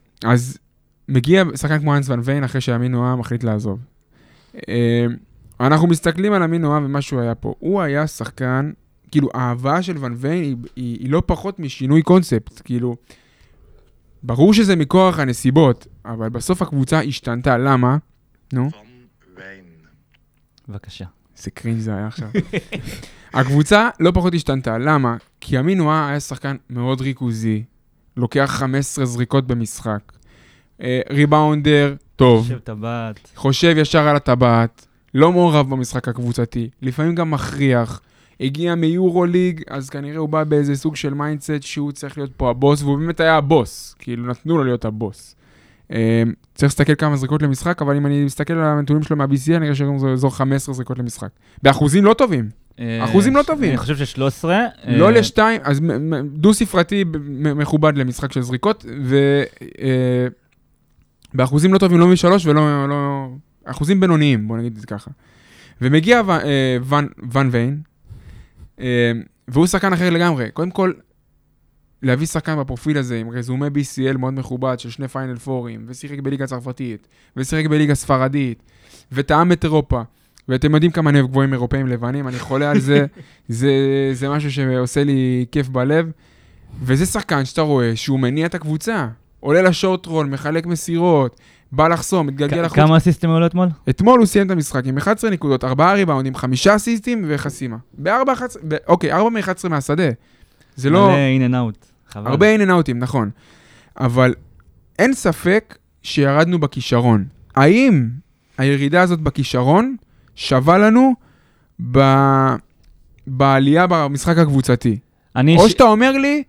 מגיע 1.09 1.43
שחקן 1.55 1.79
כמו 1.79 1.95
אנס 1.97 2.09
ון 2.09 2.19
ויין 2.23 2.43
אחרי 2.43 2.61
שימין 2.61 2.91
נועה 2.91 3.15
מחליט 3.15 3.43
לעזוב. 3.43 3.79
אנחנו 5.59 5.87
מסתכלים 5.87 6.33
על 6.33 6.43
אמין 6.43 6.65
אוהב 6.65 6.83
ומה 6.83 7.01
שהוא 7.01 7.21
היה 7.21 7.35
פה. 7.35 7.53
הוא 7.59 7.81
היה 7.81 8.07
שחקן, 8.07 8.71
כאילו, 9.11 9.29
ההבאה 9.33 9.81
של 9.81 9.97
ון 9.99 10.13
ויין 10.17 10.43
היא, 10.43 10.55
היא, 10.75 10.99
היא 10.99 11.09
לא 11.09 11.23
פחות 11.25 11.59
משינוי 11.59 12.01
קונספט. 12.01 12.61
כאילו, 12.63 12.95
ברור 14.23 14.53
שזה 14.53 14.75
מכורח 14.75 15.19
הנסיבות, 15.19 15.87
אבל 16.05 16.29
בסוף 16.29 16.61
הקבוצה 16.61 17.01
השתנתה. 17.01 17.57
למה? 17.57 17.97
נו, 18.53 18.69
בבקשה. 20.69 21.05
איזה 21.37 21.51
קרינג' 21.51 21.79
זה 21.79 21.95
היה 21.95 22.07
עכשיו. 22.07 22.29
הקבוצה 23.33 23.89
לא 23.99 24.11
פחות 24.11 24.33
השתנתה. 24.33 24.77
למה? 24.77 25.17
כי 25.41 25.59
אמין 25.59 25.79
אוהב 25.79 26.09
היה 26.09 26.19
שחקן 26.19 26.55
מאוד 26.69 27.01
ריכוזי, 27.01 27.63
לוקח 28.17 28.45
15 28.59 29.05
זריקות 29.05 29.47
במשחק. 29.47 30.11
אה, 30.81 31.01
ריבאונדר, 31.09 31.95
טוב. 32.15 32.51
יושב 32.51 32.59
טבעת. 32.59 33.31
חושב 33.35 33.75
ישר 33.77 34.07
על 34.07 34.15
הטבעת, 34.15 34.87
לא 35.15 35.31
מעורב 35.31 35.69
במשחק 35.69 36.07
הקבוצתי, 36.07 36.69
לפעמים 36.81 37.15
גם 37.15 37.31
מכריח. 37.31 38.01
הגיע 38.39 38.75
מיורוליג, 38.75 39.61
אז 39.69 39.89
כנראה 39.89 40.17
הוא 40.17 40.29
בא 40.29 40.43
באיזה 40.43 40.75
סוג 40.75 40.95
של 40.95 41.13
mindset 41.13 41.51
שהוא 41.61 41.91
צריך 41.91 42.17
להיות 42.17 42.31
פה 42.37 42.49
הבוס, 42.49 42.81
והוא 42.81 42.97
באמת 42.97 43.19
היה 43.19 43.35
הבוס, 43.37 43.95
כאילו 43.99 44.25
נתנו 44.27 44.57
לו 44.57 44.63
להיות 44.63 44.85
הבוס. 44.85 45.35
אה, 45.91 46.23
צריך 46.55 46.71
להסתכל 46.71 46.95
כמה 46.95 47.15
זריקות 47.15 47.41
למשחק, 47.41 47.81
אבל 47.81 47.95
אם 47.95 48.05
אני 48.05 48.25
מסתכל 48.25 48.53
על 48.53 48.63
הנתונים 48.63 49.03
שלו 49.03 49.17
מה-BCL, 49.17 49.55
אני 49.55 49.65
רואה 49.65 49.75
שזה 49.75 50.07
אזור 50.13 50.35
15 50.35 50.75
זריקות 50.75 50.99
למשחק. 50.99 51.29
באחוזים 51.63 52.05
לא 52.05 52.13
טובים, 52.13 52.49
אחוזים 52.99 53.35
לא 53.35 53.43
טובים. 53.43 53.69
אני 53.69 53.77
חושב 53.77 54.05
ש-13. 54.05 54.45
לא 54.87 55.11
לשתיים, 55.11 55.61
אז 55.63 55.79
מ- 55.79 56.09
מ- 56.13 56.27
דו-ספרתי 56.27 57.05
מכובד 57.55 57.97
למשחק 57.97 58.31
של 58.31 58.41
זריקות, 58.41 58.85
ובאחוזים 61.33 61.73
לא 61.73 61.77
טובים, 61.77 61.99
לא 61.99 62.07
משלוש 62.07 62.45
ולא... 62.45 62.61
אחוזים 63.65 63.99
בינוניים, 63.99 64.47
בוא 64.47 64.57
נגיד 64.57 64.73
את 64.73 64.79
זה 64.79 64.87
ככה. 64.87 65.11
ומגיע 65.81 66.21
ו- 66.25 66.31
אה, 66.31 66.77
ון, 66.83 67.07
ון 67.31 67.49
ויין, 67.51 67.81
אה, 68.79 69.11
והוא 69.47 69.67
שחקן 69.67 69.93
אחר 69.93 70.09
לגמרי. 70.09 70.51
קודם 70.51 70.71
כל, 70.71 70.93
להביא 72.01 72.27
שחקן 72.27 72.59
בפרופיל 72.59 72.97
הזה 72.97 73.17
עם 73.17 73.29
רזומה 73.29 73.67
BCL 73.67 74.17
מאוד 74.17 74.33
מכובד 74.33 74.79
של 74.79 74.89
שני 74.89 75.07
פיינל 75.07 75.35
פורים, 75.35 75.85
ושיחק 75.87 76.19
בליגה 76.19 76.47
צרפתית, 76.47 77.07
ושיחק 77.37 77.65
בליגה 77.65 77.95
ספרדית, 77.95 78.63
וטעם 79.11 79.51
את 79.51 79.63
אירופה. 79.63 80.01
ואתם 80.49 80.73
יודעים 80.73 80.91
כמה 80.91 81.09
אני 81.09 81.19
אוהב 81.19 81.31
גבוהים 81.31 81.53
אירופאים 81.53 81.87
לבנים, 81.87 82.27
אני 82.27 82.39
חולה 82.39 82.71
על 82.71 82.79
זה, 82.79 83.05
זה, 83.47 83.71
זה 84.13 84.29
משהו 84.29 84.51
שעושה 84.51 85.03
לי 85.03 85.45
כיף 85.51 85.67
בלב. 85.67 86.11
וזה 86.81 87.05
שחקן 87.05 87.45
שאתה 87.45 87.61
רואה 87.61 87.95
שהוא 87.95 88.19
מניע 88.19 88.45
את 88.45 88.55
הקבוצה. 88.55 89.07
עולה 89.39 89.61
ל 89.61 89.69
short 89.69 90.05
roll, 90.05 90.25
מחלק 90.25 90.65
מסירות, 90.65 91.39
בא 91.71 91.87
לחסום, 91.87 92.27
מתגלגל 92.27 92.61
כ- 92.61 92.65
החוצה. 92.65 92.81
כמה 92.81 92.97
אסיסטים 92.97 93.29
היו 93.29 93.39
לו 93.39 93.45
אתמול? 93.45 93.67
אתמול 93.89 94.19
הוא 94.19 94.25
סיים 94.25 94.45
את 94.45 94.51
המשחק 94.51 94.85
עם 94.85 94.97
11 94.97 95.29
נקודות, 95.29 95.63
4 95.63 95.93
ריבאונדים, 95.93 96.35
5 96.35 96.67
אסיסטים 96.67 97.25
וחסימה. 97.27 97.77
ב-4, 97.97 98.11
11, 98.33 98.61
ב- 98.67 98.75
אוקיי, 98.87 99.11
4 99.13 99.29
מ-11 99.29 99.69
מהשדה. 99.69 100.09
זה 100.75 100.89
לא... 100.89 101.07
מלא 101.07 101.15
in 101.17 101.41
and 101.41 101.55
out. 101.55 101.85
הרבה 102.15 102.45
in-out 102.49 102.69
ים, 102.71 102.99
נכון. 102.99 103.29
אבל 103.97 104.33
אין 104.99 105.13
ספק 105.13 105.77
שירדנו 106.03 106.59
בכישרון. 106.59 107.25
האם 107.55 108.07
הירידה 108.57 109.01
הזאת 109.01 109.19
בכישרון 109.19 109.95
שווה 110.35 110.77
לנו 110.77 111.13
ב... 111.91 111.99
בעלייה 113.27 113.85
במשחק 113.89 114.37
הקבוצתי? 114.37 114.97
אני 115.35 115.57
או 115.57 115.63
איש- 115.63 115.71
שאתה 115.71 115.83
אומר 115.83 116.11
לי, 116.11 116.43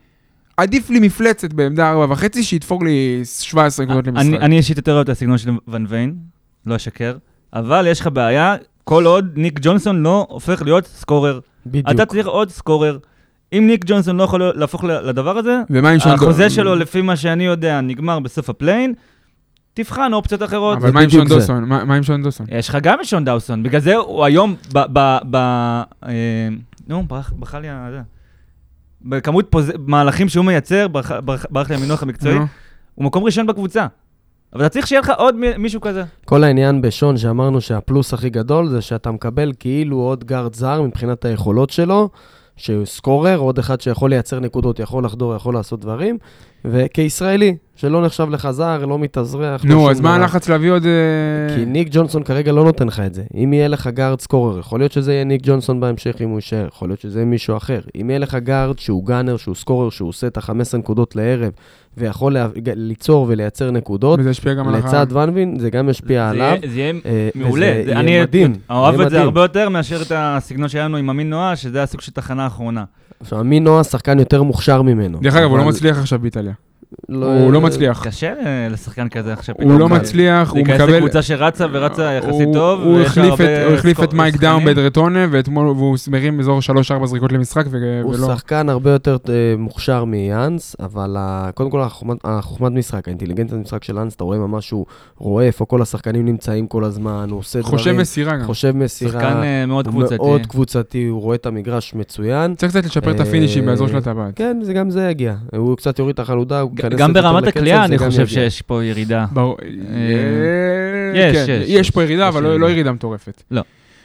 עדיף 0.57 0.90
לי 0.90 1.01
מפלצת 1.01 1.53
בעמדה 1.53 1.95
4.5 2.12 2.42
שיתפור 2.42 2.85
לי 2.85 3.21
17 3.25 3.87
נקודות 3.87 4.07
למשחק. 4.07 4.40
אני 4.40 4.57
אישית 4.57 4.77
יותר 4.77 4.92
אוהב 4.92 5.05
את 5.05 5.09
הסגנון 5.09 5.38
של 5.38 5.51
ון 5.69 5.87
ויין, 5.88 6.14
לא 6.66 6.77
אשקר, 6.77 7.16
אבל 7.53 7.87
יש 7.87 8.01
לך 8.01 8.07
בעיה, 8.12 8.57
כל 8.85 9.07
עוד 9.07 9.33
ניק 9.37 9.59
ג'ונסון 9.62 10.03
לא 10.03 10.27
הופך 10.31 10.62
להיות 10.62 10.87
scorer. 10.87 11.41
בדיוק. 11.66 11.90
אתה 11.90 12.07
צריך 12.07 12.27
עוד 12.27 12.51
scorer. 12.51 12.99
אם 13.53 13.64
ניק 13.66 13.85
ג'ונסון 13.87 14.16
לא 14.16 14.23
יכול 14.23 14.53
להפוך 14.55 14.85
לדבר 14.85 15.38
הזה, 15.38 15.61
החוזה 16.05 16.51
שלו, 16.51 16.75
לפי 16.75 17.03
מה 17.03 17.16
שאני 17.16 17.45
יודע, 17.45 17.81
נגמר 17.81 18.19
בסוף 18.19 18.51
הפליין, 18.51 18.95
תבחן 19.75 20.12
אופציות 20.12 20.42
אחרות. 20.42 20.79
אבל 20.79 20.90
מה 20.90 21.01
עם 21.01 21.11
שון. 21.11 21.29
דוסון? 21.29 21.64
מה 21.64 21.95
עם 21.95 22.03
שון 22.03 22.23
דוסון? 22.23 22.47
יש 22.51 22.69
לך 22.69 22.79
גם 22.83 23.01
את 23.01 23.05
שון 23.05 23.25
דאוסון, 23.25 23.62
בגלל 23.62 23.81
זה 23.81 23.97
הוא 23.97 24.25
היום, 24.25 24.55
ב... 24.73 24.79
ב, 24.92 25.19
ב 25.31 25.37
אה, 25.37 26.49
נו, 26.88 27.03
ברח 27.03 27.55
לי 27.55 27.69
ה... 27.69 28.03
בכמות 29.07 29.47
פוז... 29.51 29.73
מהלכים 29.87 30.29
שהוא 30.29 30.45
מייצר, 30.45 30.88
ברח, 30.88 31.12
ברח, 31.12 31.47
ברח 31.51 31.71
לי 31.71 31.77
המינוח 31.77 32.03
המקצועי. 32.03 32.37
הוא 32.95 33.05
מקום 33.05 33.25
ראשון 33.25 33.47
בקבוצה. 33.47 33.87
אבל 34.53 34.61
אתה 34.66 34.73
צריך 34.73 34.87
שיהיה 34.87 35.01
לך 35.01 35.12
עוד 35.19 35.37
מי- 35.37 35.57
מישהו 35.59 35.81
כזה. 35.81 36.05
כל 36.25 36.45
העניין 36.45 36.83
בשון 36.83 37.16
שאמרנו 37.16 37.61
שהפלוס 37.61 38.14
הכי 38.14 38.31
גדול 38.31 38.69
זה 38.69 38.81
שאתה 38.81 39.11
מקבל 39.11 39.53
כאילו 39.59 39.97
עוד 39.97 40.25
גארד 40.25 40.55
זר 40.55 40.83
מבחינת 40.83 41.25
היכולות 41.25 41.71
שלו, 41.71 42.09
שהוא 42.57 42.85
scorer, 42.85 43.39
עוד 43.38 43.59
אחד 43.59 43.81
שיכול 43.81 44.11
לייצר 44.11 44.40
נקודות, 44.40 44.79
יכול 44.81 45.05
לחדור, 45.05 45.37
יכול 45.37 45.55
לעשות 45.55 45.81
דברים, 45.81 46.19
וכישראלי, 46.64 47.57
שלא 47.77 48.05
נחשב 48.05 48.27
לך 48.31 48.51
זר, 48.51 48.87
לא 48.87 48.99
מתאזרח. 48.99 49.65
לא 49.65 49.71
נו, 49.75 49.91
אז 49.91 50.01
מה. 50.01 50.15
הלחץ 50.15 50.49
להביא 50.49 50.71
עוד... 50.71 50.87
אה, 50.87 51.57
כי 51.57 51.65
ניק 51.65 51.89
ג'ונסון 51.91 52.23
כרגע 52.23 52.53
לא 52.53 52.65
נותן 52.65 52.87
לך 52.87 53.01
את 53.01 53.15
זה. 53.15 53.23
אם 53.35 53.53
יהיה 53.53 53.69
לך 53.69 53.87
גארד 53.87 54.21
scorer, 54.21 54.59
יכול 54.59 54.81
להיות 54.81 54.93
שזה 54.93 55.12
יהיה 55.12 55.25
ניק 55.25 55.41
ג'ונסון 55.45 55.81
בהמשך 55.81 56.15
אם 56.21 56.29
הוא 56.29 56.37
יישאר, 56.39 56.67
יכול 56.69 56.89
להיות 56.89 57.01
שזה 57.01 57.19
יהיה 57.19 57.27
מישהו 57.27 57.57
אחר. 57.57 57.81
אם 58.01 58.11
יהיה 58.11 58.19
לך 58.19 58.35
גארד 58.35 58.79
שהוא 58.79 59.07
gunner, 59.07 59.37
שהוא 59.37 59.55
scorer, 59.55 59.91
שהוא 59.91 60.09
עושה 60.09 60.27
את 60.27 60.37
ה-15 60.37 60.51
נקודות 60.79 61.17
לערב, 61.17 61.53
ויכול 61.97 62.33
לה... 62.35 62.49
ליצור 62.77 63.27
ולייצר 63.29 63.71
נקודות, 63.71 64.21
וזה 64.21 64.31
ישפיע 64.31 64.55
גם. 64.55 64.75
לצד 64.75 65.07
ונבין, 65.11 65.59
זה 65.59 65.71
גם 65.71 65.89
ישפיע 65.89 66.25
זה 66.25 66.31
עליו. 66.31 66.57
זה 66.71 66.81
יהיה 66.81 66.93
אה, 67.07 67.29
מעולה. 67.35 67.67
זה- 67.67 67.91
יהיה 67.91 68.01
אני 68.01 68.21
מדהים. 68.23 68.53
אוהב 68.71 69.01
את 69.01 69.11
זה. 69.11 69.21
הרבה 69.21 69.41
יותר 69.43 69.69
מאשר 69.69 70.03
את 70.03 70.12
הסגנון 70.15 70.69
שהיה 70.69 70.85
לנו 70.85 70.97
עם 70.97 71.11
אמין 71.11 71.31
נועה, 71.31 71.57
שזה 71.57 71.83
הסוג 71.83 72.01
של 72.01 72.12
תחנה 72.12 72.45
האחרונה. 72.45 72.85
עכשיו, 73.21 73.41
אמין 73.41 73.65
נועה 73.65 73.85
שחקן 73.85 74.19
יותר 74.19 74.43
מוכשר 74.43 74.83
ממנו. 74.83 75.19
דרך 75.23 75.35
אגב, 75.37 75.51
הוא 75.51 75.59
לא 75.59 75.65
מצליח 75.65 75.99
עכשיו 75.99 76.19
באיטליה. 76.19 76.53
לא- 77.09 77.27
הוא 77.38 77.53
לא 77.53 77.61
מצליח. 77.61 78.05
קשה 78.07 78.33
אה, 78.46 78.68
לשחקן 78.70 79.09
כזה 79.09 79.33
עכשיו. 79.33 79.55
הוא 79.59 79.70
לא 79.70 79.77
פתאום 79.77 79.92
מצליח, 79.92 80.51
הוא 80.51 80.57
להיכנס 80.59 80.81
מקבל... 80.81 80.96
לקבוצה 80.96 81.22
שרצה 81.22 81.66
ורצה 81.72 82.12
יחסית 82.12 82.33
הוא- 82.46 82.55
טוב. 82.55 82.81
הוא 82.83 83.01
החליף 83.01 84.01
את- 84.05 84.14
מייק 84.14 84.37
דאון. 84.37 84.64
בדרטונה, 84.64 85.27
ואתמול 85.31 85.66
הוא 85.66 85.96
מרים 86.11 86.40
אזור 86.40 86.61
3-4 87.03 87.07
זריקות 87.07 87.33
למשחק, 87.33 87.64
ו- 87.70 88.01
הוא 88.03 88.14
ולא... 88.14 88.27
שחקן 88.27 88.68
הרבה 88.68 88.90
יותר 88.90 89.16
אה, 89.29 89.35
מוכשר 89.59 90.05
מיאנס, 90.05 90.77
אבל 90.81 91.16
קודם 91.55 91.70
כל 91.70 91.81
החוכמת- 91.83 92.18
החוכמת 92.25 92.72
משחק, 92.72 93.09
האינטליגנציית 93.09 93.61
משחק 93.61 93.85
של 93.85 93.99
אנס, 93.99 94.14
אתה 94.14 94.25
רואה 94.25 94.38
ממש 94.38 94.66
שהוא 94.68 94.87
רואה 95.18 95.44
איפה 95.44 95.64
כל 95.64 95.83
השחקנים 95.83 96.25
נמצאים 96.25 96.66
כל 96.66 96.85
הזמן, 96.85 97.29
הוא 97.31 97.38
עושה 97.38 97.59
דברים, 97.61 97.79
חושב 97.79 97.92
מסירה 97.92 98.37
גם. 98.37 98.44
חושב 98.46 98.77
מסירה, 98.77 99.12
שחקן 99.12 99.42
אה, 99.42 99.66
מאוד 99.66 99.87
הוא 99.87 99.92
קבוצתי. 99.92 100.16
מאוד 100.16 100.46
קבוצתי, 100.46 101.07
הוא 101.07 101.20
רואה 101.22 101.35
את 101.35 101.46
המגרש 101.46 101.94
מצוין. 101.94 102.55
צריך 102.55 102.72
קצת 102.72 102.85
לשפר 102.87 103.11
את 103.11 103.20
אה, 103.20 103.27
הפינישים 103.27 103.66
באזור 103.66 103.88
של 103.88 103.96
הטבעת. 103.96 104.33
כן, 104.37 104.59
זה 104.62 104.72
גם 104.72 104.90
זה 104.90 105.09
יגיע. 105.11 105.35
הוא 105.57 105.77
קצת 105.77 105.99
יוריד 105.99 106.14
את 106.14 106.20
החלודה, 106.20 106.62
גם 106.97 107.12
ברמת 107.12 107.45
זה 107.65 107.85
אני 107.85 107.99
חושב. 107.99 108.27
שיש 108.27 108.62
פה 108.62 108.85
ירידה. 108.85 109.27
ברור. 109.33 109.57
יש, 111.15 111.37
כן, 111.37 111.45
יש, 111.49 111.49
יש 111.49 111.69
יש. 111.69 111.91
פה 111.91 112.03
ירידה, 112.03 112.29
אבל 112.29 112.43
לא- 112.43 112.49
ירידה. 112.49 112.65
לא 112.67 112.71
ירידה 112.71 112.93
מטורפת. 112.93 113.43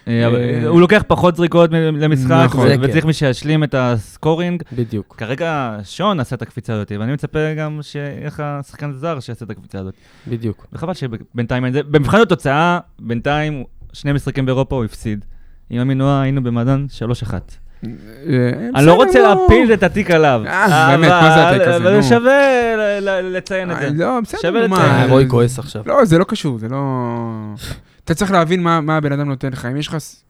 אה, 0.07 0.27
אבל, 0.27 0.35
אה, 0.35 0.61
אה, 0.63 0.67
הוא 0.67 0.81
לוקח 0.81 1.03
פחות 1.07 1.35
זריקות 1.35 1.69
למשחק, 1.73 2.31
נכון. 2.45 2.65
ו- 2.65 2.69
זה 2.69 2.77
כן. 2.77 2.83
וצריך 2.83 3.05
מי 3.05 3.13
שישלים 3.13 3.63
את 3.63 3.75
הסקורינג. 3.77 4.63
בדיוק. 4.73 5.15
כרגע 5.17 5.77
שון 5.83 6.19
עשה 6.19 6.35
את 6.35 6.41
הקפיצה 6.41 6.73
הזאת, 6.73 6.91
ואני 6.99 7.13
מצפה 7.13 7.53
גם 7.57 7.79
שיהיה 7.81 8.27
לך 8.27 8.43
שחקן 8.67 8.91
זר 8.93 9.19
שיעשה 9.19 9.45
את 9.45 9.49
הקפיצה 9.49 9.79
הזאת. 9.79 9.93
בדיוק. 10.27 10.67
וחבל 10.73 10.93
שבינתיים 10.93 11.65
אין 11.65 11.73
זה. 11.73 11.83
במבחן 11.83 12.21
התוצאה, 12.21 12.79
בינתיים 12.99 13.63
שני 13.93 14.13
משחקים 14.13 14.45
באירופה 14.45 14.75
הוא 14.75 14.85
הפסיד. 14.85 15.25
עם 15.69 15.79
המינועה 15.81 16.21
היינו 16.21 16.43
במעדן 16.43 16.85
3-1. 16.89 17.33
אה, 17.85 17.89
אני 18.75 18.85
לא 18.85 18.93
רוצה. 18.93 19.19
להפיל 19.21 19.73
את 19.73 19.83
התיק 19.83 20.11
עליו. 20.11 20.41
אה, 20.47 20.97
באמת, 20.97 21.09
מה 21.09 21.31
זה 21.35 21.49
התיק 21.49 21.61
הזה, 21.67 21.77
אבל. 21.77 22.01
שווה 22.01 22.41
ל- 22.77 23.09
ל- 23.09 23.37
לציין 23.37 23.71
את 23.71 23.75
אה, 23.75 23.89
זה. 23.91 24.03
לא, 24.03 24.19
בסדר, 24.23 24.39
שווה 24.41 24.51
נו, 24.67 24.75
לציין. 24.75 24.89
מה... 24.91 25.01
אה, 25.03 25.07
רוי 25.09 25.25
כועס 25.29 25.59
עכשיו. 25.59 25.83
לא, 25.85 26.05
זה 26.05 26.17
לא 26.17 26.23
קשור, 26.23 26.59
זה 26.59 26.69
לא... 26.69 26.77
אתה 28.03 28.13
צריך 28.13 28.31
להבין 28.31 28.63
מה, 28.63 28.81
מה 28.81 28.97
הבן 28.97 29.11
אדם 29.11 29.29
נותן 29.29 29.51
לך. 29.51 29.65
אם 29.65 29.77
יש 29.77 29.87
לך... 29.87 29.97
ס- 29.97 30.23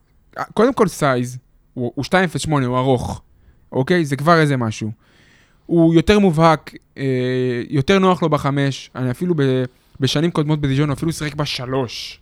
קודם 0.54 0.74
כל 0.74 0.88
סייז, 0.88 1.38
הוא, 1.74 1.91
הוא 1.95 2.06
2.08, 2.06 2.66
הוא 2.66 2.78
ארוך, 2.78 3.22
אוקיי? 3.72 4.06
זה 4.06 4.16
כבר 4.16 4.39
איזה 4.39 4.58
משהו. 4.58 4.91
הוא 5.66 5.93
יותר 5.93 6.20
מובהק, 6.20 6.72
אה, 6.97 7.04
יותר 7.70 7.99
נוח 7.99 8.22
לו 8.24 8.30
בחמש, 8.30 8.91
אני 8.95 9.12
אפילו 9.12 9.36
בשנים 9.99 10.32
קודמות 10.32 10.62
בדיג'ון, 10.62 10.89
הוא 10.89 10.93
אפילו 10.93 11.12
שיחק 11.12 11.36
בשלוש, 11.36 12.20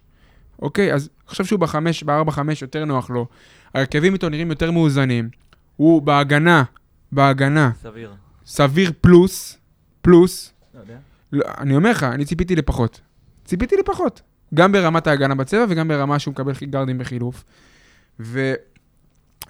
אוקיי? 0.61 0.93
אז 0.93 1.09
עכשיו 1.27 1.45
שהוא 1.45 1.59
בחמש, 1.59 2.03
בארבע 2.03 2.31
חמש, 2.31 2.61
יותר 2.61 2.85
נוח 2.85 3.09
לו. 3.09 3.25
ההרכבים 3.73 4.13
איתו 4.13 4.29
נראים 4.29 4.49
יותר 4.49 4.71
מאוזנים. 4.71 5.29
הוא 5.75 6.01
בהגנה, 6.01 6.63
בהגנה, 7.11 7.71
סביר. 7.81 8.13
סביר 8.45 8.91
פלוס, 9.01 9.57
פלוס, 10.01 10.53
לא 10.73 10.79
יודע. 10.79 10.97
לא, 11.33 11.45
אני 11.57 11.75
אומר 11.75 11.91
לך, 11.91 12.03
אני 12.03 12.25
ציפיתי 12.25 12.55
לפחות. 12.55 13.01
ציפיתי 13.45 13.75
לפחות. 13.75 14.21
גם 14.53 14.71
ברמת 14.71 15.07
ההגנה 15.07 15.35
בצבע 15.35 15.65
וגם 15.69 15.87
ברמה 15.87 16.19
שהוא 16.19 16.31
מקבל 16.31 16.53
גארדים 16.63 16.97
בחילוף. 16.97 17.43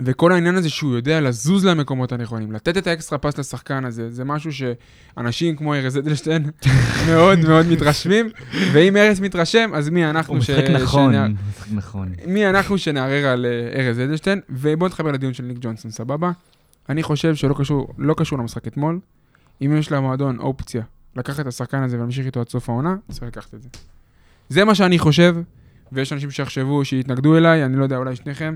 וכל 0.01 0.31
העניין 0.31 0.55
הזה 0.55 0.69
שהוא 0.69 0.95
יודע 0.95 1.21
לזוז 1.21 1.65
למקומות 1.65 2.11
הנכונים, 2.11 2.51
לתת 2.51 2.77
את 2.77 2.87
האקסטרה 2.87 3.19
פס 3.19 3.37
לשחקן 3.37 3.85
הזה, 3.85 4.09
זה 4.09 4.23
משהו 4.23 4.51
שאנשים 4.53 5.55
כמו 5.55 5.75
ארז 5.75 5.97
אדלשטיין 5.97 6.45
מאוד 7.09 7.39
מאוד 7.39 7.65
מתרשמים, 7.67 8.29
ואם 8.73 8.97
ארז 8.97 9.19
מתרשם, 9.19 9.71
אז 9.73 9.89
מי 9.89 10.05
אנחנו 10.05 10.33
הוא 10.33 10.41
ש- 10.41 10.49
משחק 10.49 10.69
נכון, 10.69 11.13
שנע- 11.13 11.25
הוא 11.25 11.33
משחק 11.49 11.67
נכון. 11.71 12.11
מי 12.27 12.49
אנחנו 12.49 12.77
שנערער 12.77 13.25
על 13.27 13.45
אה, 13.45 13.81
ארז 13.87 13.99
אדלשטיין, 13.99 14.39
ובואו 14.49 14.87
נתחבר 14.87 15.11
לדיון 15.11 15.33
של 15.33 15.43
ניק 15.43 15.57
ג'ונסון, 15.61 15.91
סבבה? 15.91 16.31
אני 16.89 17.03
חושב 17.03 17.35
שלא 17.35 17.55
קשור, 17.57 17.87
לא 17.97 18.13
קשור 18.17 18.39
למשחק 18.39 18.67
אתמול. 18.67 18.99
אם 19.61 19.77
יש 19.77 19.91
למועדון 19.91 20.39
אופציה 20.39 20.81
לקחת 21.15 21.39
את 21.39 21.47
השחקן 21.47 21.83
הזה 21.83 21.97
ולהמשיך 21.97 22.25
איתו 22.25 22.39
עד 22.39 22.49
סוף 22.49 22.69
העונה, 22.69 22.95
צריך 23.11 23.23
לקחת 23.23 23.53
את 23.53 23.61
זה. 23.61 23.69
זה 24.49 24.65
מה 24.65 24.75
שאני 24.75 24.99
חושב, 24.99 25.35
ויש 25.91 26.13
אנשים 26.13 26.31
שיחשבו, 26.31 26.85
שיתנגדו 26.85 27.37
אליי, 27.37 27.65
אני 27.65 27.75
לא 27.77 27.83
יודע, 27.83 27.97
אולי 27.97 28.15
שניכם. 28.15 28.55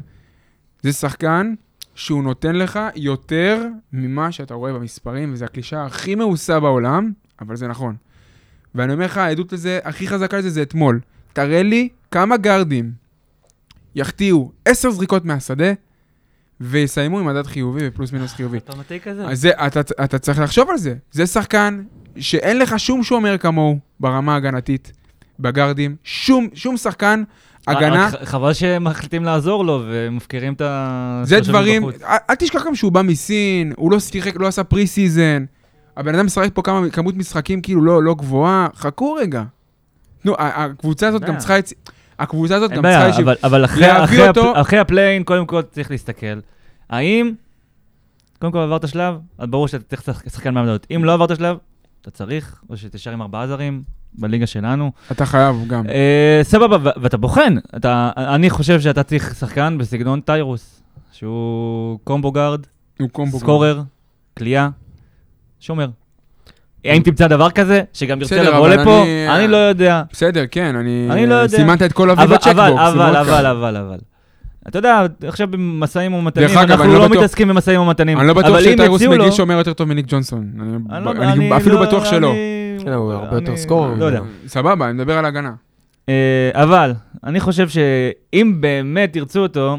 זה 0.84 0.94
שחקן 0.94 1.54
שהוא 1.96 2.24
נותן 2.24 2.56
לך 2.56 2.80
יותר 2.96 3.68
ממה 3.94 4.32
שאתה 4.32 4.54
רואה 4.54 4.74
במספרים, 4.74 5.34
וזו 5.34 5.46
הקלישה 5.46 5.86
הכי 5.86 6.16
מאוסה 6.16 6.60
בעולם, 6.60 7.12
אבל 7.42 7.56
זה 7.56 7.68
נכון. 7.68 7.96
ואני 8.76 8.94
אומר 8.94 9.06
לך, 9.06 9.18
העדות 9.18 9.54
לזה, 9.54 9.80
הכי 9.84 10.08
חזקה 10.08 10.38
לזה 10.38 10.50
זה 10.50 10.62
אתמול. 10.62 11.00
תראה 11.34 11.64
לי 11.64 11.90
כמה 12.12 12.38
גארדים 12.38 12.92
יחטיאו 13.96 14.52
עשר 14.66 14.92
זריקות 14.92 15.26
מהשדה, 15.26 15.74
ויסיימו 16.62 17.20
עם 17.20 17.26
מדד 17.26 17.48
חיובי 17.48 17.88
ופלוס 17.88 18.12
מינוס 18.12 18.34
חיובי. 18.34 18.58
אתה 18.58 18.76
מתי 18.76 19.00
כזה? 19.00 19.28
אז 19.28 19.42
זה, 19.42 19.52
אתה, 19.68 19.80
אתה 20.04 20.20
צריך 20.20 20.40
לחשוב 20.40 20.70
על 20.70 20.78
זה. 20.78 20.96
זה 21.12 21.26
שחקן 21.26 21.84
שאין 22.18 22.60
לך 22.60 22.80
שום 22.80 23.04
שומר 23.04 23.38
כמוהו 23.38 23.80
ברמה 24.00 24.34
ההגנתית, 24.34 24.92
בגארדים. 25.40 25.96
שום, 26.04 26.48
שום 26.54 26.78
שחקן 26.78 27.24
הגנה. 27.68 28.10
חבל 28.24 28.54
שמחליטים 28.54 29.24
לעזור 29.24 29.66
לו 29.66 29.82
ומפקירים 29.88 30.54
את 30.54 30.62
ה... 30.62 31.22
זה 31.26 31.40
דברים. 31.40 31.84
אל, 32.30 32.36
תשכח 32.36 32.66
גם 32.68 32.76
שהוא 32.76 32.92
בא 32.92 33.02
מסין, 33.02 33.74
הוא 33.78 33.92
לא 33.92 34.00
שיחק, 34.00 34.36
לא 34.36 34.48
עשה 34.48 34.64
pre 34.64 34.88
season. 34.88 35.46
הבן 35.98 36.16
אדם 36.16 36.26
משחק 36.26 36.50
פה 36.54 36.62
כמה, 36.62 36.90
כמות 36.90 37.16
משחקים 37.16 37.62
כאילו 37.62 37.82
לא, 37.82 38.04
לא 38.04 38.14
גבוהה, 38.16 38.68
חכו 38.76 39.14
רגע. 39.14 39.44
נו, 40.26 40.34
הקבוצה 40.40 41.08
הזאת 41.08 41.22
גם. 41.22 41.38
צריכה... 41.38 41.54
הקבוצה 42.20 42.56
הזאת 42.56 42.70
אין 42.72 42.78
גם 42.78 42.84
בעיה, 42.84 42.96
צריכה... 42.98 43.08
איזשהו- 43.08 43.24
אבל- 43.24 43.66
אבל 43.66 43.66
אחרי- 44.62 44.80
ה 44.80 44.85
play-in, 44.85 45.24
קודם 45.24 45.46
כל 45.46 45.62
צריך 45.62 45.92
להסתכל. 45.92 46.40
האם, 46.90 47.32
קודם 48.40 48.54
כל 48.54 48.60
עברת 48.60 48.88
שלב, 48.88 49.16
אז 49.38 49.48
ברור 49.50 49.68
שאתה 49.68 49.84
צריך 49.84 50.02
לשחק- 50.02 50.30
שחקן 50.30 50.54
מעמדות. 50.54 50.88
אם 50.96 51.04
לא 51.06 51.14
עברת 51.14 51.36
שלב, 51.38 51.58
אתה 52.02 52.12
צריך, 52.12 52.62
או 52.70 52.78
שתישאר 52.78 53.14
עם 53.14 53.22
ארבעה 53.22 53.48
זרים, 53.48 53.82
בליגה 54.18 54.48
שלנו. 54.48 54.92
אתה 55.12 55.26
חייב 55.26 55.56
גם. 55.68 55.84
אה, 55.90 56.40
סבבה, 56.44 56.78
ואתה 57.02 57.18
בוחן. 57.18 57.56
אתה- 57.76 58.10
אני 58.18 58.50
חושב 58.50 58.82
שאתה 58.82 59.04
צריך 59.04 59.36
שחקן 59.40 59.78
בסגנון 59.78 60.20
טיירוס, 60.22 60.82
שהוא 61.12 62.00
combo 62.04 62.32
guard, 62.32 62.62
הוא 63.00 63.10
combo. 63.10 63.40
scorer, 63.40 63.82
קליעה, 64.38 64.70
שומר. 65.60 65.88
האם 66.86 67.02
תמצא 67.02 67.28
דבר 67.28 67.50
כזה, 67.52 67.82
שגם 67.94 68.22
ירצה 68.22 68.44
לבוא 68.44 68.70
לפה? 68.70 69.04
אני- 69.04 69.30
אני 69.38 69.48
לא 69.48 69.58
יודע. 69.58 70.02
בסדר, 70.12 70.44
כן, 70.52 70.76
אני... 70.76 71.08
אני 71.10 71.26
לא 71.28 71.34
יודע. 71.36 71.58
סימנת 71.58 71.82
את 71.82 71.94
כל 71.94 72.10
אביב 72.10 72.30
בצ'קבוקס. 72.30 72.54
אבל, 72.58 73.16
אבל. 73.16 73.46
אבל, 73.46 73.78
אבל. 73.78 73.98
אתה 74.68 74.78
יודע, 74.80 75.02
עכשיו 75.28 75.48
במשאים 75.48 76.14
ומתנים, 76.14 76.48
דרך 76.48 76.58
אגב, 76.58 76.72
אנחנו 76.72 76.94
לא 76.94 77.00
לא 77.00 77.06
בטוח- 77.08 77.18
מתעסקים 77.18 77.48
במשאים 77.48 77.82
ומתנים. 77.82 78.20
אני 78.20 78.28
לא 78.28 78.34
בטוח 78.34 78.60
שטיירוס 78.60 79.02
מגיש 79.02 79.38
שומר 79.38 79.58
יותר 79.58 79.74
טוב 79.74 79.88
מניק 79.90 80.06
ג'ונסון. 80.10 80.52
אני- 80.62 80.98
אני 80.98 81.06
לא- 81.06 81.12
אני 81.12 81.32
אני 81.32 81.58
אפילו 81.58 81.76
לא- 81.80 81.86
בטוח 81.88 82.06
שלא. 82.06 82.32
אני- 82.32 82.53
כן, 82.84 82.94
הוא 82.94 83.14
הרבה 83.14 83.36
יותר 83.38 83.50
אני- 83.52 83.58
סקורר. 83.58 83.94
לא 83.94 84.06
יודע. 84.06 84.22
סבבה, 84.48 84.86
אני 84.86 84.94
מדבר 84.94 85.18
על 85.18 85.26
הגנה. 85.26 85.54
אה, 86.10 86.52
אבל, 86.54 86.94
אני 87.24 87.40
חושב 87.40 87.70
שאם 87.70 88.58
באמת 88.62 89.16
ירצו 89.16 89.40
אותו, 89.40 89.78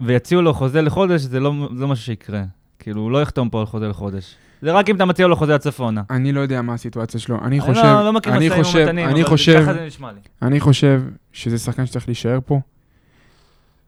ויציעו 0.00 0.42
לו 0.42 0.54
חוזה 0.54 0.82
לחודש, 0.82 1.20
זה 1.20 1.40
לא 1.40 1.52
זה 1.76 1.82
לא 1.82 1.88
משהו 1.88 2.04
שיקרה. 2.04 2.42
כאילו, 2.78 3.00
הוא 3.02 3.10
לא 3.10 3.22
יחתום 3.22 3.48
פה 3.50 3.60
על 3.60 3.66
חוזה 3.66 3.88
לחודש. 3.88 4.34
זה 4.62 4.72
רק 4.72 4.88
אם 4.90 4.96
אתה 4.96 5.04
מציע 5.04 5.26
לו 5.26 5.36
חוזה 5.36 5.54
עד 5.54 5.60
העונה. 5.78 6.02
אני 6.10 6.32
לא 6.32 6.40
יודע 6.40 6.62
מה 6.62 6.74
הסיטואציה 6.74 7.20
שלו. 7.20 7.36
אני 7.38 7.44
אני 7.46 7.60
חושב, 7.60 7.82
לא- 7.84 8.04
לא 8.04 8.12
מכיר 8.12 8.32
אני 8.36 8.48
משאים 8.48 8.62
חושב, 8.64 8.78
ומתנים, 8.78 9.08
אני 9.08 9.20
אבל 9.22 9.28
חושב, 9.30 9.60
ככה 9.62 9.74
זה 9.74 9.86
נשמע 9.86 10.12
לי. 10.12 10.18
אני 10.42 10.60
חושב 10.60 11.02
שזה 11.32 11.58
שחקן 11.58 11.86
שצריך 11.86 12.08
להישאר 12.08 12.38
פה. 12.46 12.60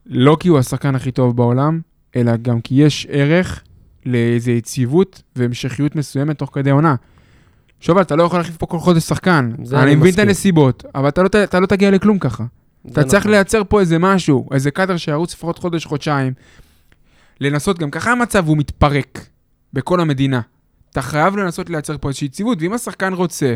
לא 0.07 0.37
כי 0.41 0.49
הוא 0.49 0.59
השחקן 0.59 0.95
הכי 0.95 1.11
טוב 1.11 1.37
בעולם, 1.37 1.81
אלא 2.17 2.37
גם 2.37 2.61
כי 2.61 2.75
יש 2.75 3.07
ערך 3.11 3.63
לאיזו 4.07 4.51
יציבות 4.51 5.23
והמשכיות 5.37 5.97
מסוימת 5.97 6.39
תוך 6.39 6.51
כדי 6.53 6.71
עונה. 6.71 6.95
שובל, 7.81 8.03
אתה 8.03 8.17
לא 8.17 8.23
יכול 8.23 8.39
להחליף 8.39 8.57
פה 8.57 8.67
כל 8.67 8.79
חודש 8.79 9.03
שחקן. 9.03 9.51
אני 9.73 9.95
מבין 9.95 10.15
את. 10.15 10.19
הנסיבות, 10.19 10.85
אבל 10.95 11.09
אתה 11.09 11.23
לא, 11.23 11.29
אתה 11.45 11.61
לא 11.61 11.67
תגיע 11.67 11.91
לכלום 11.91 12.19
ככה. 12.19 12.45
אתה 12.93 13.05
צריך 13.05 13.23
נכון. 13.23 13.31
לייצר 13.31 13.63
פה 13.69 13.81
איזה 13.81 13.99
משהו, 13.99 14.49
איזה 14.53 14.71
קאדר 14.71 14.97
שירוץ 14.97 15.35
לפחות 15.35 15.59
חודש, 15.59 15.85
חודשיים. 15.85 16.33
לנסות, 17.41 17.79
גם 17.79 17.91
ככה 17.91 18.13
המצב 18.13 18.47
הוא 18.49 18.57
מתפרק 18.57 19.27
בכל 19.73 20.01
המדינה. 20.01 20.41
אתה 20.93 21.03
חייב 21.03 21.37
לנסות 21.37 21.71
לייצר 21.71 21.97
פה 22.01 22.09
איזושהי 22.09 22.27
יציבות, 22.27 22.59
ואם 22.61 22.73
השחקן 22.73 23.13
רוצה, 23.13 23.55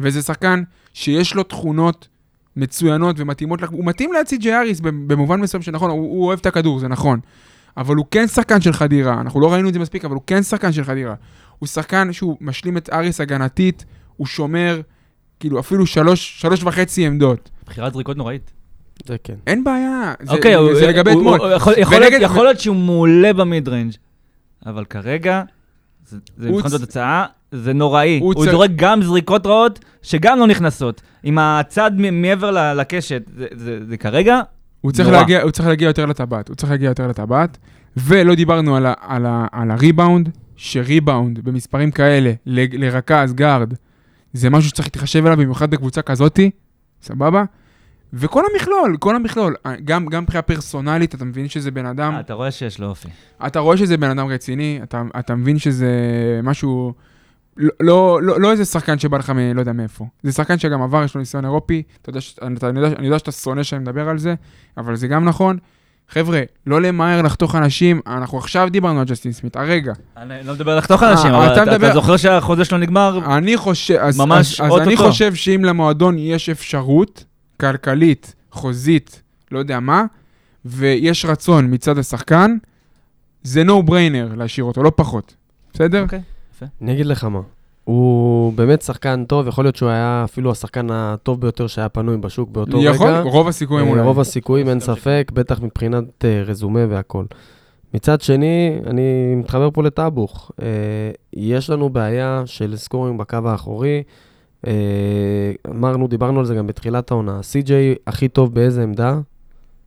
וזה 0.00 0.22
שחקן 0.22 0.62
שיש 0.94 1.34
לו 1.34 1.42
תכונות 1.42 2.08
מצוינות 2.56 3.16
ומתאימות 3.18 3.62
הוא 3.62 3.84
מתאים 3.84 4.12
לאצי 4.12 4.36
ג'י 4.36 4.54
אריס 4.54 4.80
במובן 4.80 5.40
מסוים 5.40 5.62
שנכון, 5.62 5.90
הוא, 5.90 5.98
הוא 5.98 6.26
אוהב 6.26 6.38
את 6.38 6.46
הכדור, 6.46 6.78
זה 6.78 6.88
נכון. 6.88 7.20
אבל 7.76 7.96
הוא 7.96 8.06
כן 8.10 8.26
שחקן 8.26 8.60
של 8.60 8.72
חדירה, 8.72 9.20
אנחנו 9.20 9.40
לא 9.40 9.52
ראינו 9.52 9.68
את 9.68 9.74
זה 9.74 9.80
מספיק, 9.80 10.04
אבל 10.04 10.14
הוא 10.14 10.22
כן 10.26 10.42
שחקן 10.42 10.72
של 10.72 10.84
חדירה. 10.84 11.14
הוא 11.58 11.66
שחקן 11.66 12.12
שהוא 12.12 12.36
משלים 12.40 12.76
את 12.76 12.90
אריס 12.92 13.20
הגנתית, 13.20 13.84
הוא 14.16 14.26
שומר, 14.26 14.80
כאילו 15.40 15.60
אפילו 15.60 15.86
שלוש, 15.86 16.40
שלוש 16.40 16.62
וחצי 16.62 17.06
עמדות. 17.06 17.50
בחירת 17.66 17.92
זריקות 17.92 18.16
נוראית. 18.16 18.50
זה 19.06 19.16
כן. 19.24 19.34
אין 19.46 19.64
בעיה, 19.64 20.14
זה, 20.22 20.32
אוקיי, 20.32 20.54
הוא- 20.54 20.74
זה 20.74 20.86
לגבי 20.86 21.10
הוא- 21.10 21.20
אתמול. 21.20 21.40
הוא- 21.40 21.50
יכול- 21.50 21.74
יכול 21.76 21.96
ונגד- 21.96 22.18
יכול 22.22 22.44
להיות 22.44 22.60
שהוא 22.60 22.76
מעולה 22.76 23.32
במיד 23.32 23.68
ריינג', 23.68 23.92
אבל 24.66 24.84
כרגע, 24.84 25.42
זה 26.06 26.16
זה 26.36 26.50
מבחן 26.50 26.68
צ- 26.68 26.74
התוצאה, 26.74 27.24
זה 27.52 27.72
נוראי. 27.72 28.18
הוא 28.18 28.34
הוא 28.34 28.46
צ- 28.46 28.50
זורק 28.50 28.70
גם 28.76 29.02
זריקות 29.02 29.46
רעות, 29.46 29.78
שגם 30.02 30.38
לא 30.38 30.46
נכנסות. 30.46 31.02
עם 31.22 31.38
הצד 31.38 31.90
מ- 31.96 32.22
מעבר 32.22 32.50
ל- 32.50 32.80
לקשת, 32.80 33.22
זה- 33.36 33.46
זה 33.52 33.78
זה 33.88 33.96
כרגע, 33.96 34.40
הוא 34.80 34.92
צריך, 34.92 35.08
נורא. 35.08 35.20
להגיע, 35.20 35.42
הוא 35.42 35.50
צריך 35.50 35.68
להגיע 35.68 35.86
יותר 35.88 36.06
לטבעת, 36.06 36.48
הוא 36.48 36.56
צריך 36.56 36.70
להגיע 36.70 36.88
יותר 36.88 37.06
לטבעת, 37.06 37.58
ולא 37.96 38.34
דיברנו 38.34 38.76
על, 38.76 38.86
ה, 38.86 38.92
על, 39.00 39.26
ה, 39.26 39.46
על 39.52 39.70
הריבאונד, 39.70 40.28
שריבאונד 40.58 41.38
במספרים 41.44 41.90
כאלה, 41.90 42.32
ל- 42.46 42.84
לרכז, 42.84 43.32
גארד, 43.34 43.74
זה 44.32 44.50
משהו 44.50 44.68
שצריך 44.70 44.86
להתחשב 44.88 45.26
אליו, 45.26 45.36
במיוחד 45.36 45.70
בקבוצה 45.70 46.02
כזאתי, 46.02 46.50
סבבה? 47.02 47.44
וכל 48.12 48.42
המכלול, 48.52 48.96
כל 49.00 49.16
המכלול, 49.16 49.54
גם, 49.84 50.06
גם 50.06 50.22
מבחינה 50.22 50.42
פרסונלית, 50.42 51.14
אתה 51.14 51.24
מבין 51.24 51.48
שזה 51.48 51.70
בן 51.70 51.86
אדם, 51.86 52.14
אה, 52.14 52.20
אתה 52.20 52.34
רואה 52.34 52.50
שיש 52.50 52.78
לו 52.80 52.86
אופי. 52.86 53.08
אתה 53.46 53.58
רואה 53.58 53.76
שזה 53.76 53.96
בן 53.96 54.10
אדם 54.10 54.26
רציני, 54.26 54.80
אתה, 54.82 55.02
אתה 55.18 55.34
מבין 55.34 55.58
שזה 55.58 55.90
משהו, 56.42 56.92
לא, 57.56 57.70
לא, 57.80 58.20
לא, 58.22 58.40
לא 58.40 58.52
איזה 58.52 58.64
שחקן 58.64 58.98
שבא 58.98 59.18
לך 59.18 59.30
מ... 59.30 59.38
לא 59.54 59.60
יודע 59.60 59.72
מאיפה. 59.72 60.06
זה 60.22 60.32
שחקן 60.32 60.58
שגם 60.58 60.82
עבר, 60.82 61.04
יש 61.04 61.14
לו 61.14 61.18
ניסיון 61.18 61.44
אירופי, 61.44 61.82
אתה 62.02 62.10
יודע, 62.10 62.20
ש- 62.20 62.36
אתה, 62.56 62.68
אני, 62.68 62.80
יודע, 62.80 62.96
אני 62.98 63.06
יודע 63.06 63.18
שאתה 63.18 63.32
שונא 63.32 63.62
שאני 63.62 63.82
מדבר 63.82 64.08
על 64.08 64.18
זה, 64.18 64.34
אבל 64.76 64.96
זה 64.96 65.08
גם 65.08 65.24
נכון. 65.24 65.58
חבר'ה, 66.10 66.42
לא 66.66 66.80
למהר 66.82 67.22
לחתוך 67.22 67.54
אנשים, 67.54 68.00
אנחנו 68.06 68.38
עכשיו 68.38 68.68
דיברנו 68.70 69.00
על 69.00 69.06
ג'סטין 69.06 69.32
סמית, 69.32 69.56
הרגע. 69.56 69.92
אני 70.16 70.34
לא 70.46 70.54
מדבר 70.54 70.72
על 70.72 70.78
לחתוך 70.78 71.02
אה, 71.02 71.12
אנשים, 71.12 71.30
אבל 71.30 71.44
אבל 71.44 71.52
אתה 71.52 71.62
אתה 71.62 71.70
מדבר- 71.70 71.86
אתה 71.86 71.94
זוכר 71.94 72.16
שהחוזה 72.16 72.64
שלו 72.64 72.78
נגמר? 72.78 73.36
אני 73.36 73.56
חושב, 73.56 73.94
אז, 74.00 74.18
ממש 74.18 74.60
אז, 74.60 74.72
אז 74.72 74.78
אני. 74.80 74.96
חושב 74.96 75.34
שאם 75.34 75.64
למועדון 75.64 76.16
יש 76.18 76.48
אפשרות 76.48 77.24
כלכלית, 77.60 78.34
חוזית, 78.52 79.22
לא 79.52 79.58
יודע 79.58 79.80
מה, 79.80 80.04
ויש 80.64 81.24
רצון 81.24 81.74
מצד 81.74 81.98
השחקן, 81.98 82.56
זה 83.42 83.62
no 83.62 83.90
brainer 83.90 84.36
להשאיר 84.36 84.64
אותו, 84.64 84.82
לא 84.82 84.92
פחות. 84.96 85.34
בסדר? 85.74 86.02
אוקיי. 86.02 86.20
אני 86.82 86.92
אגיד 86.92 87.06
לך 87.06 87.24
מה, 87.24 87.40
הוא 87.88 88.52
באמת 88.52 88.82
שחקן 88.82 89.24
טוב, 89.24 89.48
יכול 89.48 89.64
להיות 89.64 89.76
שהוא 89.76 89.88
היה 89.88 90.22
אפילו 90.24 90.50
השחקן 90.50 90.86
הטוב 90.90 91.40
ביותר 91.40 91.66
שהיה 91.66 91.88
פנוי 91.88 92.16
בשוק 92.16 92.50
באותו 92.50 92.82
יכול, 92.82 93.06
רגע. 93.06 93.20
רוב 93.20 93.48
הסיכויים 93.48 93.86
אה, 93.86 93.92
אולי. 93.92 94.02
רוב 94.02 94.20
הסיכויים, 94.20 94.68
אין 94.68 94.80
ספק, 94.80 95.30
בטח 95.34 95.60
מבחינת 95.62 96.24
אה, 96.24 96.42
רזומה 96.46 96.80
והכל. 96.88 97.24
מצד 97.94 98.20
שני, 98.20 98.78
אני 98.86 99.34
מתחבר 99.36 99.70
פה 99.70 99.82
לטאבוך. 99.82 100.50
אה, 100.62 100.66
יש 101.32 101.70
לנו 101.70 101.88
בעיה 101.88 102.42
של 102.46 102.76
scoring 102.76 103.18
בקו 103.18 103.38
האחורי. 103.44 104.02
אה, 104.66 104.72
אמרנו, 105.70 106.08
דיברנו 106.08 106.40
על 106.40 106.46
זה 106.46 106.54
גם 106.54 106.66
בתחילת 106.66 107.10
העונה. 107.10 107.42
סי.ג'יי 107.42 107.94
הכי 108.06 108.28
טוב 108.28 108.54
באיזה 108.54 108.82
עמדה? 108.82 109.18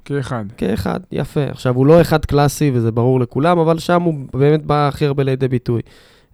כאחד. 0.05 0.45
כאחד, 0.57 0.99
יפה. 1.11 1.43
עכשיו, 1.43 1.75
הוא 1.75 1.85
לא 1.85 2.01
אחד 2.01 2.25
קלאסי, 2.25 2.71
וזה 2.73 2.91
ברור 2.91 3.19
לכולם, 3.19 3.59
אבל 3.59 3.79
שם 3.79 4.01
הוא 4.01 4.13
באמת 4.33 4.65
בא 4.65 4.87
הכי 4.87 5.05
הרבה 5.05 5.23
לידי 5.23 5.47
ביטוי. 5.47 5.81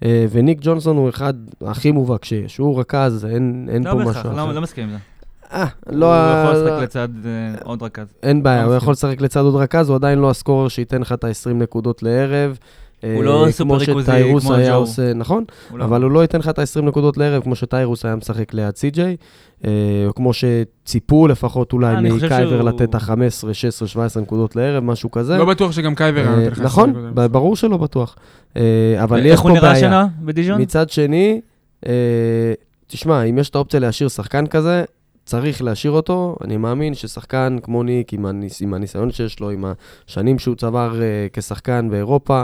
אה, 0.03 0.25
וניק 0.31 0.57
ג'ונסון 0.61 0.97
הוא 0.97 1.09
אחד 1.09 1.33
הכי 1.65 1.91
מובהק 1.91 2.25
שיש. 2.25 2.57
הוא 2.57 2.79
רכז, 2.79 3.25
אין, 3.25 3.69
אין 3.71 3.83
לא 3.83 3.91
פה 3.91 3.97
בהכרח, 3.97 4.17
משהו 4.17 4.31
לא 4.37 4.43
אחר. 4.43 4.51
לא 4.51 4.61
מסכים 4.61 4.83
עם 4.83 4.89
זה. 4.89 4.97
אה, 5.53 5.65
הוא 5.85 5.95
לא... 5.95 6.05
יכול 6.05 6.53
לא- 6.55 6.63
לשחק 6.65 6.83
לצד 6.83 7.09
אה, 7.25 7.55
עוד 7.63 7.83
רכז. 7.83 8.07
אין 8.23 8.43
בעיה, 8.43 8.61
לא 8.63 8.67
הוא. 8.67 8.75
יכול 8.75 8.91
לשחק 8.91 9.21
לצד 9.21 9.39
עוד 9.41 9.55
רכז, 9.55 9.89
הוא 9.89 9.95
עדיין 9.95 10.19
לא 10.19 10.29
הסקורר 10.29 10.67
שייתן 10.67 11.01
לך 11.01 11.13
את 11.13 11.23
ה-20 11.23 11.53
נקודות 11.53 12.03
לערב. 12.03 12.57
הוא 13.03 13.23
לא 13.23 13.45
אה, 13.45 13.51
סופר 13.51 13.63
כמו 13.63 13.77
ריכוזי, 13.77 14.03
שטיירוס 14.03 14.43
כמו 14.43 14.53
היה 14.53 14.69
ג'ו. 14.71 14.75
עושה, 14.75 15.13
נכון, 15.13 15.43
הוא 15.69 15.79
לא- 15.79 15.83
אבל 15.85 16.03
הוא 16.03 16.11
לא 16.11 16.21
ייתן 16.21 16.39
לך 16.39 16.49
את 16.49 16.59
ה-20 16.59 16.81
נקודות 16.81 17.17
לערב, 17.17 17.43
כמו 17.43 17.55
שטיירוס 17.55 18.05
היה 18.05 18.15
משחק 18.15 18.53
ליד 18.53 18.75
סי.ג'יי, 18.75 19.15
אה, 19.65 19.71
או 20.07 20.15
כמו 20.15 20.31
שציפו 20.33 21.27
לפחות 21.27 21.73
אולי 21.73 21.95
מקייבר 21.95 22.49
שהוא- 22.59 22.69
לתת 22.69 22.81
את 22.81 22.95
ה-15, 22.95 23.13
16, 23.53 23.87
17 23.87 24.23
נקודות 24.23 24.55
לערב, 24.55 24.83
משהו 24.83 25.11
כזה. 25.11 25.37
לא 25.37 25.45
בטוח 25.45 25.71
שגם 25.71 25.95
קייבר 25.95 26.19
היה 26.21 26.29
אה, 26.29 26.35
נותן 26.35 26.51
לך... 26.51 26.59
נכון, 26.61 26.93
ברור 27.31 27.55
שלא 27.55 27.77
בטוח. 27.77 28.15
אה, 28.57 28.61
אבל 29.03 29.25
יש 29.25 29.31
איך 29.31 29.41
פה 29.41 29.49
הוא 29.49 29.57
נראה 29.57 29.61
בעיה. 29.73 29.77
השנה 29.87 30.07
בדיז'ון? 30.21 30.61
מצד 30.61 30.89
שני, 30.89 31.41
אה, 31.87 31.91
תשמע, 32.87 33.23
אם 33.23 33.37
יש 33.37 33.49
את 33.49 33.55
האופציה 33.55 33.79
להשאיר 33.79 34.09
שחקן 34.09 34.47
כזה, 34.47 34.83
צריך 35.25 35.61
להשאיר 35.61 35.91
אותו. 35.93 36.35
אני 36.43 36.57
מאמין 36.57 36.93
ששחקן 36.93 37.57
כמו 37.63 37.83
ניק, 37.83 38.13
עם, 38.13 38.25
הניס, 38.25 38.61
עם 38.61 38.73
הניסיון 38.73 39.11
שיש 39.11 39.39
לו, 39.39 39.49
עם 39.49 39.65
השנים 40.07 40.39
שהוא 40.39 40.55
צבר 40.55 41.01
אה, 41.01 41.05
כשחקן 41.33 41.87
באירופה, 41.91 42.43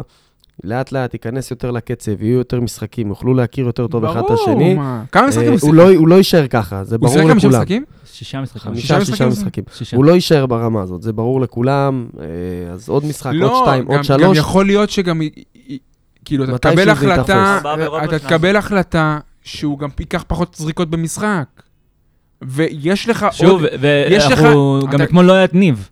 לאט 0.64 0.91
לאט 0.91 1.14
ייכנס 1.14 1.51
יותר 1.51 1.72
לקצב, 1.72 2.22
יהיו 2.24 2.38
יותר 2.38 2.62
משחקים, 2.62 3.08
יוכלו 3.10 3.34
להכיר 3.34 3.66
יותר 3.66 3.88
טוב 3.88 4.06
אחד 4.06 4.20
את 4.20 4.26
ברור, 4.26 4.41
השני. 4.49 4.74
מה. 4.74 5.04
כמה 5.12 5.28
משחקים 5.28 5.47
אה, 5.47 5.54
הוא 5.54 5.60
הוא 5.62 5.76
שיחק? 5.76 5.78
לא, 5.78 5.99
הוא 5.99 6.08
לא 6.08 6.16
יישאר 6.16 6.47
ככה, 6.47 6.84
זה 6.84 6.95
הוא 6.95 7.01
ברור 7.01 7.14
שיחק 7.14 7.30
חמישה 7.30 7.47
לכולם. 7.47 7.60
משחקים? 7.62 7.84
שישה 8.06 8.41
משחקים. 8.41 8.62
חמישה, 8.62 9.06
שישה 9.06 9.28
משחקים? 9.28 9.64
משחקים. 9.72 9.97
הוא 9.97 10.06
לא 10.06 10.12
יישאר 10.12 10.45
ברמה 10.45 10.82
הזאת, 10.82 11.01
זה 11.01 11.14
ברור 11.14 11.41
לכולם. 11.41 12.08
אה, 12.20 12.26
אז 12.74 12.89
עוד 12.89 13.06
משחק, 13.06 13.26
עוד 13.32 13.36
לא, 13.41 13.62
שתיים, 13.66 13.82
גם- 13.84 13.88
עוד 13.88 13.97
גם 13.97 14.04
שלוש. 14.04 14.38
יכול 14.38 14.66
להיות 14.66 14.89
שגם... 14.89 15.22
כאילו, 16.26 16.43
אתה 16.43 16.58
תקבל 16.58 16.89
החלטה, 16.89 17.22
אתה. 18.06 18.18
תקבל 18.20 18.56
החלטה 18.56 19.20
שהוא 19.43 19.80
גם 19.80 19.89
ייקח 19.99 20.24
פחות 20.28 20.56
זריקות 20.56 20.89
במשחק. 20.89 21.45
ויש 22.41 23.10
לך 23.10 23.26
שוב, 23.32 23.49
עוד... 23.51 23.62
לך- 23.64 23.80
ואנחנו, 23.80 24.80
גם 24.89 24.95
אתה- 24.95 25.04
אתמול 25.04 25.26
לא 25.26 25.34
היה 25.34 25.43
את 25.43 25.54
ניב. 25.54 25.89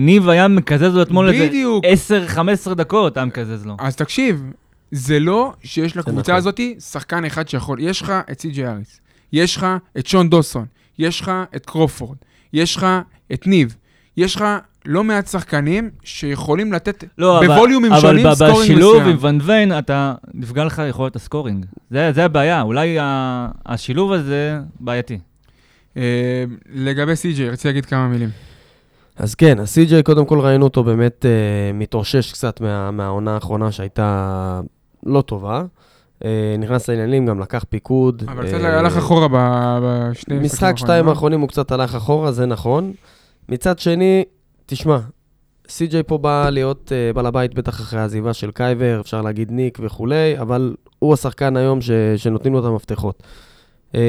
ניב 0.00 0.28
היה 0.28 0.48
מקזז 0.48 0.94
לו 0.94 1.02
אתמול 1.02 1.28
איזה 1.28 1.46
בדיוק. 1.48 1.84
10-15 2.70 2.74
דקות, 2.74 3.16
היה 3.16 3.26
מקזז 3.26 3.66
לו. 3.66 3.76
אז 3.78 3.96
תקשיב, 3.96 4.42
זה 4.90 5.20
לא 5.20 5.52
שיש 5.64 5.96
לקבוצה 5.96 6.20
נכון. 6.32 6.34
הזאת 6.34 6.60
שחקן 6.90 7.24
אחד 7.24 7.48
שיכול. 7.48 7.78
יש 7.80 8.02
לך 8.02 8.12
את 8.32 8.40
סי.ג'יי 8.40 8.66
האריס, 8.66 9.00
יש 9.32 9.56
לך 9.56 9.66
את 9.98 10.06
שון 10.06 10.30
דוסון, 10.30 10.66
יש 10.98 11.20
לך 11.20 11.32
את 11.56 11.66
קרופורד, 11.66 12.16
יש 12.52 12.76
לך 12.76 12.86
את 13.32 13.46
ניב, 13.46 13.76
יש 14.16 14.36
לך 14.36 14.44
לא 14.86 15.04
מעט 15.04 15.26
שחקנים 15.28 15.90
שיכולים 16.04 16.72
לתת 16.72 17.04
לא, 17.18 17.38
אבל- 17.38 17.46
בווליומים 17.46 17.92
שונים 18.00 18.26
אבל 18.26 18.34
scoring 18.34 18.60
בשילוב 18.62 18.96
מסוים. 18.96 19.10
עם 19.10 19.24
ון 19.24 19.38
ויין, 19.42 19.78
אתה 19.78 20.14
נפגע 20.34 20.64
לך 20.64 20.82
יכולת 20.88 21.16
הסקורינג. 21.16 21.66
זה 21.90 22.10
זה 22.14 22.24
הבעיה, 22.24 22.62
אולי 22.62 22.98
ה- 22.98 23.48
השילוב 23.66 24.12
הזה 24.12 24.58
בעייתי. 24.80 25.18
אה, 25.96 26.02
לגבי 26.74 27.16
סי.ג'י, 27.16 27.48
רציתי 27.48 27.68
להגיד 27.68 27.86
כמה 27.86 28.08
מילים. 28.08 28.28
אז 29.18 29.34
כן, 29.34 29.58
ה-CJ, 29.60 30.02
קודם 30.02 30.26
כל 30.26 30.40
ראינו 30.40 30.64
אותו 30.64 30.84
באמת 30.84 31.26
אה, 31.26 31.72
מתאושש 31.74 32.32
קצת 32.32 32.60
מה, 32.60 32.90
מהעונה 32.90 33.34
האחרונה 33.34 33.72
שהייתה 33.72 34.60
לא 35.06 35.22
טובה. 35.22 35.64
אה, 36.24 36.56
נכנס 36.58 36.88
לעניינים, 36.88 37.26
גם 37.26 37.40
לקח 37.40 37.64
פיקוד. 37.68 38.22
אבל 38.26 38.46
אה, 38.46 38.48
קצת 38.48 38.64
הלך 38.64 38.96
אחורה 38.96 39.26
בשני 39.82 40.38
משחק 40.38 40.74
שתיים 40.76 41.04
לא? 41.04 41.10
האחרונים 41.10 41.40
הוא 41.40 41.48
קצת 41.48 41.72
הלך 41.72 41.94
אחורה, 41.94 42.32
זה 42.32 42.46
נכון. 42.46 42.92
מצד 43.48 43.78
שני, 43.78 44.24
תשמע, 44.66 44.98
CJ 45.66 46.02
פה 46.06 46.18
בא 46.18 46.50
להיות 46.50 46.92
אה, 46.92 47.12
בעל 47.12 47.26
הבית 47.26 47.54
בטח 47.54 47.80
אחרי 47.80 48.00
העזיבה 48.00 48.34
של 48.34 48.50
קייבר, 48.50 49.00
אפשר 49.00 49.22
להגיד 49.22 49.50
ניק 49.50 49.78
וכולי, 49.82 50.38
אבל 50.38 50.74
הוא 50.98 51.14
השחקן 51.14 51.56
היום 51.56 51.80
ש, 51.80 51.90
שנותנים 52.16 52.52
לו 52.52 52.60
את 52.60 52.64
המפתחות. 52.64 53.22
אה, 53.94 54.00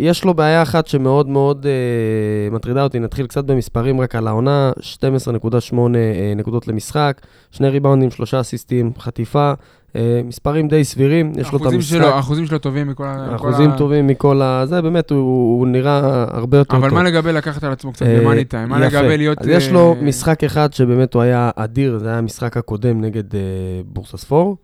יש 0.00 0.24
לו 0.24 0.34
בעיה 0.34 0.62
אחת 0.62 0.86
שמאוד 0.86 1.28
מאוד 1.28 1.66
אה, 1.66 2.50
מטרידה 2.54 2.82
אותי, 2.82 2.98
נתחיל 2.98 3.26
קצת 3.26 3.44
במספרים 3.44 4.00
רק 4.00 4.14
על 4.14 4.28
העונה, 4.28 4.72
12.8 4.80 5.76
אה, 5.94 6.32
נקודות 6.36 6.68
למשחק, 6.68 7.20
שני 7.50 7.68
ריבאונדים, 7.68 8.10
שלושה 8.10 8.40
אסיסטים, 8.40 8.92
חטיפה, 8.98 9.52
אה, 9.96 10.20
מספרים 10.24 10.68
די 10.68 10.84
סבירים, 10.84 11.32
יש 11.36 11.52
לו 11.52 11.58
את 11.58 11.72
המשחק. 11.72 11.96
שלו, 11.96 12.06
האחוזים 12.06 12.46
שלו 12.46 12.58
טובים 12.58 12.88
מכל 12.88 13.04
ה... 13.06 13.36
אחוזים 13.36 13.70
ה- 13.70 13.78
טובים 13.78 14.06
מכל 14.06 14.42
ה... 14.42 14.62
זה 14.66 14.82
באמת, 14.82 15.10
הוא, 15.10 15.18
הוא 15.58 15.66
נראה 15.66 16.24
הרבה 16.28 16.58
יותר 16.58 16.76
אבל 16.76 16.88
טוב. 16.88 16.98
מה 16.98 17.04
לגבי 17.04 17.32
לקחת 17.32 17.64
על 17.64 17.72
עצמו 17.72 17.92
קצת 17.92 18.06
ב 18.06 18.12
money 18.12 18.44
time? 18.44 18.68
מה. 18.68 18.78
לגבי 18.78 19.16
להיות... 19.16 19.38
אז 19.38 19.48
יש 19.48 19.70
לו 19.70 19.96
משחק 20.02 20.44
אחד 20.44 20.72
שבאמת 20.72 21.14
הוא 21.14 21.22
היה 21.22 21.50
אדיר, 21.56 21.98
זה 21.98 22.08
היה 22.08 22.18
המשחק 22.18 22.56
הקודם 22.56 23.00
נגד 23.00 23.34
אה, 23.34 23.40
בורסהספור, 23.86 24.56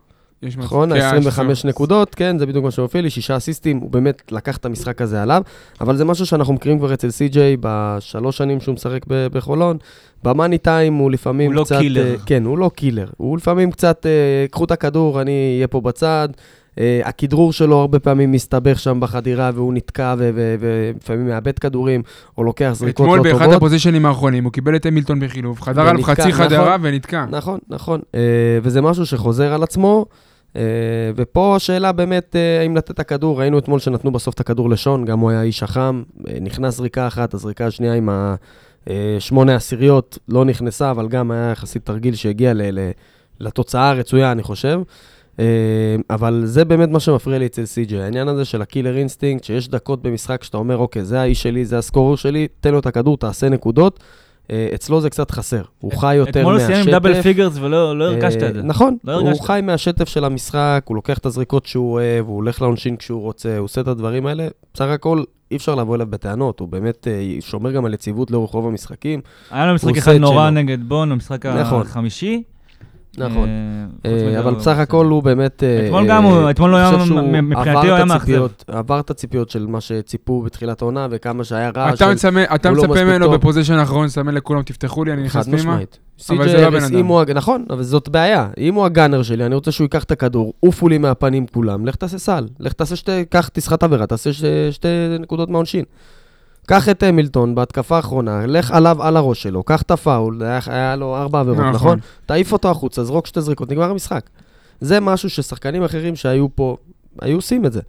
יש 0.42 0.56
מצב- 0.56 0.64
נכון? 0.64 0.94
כן, 0.94 1.00
25 1.00 1.58
יש- 1.58 1.64
נקודות, 1.64 2.14
כן, 2.14 2.38
זה 2.38 2.46
בדיוק 2.46 2.64
מה 2.64 2.70
שמופיע 2.70 3.00
לי, 3.00 3.10
שישה 3.10 3.36
אסיסטים, 3.36 3.78
הוא 3.78 3.90
באמת 3.90 4.22
לקח 4.32 4.56
את 4.56 4.64
המשחק 4.64 5.02
הזה 5.02 5.22
עליו, 5.22 5.42
אבל 5.80 5.96
זה 5.96 6.04
משהו 6.04 6.26
שאנחנו 6.26 6.54
מכירים 6.54 6.78
כבר 6.78 6.94
אצל 6.94 7.10
סי.ג'יי 7.10 7.56
בשלוש 7.60 8.36
שנים 8.38 8.60
שהוא 8.60 8.74
משחק 8.74 9.00
ב- 9.08 9.26
בחולון. 9.32 9.76
ב 10.24 10.30
money 10.30 10.58
time 10.58 10.94
הוא 10.94 11.10
לפעמים 11.10 11.50
הוא 11.50 11.54
לא 11.56 11.64
קצת... 11.64 11.78
killer. 11.78 12.06
אה, 12.06 12.14
כן, 12.26 12.44
הוא 12.44 12.58
לא 12.58 12.70
killer. 12.76 13.08
הוא 13.16 13.36
לפעמים 13.36 13.70
קצת, 13.70 14.06
אה, 14.06 14.10
קחו 14.50 14.64
את 14.64 14.70
הכדור, 14.70 15.20
אני 15.20 15.54
אהיה 15.56 15.66
פה 15.68 15.80
בצד. 15.80 16.28
אה, 16.78 17.00
הכדרור 17.04 17.52
שלו 17.52 17.80
הרבה 17.80 17.98
פעמים 17.98 18.32
מסתבך 18.32 18.78
שם 18.80 19.00
בחדירה 19.00 19.50
והוא 19.54 19.74
נתקע 19.74 20.14
ולפעמים 20.18 21.28
מאבד 21.28 21.58
כדורים, 21.58 22.02
או 22.38 22.44
לוקח 22.44 22.70
זריקות 22.72 23.06
לא 23.06 23.12
אתמול 23.14 23.28
טובות. 23.30 23.40
באחד 23.42 23.56
הפוזיישנים 23.56 24.06
האחרונים, 24.06 24.44
הוא 24.44 24.52
קיבל 24.52 24.76
את 24.76 24.86
המילטון 24.86 25.20
בחילוף, 25.20 25.62
חדר 25.62 25.88
עליו 25.88 26.02
חצי 26.04 26.28
נכון. 26.28 26.44
חדרה 26.44 26.76
ונתקע. 26.82 27.24
נכון, 27.30 27.58
נכון. 27.68 28.00
וזה 28.62 28.80
משהו 28.80 29.06
שחוזר 29.06 29.52
על 29.52 29.62
עצמו. 29.62 30.06
אה, 30.56 30.62
ופה 31.16 31.56
השאלה 31.56 31.92
באמת, 31.92 32.36
אה, 32.36 32.60
האם 32.60 32.76
לתת 32.76 32.90
את 32.90 33.00
הכדור, 33.00 33.40
ראינו 33.40 33.58
אתמול 33.58 33.80
שנתנו 33.80 34.12
בסוף 34.12 34.34
את 34.34 34.40
הכדור 34.40 34.70
לשון, 34.70 35.04
גם 35.04 35.18
הוא 35.18 35.30
היה 35.30 35.42
איש 35.42 35.62
חכם, 35.62 36.02
אה, 36.28 36.36
נכנס 36.40 36.76
זריקה 36.76 37.06
אחת, 37.06 37.34
הזריקה 37.34 37.66
השנייה 37.66 37.94
עם 37.94 38.08
השמונה 38.86 39.54
עשיריות 39.54 40.18
לא 40.28 40.44
נכנסה, 40.44 40.90
אבל 40.90 41.08
גם 41.08 41.30
היה 41.30 41.50
יחסית 41.50 41.86
תרגיל 41.86 42.14
שהגיע 42.14 42.54
ל- 42.54 42.78
ל- 42.78 42.90
לתוצאה 43.40 43.90
הרצויה, 43.90 44.32
אני 44.32 44.42
חושב. 44.42 44.80
אבל 46.10 46.42
זה 46.44 46.64
באמת 46.64 46.88
מה 46.88 47.00
שמפריע 47.00 47.38
לי 47.38 47.46
אצל 47.46 47.64
סי.ג'יי, 47.64 48.02
העניין 48.02 48.28
הזה 48.28 48.44
של 48.44 48.62
ה 48.62 48.67
killer 48.67 48.96
instinct, 48.96 49.44
שיש 49.44 49.68
דקות 49.68 50.02
במשחק 50.02 50.42
שאתה 50.42 50.56
אומר, 50.56 50.76
אוקיי, 50.76 51.04
זה 51.04 51.20
האיש 51.20 51.42
שלי, 51.42 51.64
זה 51.64 51.78
ה 51.78 51.84
scorer 51.84 52.16
שלי, 52.16 52.48
תן 52.60 52.72
לו 52.72 52.78
את 52.78 52.86
הכדור, 52.86 53.16
תעשה 53.16 53.48
נקודות. 53.48 54.00
אה, 54.50 54.68
אצלו 54.74 55.00
זה 55.00 55.10
קצת 55.10 55.30
חסר, 55.30 55.62
הוא 55.78 55.92
חי 55.92 56.14
יותר 56.14 56.40
אתמול 56.40 56.54
הוא 56.54 56.60
מהשטף. 56.60 56.74
סיים 56.74 56.86
עם 56.86 56.92
double 56.92 57.22
figures 57.22 57.58
ולא 57.58 57.98
לא 57.98 58.04
הרגשת 58.04 58.42
אה, 58.42 58.48
את 58.48 58.54
זה. 58.54 58.62
נכון, 58.62 58.96
לא 59.04 59.12
הוא 59.12 59.28
הרגשת. 59.28 59.42
חי 59.42 59.60
מהשטף 59.62 60.08
של 60.08 60.24
המשחק, 60.24 60.82
הוא 60.84 60.96
לוקח 60.96 61.18
את 61.18 61.26
הזריקות 61.26 61.66
שהוא 61.66 61.92
אוהב, 61.92 62.26
הוא 62.26 62.36
הולך 62.36 62.62
לעונשין 62.62 62.96
כשהוא 62.96 63.20
רוצה, 63.20 63.56
הוא 63.56 63.64
עושה 63.64 63.80
את 63.80 63.88
הדברים 63.88 64.26
האלה. 64.26 64.48
בסך 64.74 64.84
הכל, 64.84 65.22
אי 65.50 65.56
אפשר 65.56 65.74
לבוא 65.74 65.96
אליו 65.96 66.06
בטענות, 66.06 66.60
הוא 66.60 66.68
באמת 66.68 67.08
אה, 67.08 67.36
שומר 67.40 67.72
גם 67.72 67.84
על 67.84 67.94
יציבות 67.94 68.30
לאורך 68.30 68.50
רוב 68.50 68.66
המשחקים. 68.66 69.20
היה 69.50 69.66
לו 69.66 69.74
משחק 69.74 69.96
אחד 69.96 70.12
נורא. 70.12 70.50
נגד 70.50 70.88
בון, 70.88 71.10
במשחק 71.10 71.46
נכון. 71.46 71.82
החמישי. 71.82 72.42
נכון. 73.18 73.48
אה, 74.06 74.10
אה, 74.10 74.38
אבל 74.40 74.54
בסך 74.54 74.60
בסדר. 74.70 74.80
הכל 74.80 75.06
הוא 75.06 75.22
באמת... 75.22 75.62
אה, 75.62 75.86
אתמול 75.86 76.06
גם 76.08 76.24
הוא- 76.24 76.50
אתמול 76.50 76.70
לא 76.70 76.76
היה- 76.76 76.90
מבחינתי 77.42 77.86
הוא 77.88 77.96
היה 77.96 78.04
מאכזב. 78.04 78.46
עבר 78.66 79.00
את 79.00 79.10
הציפיות 79.10 79.50
של 79.50 79.66
מה 79.66 79.80
שציפו 79.80 80.42
בתחילת 80.42 80.82
העונה, 80.82 81.06
וכמה 81.10 81.44
שהיה 81.44 81.70
רעש. 81.76 81.94
אתה 82.02 82.10
מצפה 82.12 82.28
לא 82.70 82.82
מצפה 82.82 83.04
ממנו. 83.04 83.30
בפוזיישן 83.30 83.74
האחרון, 83.74 84.04
לסמן 84.06 84.34
לכולם, 84.34 84.62
תפתחו 84.62 85.04
לי, 85.04 85.12
אני 85.12 85.22
נכנס 85.22 85.46
חד 85.46 85.52
פנימה. 85.52 85.58
משמעית. 85.70 85.98
אבל 86.30 86.36
זה 86.38 86.42
סי.ג'יי 86.52 87.02
לא 87.02 87.24
נכון, 87.34 87.64
אבל 87.70 87.82
זאת 87.82 88.08
בעיה. 88.08 88.48
אם 88.58 88.74
הוא 88.74 88.84
הגאנר 88.84 89.22
שלי, 89.22 89.46
אני 89.46 89.54
רוצה 89.54 89.72
שהוא 89.72 89.84
ייקח 89.84 90.02
את 90.04 90.10
הכדור, 90.10 90.52
עופו 90.60 90.88
לי 90.88 90.98
מהפנים 90.98 91.46
כולם, 91.46 91.86
לך 91.86 91.94
תעשה 91.96 92.18
סל. 92.18 92.46
לך 92.60 92.72
תעשה 92.72 92.96
שתי, 92.96 93.24
קח, 93.24 93.48
תסחט 93.52 93.82
עבירה, 93.82 94.06
תעשה 94.06 94.32
שתי, 94.32 94.46
שתי 94.70 94.88
נקודות 95.20 95.50
מהעונשין. 95.50 95.84
קח 96.66 96.88
את 96.88 97.02
המילטון 97.02 97.54
בהתקפה 97.54 97.96
האחרונה, 97.96 98.46
לך 98.46 98.70
עליו 98.70 99.02
על 99.02 99.16
הראש 99.16 99.42
שלו, 99.42 99.62
קח 99.62 99.82
את 99.82 99.90
הפאול, 99.90 100.42
היה, 100.42 100.60
היה 100.66 100.96
לו 100.96 101.16
ארבע 101.16 101.40
עבירות, 101.40 101.60
נכון. 101.60 101.72
נכון? 101.74 101.98
תעיף 102.26 102.52
אותו 102.52 102.70
החוצה, 102.70 103.04
זרוק 103.04 103.26
שתי 103.26 103.40
זריקות, 103.40 103.70
נגמר 103.70 103.90
המשחק. 103.90 104.30
זה 104.80 105.00
משהו 105.00 105.30
ששחקנים 105.30 105.84
אחרים 105.84 106.16
שהיו 106.16 106.56
פה, 106.56 106.76
היו 107.20 107.36
עושים 107.36 107.66
את 107.66 107.72
זה. 107.72 107.80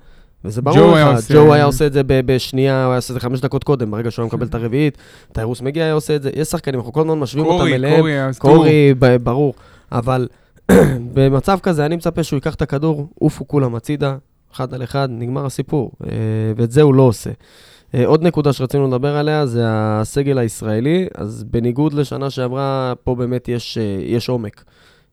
וזה 0.45 0.61
ברור 0.61 0.95
לך, 0.95 1.31
ג'ו 1.31 1.53
היה 1.53 1.65
עושה 1.65 1.87
את 1.87 1.93
זה 1.93 2.01
בשנייה, 2.05 2.83
הוא 2.83 2.91
היה 2.91 2.97
עושה 2.97 3.13
את 3.13 3.13
זה 3.13 3.19
חמש 3.19 3.39
דקות 3.39 3.63
קודם, 3.63 3.91
ברגע 3.91 4.11
שהוא 4.11 4.23
היה 4.23 4.27
מקבל 4.27 4.45
את 4.45 4.55
הרביעית, 4.55 4.97
טיירוס 5.31 5.61
מגיע 5.61 5.83
היה 5.83 5.93
עושה 5.93 6.15
את 6.15 6.23
זה, 6.23 6.29
יש 6.35 6.47
שחקנים, 6.47 6.79
אנחנו 6.79 6.93
כל 6.93 7.01
הזמן 7.01 7.19
משווים 7.19 7.45
אותם 7.45 7.67
אליהם, 7.67 7.99
קורי. 8.37 8.93
קורי, 8.93 8.93
ברור, 9.23 9.53
אבל 9.91 10.27
במצב 11.13 11.59
כזה 11.63 11.85
אני 11.85 11.95
מצפה 11.95 12.23
שהוא 12.23 12.37
ייקח 12.37 12.55
את 12.55 12.61
הכדור, 12.61 13.07
עופו 13.19 13.47
כולם 13.47 13.75
הצידה, 13.75 14.15
אחד 14.53 14.73
על 14.73 14.83
אחד, 14.83 15.07
נגמר 15.11 15.45
הסיפור, 15.45 15.91
אה, 16.03 16.09
ואת 16.57 16.71
זה 16.71 16.81
הוא 16.81 16.93
לא 16.93 17.01
עושה. 17.01 17.29
אה, 17.95 18.05
עוד 18.05 18.23
נקודה 18.23 18.53
שרצינו 18.53 18.87
לדבר 18.87 19.15
עליה 19.17 19.45
זה 19.45 19.61
הסגל 19.65 20.37
הישראלי, 20.37 21.07
אז 21.15 21.43
בניגוד 21.43 21.93
לשנה 21.93 22.29
שעברה, 22.29 22.93
פה 23.03 23.15
באמת 23.15 23.49
יש, 23.49 23.77
אה, 23.77 23.97
יש 24.01 24.29
עומק. 24.29 24.63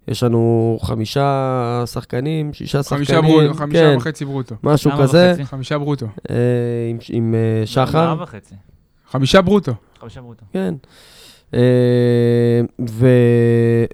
יש 0.09 0.23
לנו 0.23 0.79
חמישה 0.83 1.85
שחקנים, 1.87 2.53
שישה 2.53 2.83
שחקנים, 2.83 3.05
חמישה 3.05 3.21
ברוטו, 3.21 3.55
חמישה 3.55 3.91
כן, 3.91 3.97
וחצי 3.97 4.25
ברוטו. 4.25 4.55
משהו 4.63 4.91
כזה, 4.99 5.31
וחצי? 5.33 5.45
חמישה 5.45 5.79
ברוטו. 5.79 6.07
אה, 6.31 6.37
עם, 6.91 6.99
עם 7.11 7.35
אה, 7.35 7.67
שחר, 7.67 8.17
וחצי. 8.21 8.55
חמישה 9.11 9.43
ברוטו. 9.43 9.73
חמישה 10.01 10.21
ברוטו. 10.21 10.45
כן. 10.53 10.75
אה, 11.55 11.61
ו... 12.91 13.07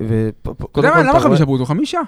ו... 0.03 0.28
אתה 0.43 0.78
יודע 0.78 0.91
מה, 0.91 1.03
למה 1.03 1.20
חמישה 1.20 1.45
ברוטו? 1.45 1.66
חמישה. 1.66 2.01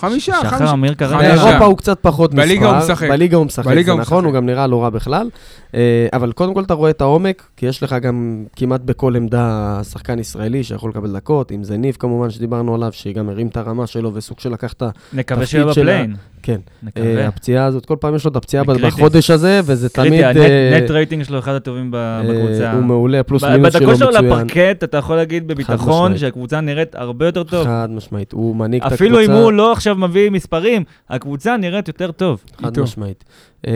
חמישה, 0.00 0.32
שחר 0.42 0.48
חמישה. 0.56 0.72
אמיר 0.72 0.94
כרגע... 0.94 1.18
באירופה 1.18 1.64
הוא 1.64 1.76
קצת 1.76 1.98
פחות 2.00 2.34
מספר. 2.34 2.46
בליגה 2.46 2.66
הוא 2.68 2.76
משחק. 2.76 3.08
בליגה 3.08 3.36
הוא 3.36 3.46
משחק, 3.46 3.74
זה 3.84 3.94
נכון. 3.94 4.24
הוא 4.24 4.32
גם 4.32 4.46
נראה 4.46 4.66
לא 4.66 4.82
רע 4.82 4.90
בכלל. 4.90 5.28
אה, 5.74 6.06
אבל 6.12 6.32
קודם 6.32 6.54
כל 6.54 6.62
אתה 6.62 6.74
רואה 6.74 6.90
את 6.90 7.00
העומק, 7.00 7.42
כי 7.56 7.66
יש 7.66 7.82
לך 7.82 7.96
גם 8.02 8.44
כמעט 8.56 8.80
בכל 8.80 9.16
עמדה 9.16 9.80
שחקן 9.90 10.18
ישראלי 10.18 10.64
שיכול 10.64 10.90
לקבל 10.90 11.12
דקות, 11.12 11.52
אם 11.52 11.64
זה 11.64 11.76
ניב 11.76 11.96
כמובן 11.98 12.30
שדיברנו 12.30 12.74
עליו, 12.74 12.92
שגם 12.92 13.28
הרים 13.28 13.46
את 13.46 13.56
הרמה 13.56 13.86
שלו 13.86 14.14
וסוג 14.14 14.40
של 14.40 14.52
לקח 14.52 14.72
את 14.72 14.82
ה... 14.82 14.88
נקווה 15.12 15.44
תפקיד 15.44 15.50
שיהיה 15.60 15.72
שלה- 15.74 15.82
ב 15.82 15.86
play-in. 15.86 16.14
כן. 16.42 16.58
נקווה. 16.82 17.06
אה, 17.06 17.28
הפציעה 17.28 17.64
הזאת, 17.64 17.86
כל 17.86 17.96
פעם 18.00 18.14
יש 18.14 18.24
לו 18.24 18.30
את 18.30 18.36
הפציעה. 18.36 18.64
בחודש 18.64 19.30
הזה, 19.30 19.60
וזה 19.64 19.88
תמיד... 19.88 20.22
אה, 20.24 20.76
ה 20.76 20.79
net 20.79 20.90
rating 20.90 21.22
שלו 21.22 21.38
אחד 21.38 21.52
הטובים 21.54 21.90
ב- 21.90 21.94
אה, 21.96 22.22
בקבוצה. 22.28 22.72
הוא 22.72 22.82
מעולה, 22.82 23.22
פלוס 23.22 23.44
מינוס 23.44 23.72
שלו 23.72 23.80
בדקות 23.86 23.96
שלו 23.98 24.08
מצוין. 24.08 24.24
לפרקט, 24.24 24.84
אתה 24.84 24.96
יכול 24.96 25.16
להגיד 25.16 25.48
בביטחון. 25.48 26.18
שהקבוצה 26.18 26.60
נראית 26.60 26.94
הרבה 26.94 27.26
יותר 27.26 27.42
טוב. 27.42 27.64
חד 27.64 27.88
משמעית, 27.90 28.32
הוא 28.32 28.56
מנהיג 28.56 28.80
את 28.82 28.86
הקבוצה. 28.86 29.04
אפילו 29.04 29.20
אם 29.24 29.30
הוא 29.30 29.52
לא 29.52 29.72
עכשיו 29.72 29.87
מביא 29.94 30.30
מספרים, 30.30 30.84
הקבוצה 31.08 31.56
נראית 31.56 31.88
יותר 31.88 32.12
טוב. 32.12 32.44
חד. 32.62 32.80
משמעית. 32.80 33.24
אה, 33.66 33.72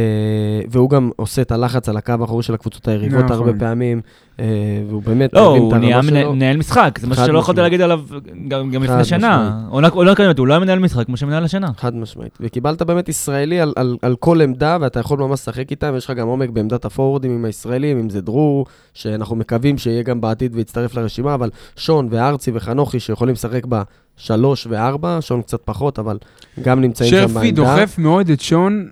והוא 0.71 0.91
גם 0.91 1.11
עושה 1.17 1.43
את 1.43 1.53
הלחץ 1.53 1.89
על 1.89 1.97
הקו 1.97 2.15
האחורי 2.21 2.43
של 2.43 2.55
הקבוצות 2.55 2.89
היריבות 2.89 3.25
נכון. 3.25 3.37
הרבה 3.37 3.59
פעמים, 3.59 4.01
אה, 4.41 4.45
והוא 4.89 5.03
באמת 5.03 5.33
לא, 5.35 5.57
הוא 5.57 5.77
נהיה 5.77 6.01
מנהל- 6.03 6.57
משחק, 6.57 6.99
זה 7.01 7.07
מה 7.07 7.15
חד 7.15 7.27
שלא 7.27 7.39
יכולת. 7.39 7.59
להגיד 7.59 7.81
עליו 7.81 8.01
גם 8.49 8.83
לפני 8.83 9.05
שנה. 9.05 9.51
משמעית. 9.51 9.73
עונה 9.73 10.15
קודמת, 10.15 10.39
הוא 10.39 10.47
לא 10.47 10.53
היה 10.53 10.61
מנהל 10.61 10.79
משחק 10.79 11.07
כמו 11.07 11.17
שמנהל 11.17 11.45
השנה. 11.45 11.71
חד 11.77 11.95
משמעית. 11.97 12.39
וקיבלת 12.41 12.83
באמת 12.83 13.09
ישראלי 13.09 13.61
על, 13.61 13.73
על, 13.77 13.97
על 14.03 14.17
כל 14.17 14.41
עמדה, 14.41 14.77
ואתה 14.81 15.01
יכול 15.01 15.19
ממש 15.19 15.41
לשחק 15.41 15.71
איתם, 15.71 15.95
יש 15.97 16.05
לך 16.05 16.17
גם 16.17 16.27
עומק 16.27 16.51
בעמדת 16.51 16.85
הפורורדים 16.85 17.31
עם 17.31 17.45
הישראלים, 17.45 17.99
אם 17.99 18.11
זה 18.11 18.21
דרור, 18.21 18.67
שאנחנו 18.95 19.37
מקווים 19.37 19.79
שיהיה 19.79 20.03
גם 20.03 20.21
בעתיד 20.21 20.57
ויצטרף 20.57 20.95
לרשימה, 20.95 21.35
אבל 21.35 21.51
שון 21.77 22.09
וארצי 22.11 22.51
וחנוכי 22.55 23.01
שיכולים 23.01 23.33
לשחק 23.35 23.63
בשלוש 23.67 24.67
וארבע, 24.71 25.19
שון 25.21 25.43
קצת 25.43 25.61
פחות, 25.65 25.99
אבל 25.99 26.19
גם 26.63 26.81
נמצאים 26.81 27.11
שם 27.11 27.17
בעמדה. 27.17 27.33
שרפי 27.35 27.53
דוחף 27.53 27.95
מאוד 27.99 28.31
את 28.31 28.41
שון 28.41 28.89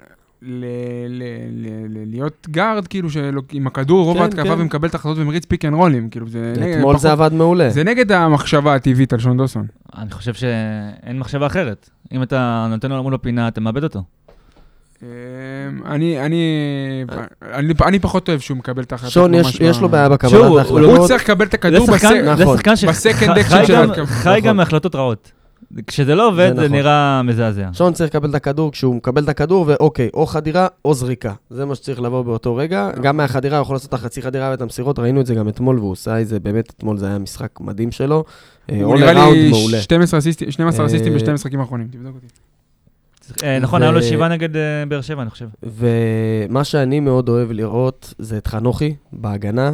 להיות 2.06 2.46
גארד, 2.50 2.86
כאילו, 2.86 3.08
עם 3.52 3.66
הכדור, 3.66 4.04
רוב 4.04 4.16
כן, 4.16 4.22
ההתקפה, 4.22 4.42
כן. 4.56 4.60
ומקבל 4.60 4.88
את 4.88 4.94
ההחלטות 4.94 5.18
ומריץ 5.18 5.44
pick 5.44 5.64
and 5.64 5.74
roll 5.74 5.93
ים, 5.93 6.08
כאילו, 6.10 6.28
זה 6.28 6.52
נגד- 6.60 6.76
אתמול 6.76 6.98
זה 6.98 7.12
עבד 7.12 7.32
מעולה. 7.32 7.70
זה 7.70 7.84
נגד 7.84 8.12
המחשבה 8.12 8.74
הטבעית 8.74 9.12
על 9.12 9.18
שון 9.18 9.36
דוסון. 9.36 9.66
אני 9.98 10.10
חושב 10.10 10.34
שאין 10.34 11.18
מחשבה 11.18 11.46
אחרת. 11.46 11.90
אם 12.12 12.22
אתה 12.22 12.66
נותן 12.70 12.90
לו 12.90 12.98
לעמוד 12.98 13.14
בפינה, 13.14 13.48
אתה 13.48 13.60
מאבד 13.60 13.84
אותו. 13.84 14.02
אמ, 15.02 15.06
אני, 15.86 16.20
אני, 16.26 16.44
אני, 17.52 17.72
אני 17.84 17.98
פחות 17.98 18.28
אוהב 18.28 18.40
שהוא 18.40 18.56
מקבל 18.58 18.82
את 18.82 18.92
ההחלטות 18.92 19.12
שון, 19.12 19.34
יש, 19.34 19.46
ממש 19.46 19.60
יש 19.60 19.80
לו 19.80 19.88
בעיה 19.88 20.08
בקבלת 20.08 20.32
הוא- 20.34 20.46
הוא 20.46 20.58
ההחלטות. 20.58 21.08
צריך 21.08 21.22
לקבל 21.24 21.46
את 21.46 21.54
הכדור 21.54 21.84
נכון. 21.84 21.94
ב 22.88 22.95
second 22.95 23.38
action 23.38 23.66
של 23.66 23.74
ההתקפה. 23.74 24.06
חי 24.06 24.28
נכון. 24.28 24.40
גם 24.40 24.56
מהחלטות 24.56 24.94
רעות. 24.94 25.32
כשזה 25.86 26.14
לא 26.14 26.28
עובד, 26.28 26.48
זה 26.48 26.54
זה 26.54 26.66
נכון. 26.66 26.76
נראה 26.76 27.22
מזעזע. 27.22 27.68
שון 27.72 27.92
צריך 27.92 28.10
לקבל 28.10 28.30
את 28.30 28.34
הכדור 28.34 28.72
כשהוא 28.72 28.94
מקבל 28.94 29.24
את 29.24 29.28
הכדור, 29.28 29.64
ואוקיי, 29.68 30.08
או 30.14 30.26
חדירה 30.26 30.66
או 30.84 30.94
זריקה. 30.94 31.34
זה 31.50 31.64
מה 31.64 31.74
שצריך 31.74 32.00
לבוא 32.00 32.22
באותו 32.22 32.56
רגע. 32.56 32.90
גם 33.02 33.16
מהחדירה 33.16 33.58
הוא 33.58 33.62
יכול 33.62 33.76
לעשות 33.76 33.88
את 33.88 33.94
החצי 33.94 34.22
חדירה 34.22 34.50
ואת 34.50 34.60
המסירות, 34.60 34.98
ראינו 34.98 35.20
את 35.20 35.26
זה 35.26 35.34
גם 35.34 35.48
אתמול, 35.48 35.78
והוא 35.78 35.90
עושה 35.90 36.20
את 36.20 36.28
זה, 36.28 36.40
באמת, 36.40 36.72
אתמול 36.76 36.96
זה 36.96 37.06
היה 37.06 37.18
משחק 37.18 37.60
מדהים 37.60 37.92
שלו. 37.92 38.24
אה, 38.70 38.82
הוא 38.82 38.96
נראה 38.96 39.12
לי 39.12 39.50
מעולה. 39.50 39.82
12 39.82 40.18
אסיסטים 40.18 40.50
12 40.50 40.86
אסיסטים 40.86 41.12
אה, 41.12 41.16
בשתי 41.16 41.32
משחקים 41.32 41.60
האחרונים, 41.60 41.88
תבדוק 41.88 42.14
אותי. 42.14 42.26
אה, 43.46 43.58
נכון, 43.58 43.82
היה 43.82 43.90
לו 43.90 44.02
שבעה 44.02 44.28
נגד 44.28 44.48
באר 44.88 45.00
שבע, 45.00 45.22
אני 45.22 45.30
חושב. 45.30 45.48
ומה 45.62 46.64
שאני 46.64 47.00
מאוד 47.00 47.28
אוהב 47.28 47.52
לראות 47.52 48.14
זה 48.18 48.38
את 48.38 48.46
חנוכי 48.46 48.94
בהגנה. 49.12 49.70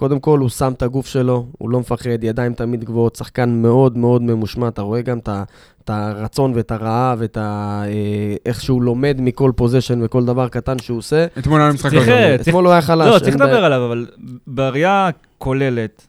קודם 0.00 0.20
כל, 0.20 0.38
הוא 0.38 0.48
שם 0.48 0.72
את 0.76 0.82
הגוף 0.82 1.06
שלו, 1.06 1.46
הוא 1.58 1.70
לא 1.70 1.80
מפחד, 1.80 2.24
ידיים 2.24 2.54
תמיד 2.54 2.84
גבוהות, 2.84 3.16
שחקן 3.16 3.50
מאוד 3.62 3.96
מאוד 3.98 4.22
ממושמע. 4.22 4.68
אתה 4.68 4.82
רואה 4.82 5.02
גם 5.02 5.18
את 5.18 5.28
הרצון 5.90 6.52
ואת 6.54 6.70
הרעב 6.70 7.18
ואת 7.20 7.36
ה... 7.36 7.82
אה, 7.86 8.34
איך 8.46 8.60
שהוא 8.62 8.82
לומד 8.82 9.16
מכל 9.20 9.52
פוזיישן 9.56 10.00
וכל 10.02 10.24
דבר 10.24 10.48
קטן 10.48 10.78
שהוא 10.78 10.98
עושה. 10.98 11.26
אתמול 11.38 11.60
היה 11.60 11.72
משחק 11.72 11.92
לא. 11.92 12.00
צריך- 12.00 12.40
אתמול 12.48 12.64
הוא 12.64 12.72
היה 12.72 12.82
חלש. 12.82 13.14
לא, 13.14 13.18
צריך. 13.18 13.34
לדבר 13.34 13.64
עליו, 13.64 13.86
אבל 13.86 14.06
בראייה 14.46 15.08
כוללת, 15.38 16.06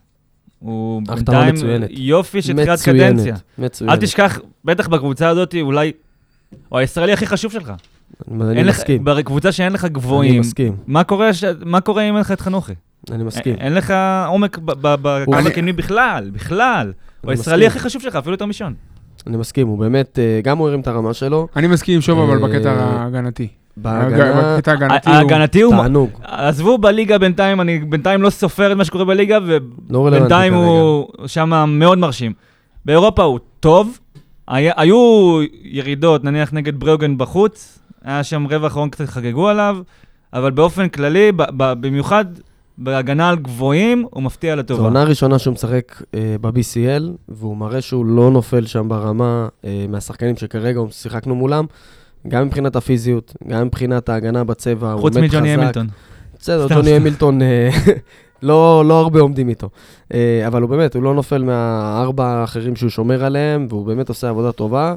הוא 0.58 1.02
בינתיים. 1.06 1.54
יופי 1.90 2.42
של 2.42 2.56
תחילת 2.56 2.80
קדנציה. 2.82 3.34
מצוינת. 3.58 3.92
אל 3.94 4.00
תשכח, 4.00 4.38
בטח 4.64 4.88
בקבוצה 4.88 5.28
הזאת, 5.28 5.54
אולי, 5.60 5.92
הוא 6.68 6.78
הישראלי 6.78 7.12
הכי 7.12 7.26
חשוב 7.26 7.52
שלך. 7.52 7.72
אני 8.30 8.44
אני 8.60 8.62
מסכים. 8.68 9.04
בקבוצה 9.04 9.52
שאין 9.52 9.72
לך 9.72 9.84
אני 9.84 9.92
גבוהים, 9.92 10.40
מסכים. 10.40 10.76
מה 10.86 11.04
קורה 11.04 11.34
ש- 11.34 11.44
מה 11.64 11.80
קורה 11.80 12.02
אם 12.02 12.14
אין 12.14 12.20
לך 12.20 12.32
את 12.32 12.40
חנוכי? 12.40 12.72
אני 13.10 13.24
מסכים. 13.24 13.54
אין 13.60 13.74
לך 13.74 13.94
עומק 14.26 14.58
ב- 14.58 14.72
ב- 14.72 14.94
בקו 15.02 15.38
אני- 15.38 15.48
הקדמי 15.48 15.72
בכלל, 15.72 16.30
בכלל. 16.32 16.92
הוא 17.20 17.30
אני 17.30 17.38
הישראלי 17.38 17.66
מסכים. 17.66 17.78
הכי 17.78 17.88
חשוב 17.88 18.02
שלך, 18.02 18.16
אפילו 18.16 18.34
יותר 18.34 18.46
משון. 18.46 18.74
אני 19.26 19.36
מסכים, 19.36 19.68
הוא 19.68 19.78
באמת, 19.78 20.18
אה, 20.18 20.40
גם 20.44 20.58
הוא 20.58 20.68
הרים 20.68 20.80
את 20.80 20.86
הרמה 20.86 21.14
שלו. 21.14 21.48
אני 21.56 21.66
מסכים 21.66 21.94
עם 21.94 22.00
שוב, 22.00 22.18
אבל 22.18 22.44
אה, 22.44 22.48
בקטע 22.48 22.70
ההגנתי. 22.72 23.48
בקטע 23.76 24.70
ההגנתי 24.70 25.08
הוא... 25.10 25.16
ההגנתי 25.16 25.60
הוא... 25.62 25.74
תענוג. 25.74 26.10
עזבו 26.22 26.78
בליגה 26.78 27.18
בינתיים, 27.18 27.60
אני 27.60 27.78
בינתיים 27.78 28.22
לא 28.22 28.30
סופר 28.30 28.72
את 28.72 28.76
מה 28.76 28.84
שקורה 28.84 29.04
בליגה, 29.04 29.38
לא 29.90 29.98
ובינתיים 29.98 30.52
כרגע. 30.52 30.64
הוא 30.64 31.06
שם 31.26 31.64
מאוד 31.78 31.98
מרשים. 31.98 32.32
באירופה 32.84 33.22
הוא 33.22 33.38
טוב, 33.60 33.98
היו 34.48 35.38
ירידות, 35.62 36.24
נניח 36.24 36.52
נגד 36.52 36.80
בריאוגן 36.80 37.18
בחוץ, 37.18 37.78
היה 38.04 38.24
שם 38.24 38.46
רבע 38.50 38.66
אחרון 38.66 38.90
קצת 38.90 39.08
חגגו 39.08 39.48
עליו, 39.48 39.76
אבל 40.32 40.50
באופן 40.50 40.88
כללי, 40.88 41.32
ב- 41.32 41.42
ב- 41.56 41.72
במיוחד 41.86 42.24
בהגנה 42.78 43.28
על 43.28 43.36
גבוהים, 43.36 44.06
הוא 44.10 44.22
מפתיע 44.22 44.54
זו 44.54 44.58
לטובה. 44.58 44.82
עונה 44.82 45.04
ראשונה 45.04 45.38
שהוא 45.38 45.52
משחק 45.54 46.02
אה, 46.14 46.36
ב-BCL, 46.40 47.02
והוא 47.28 47.56
מראה 47.56 47.80
שהוא 47.80 48.06
לא 48.06 48.30
נופל 48.30 48.66
שם 48.66 48.88
ברמה 48.88 49.48
אה, 49.64 49.86
מהשחקנים 49.88 50.36
שכרגע 50.36 50.80
שיחקנו 50.90 51.34
מולם, 51.34 51.64
גם 52.28 52.46
מבחינת 52.46 52.76
הפיזיות, 52.76 53.36
גם 53.48 53.66
מבחינת 53.66 54.08
ההגנה 54.08 54.44
בצבע, 54.44 54.92
הוא 54.92 55.00
חוץ 55.00 55.14
באמת 55.14 55.30
מג'וני 55.30 55.48
חזק. 55.52 55.58
המילטון. 55.60 55.86
בסדר, 56.38 56.66
ג'וני. 56.68 56.90
המילטון, 56.90 57.42
אה, 57.42 57.70
לא, 58.42 58.84
לא 58.86 59.00
הרבה 59.00 59.20
עומדים 59.20 59.48
איתו. 59.48 59.68
אה, 60.14 60.46
אבל 60.46 60.62
הוא 60.62 60.70
באמת, 60.70 60.94
הוא 60.94 61.02
לא 61.02 61.14
נופל 61.14 61.42
מהארבע 61.42 62.26
האחרים 62.26 62.76
שהוא 62.76 62.90
שומר 62.90 63.24
עליהם, 63.24 63.66
והוא 63.70 63.86
באמת 63.86 64.08
עושה 64.08 64.28
עבודה 64.28 64.52
טובה. 64.52 64.94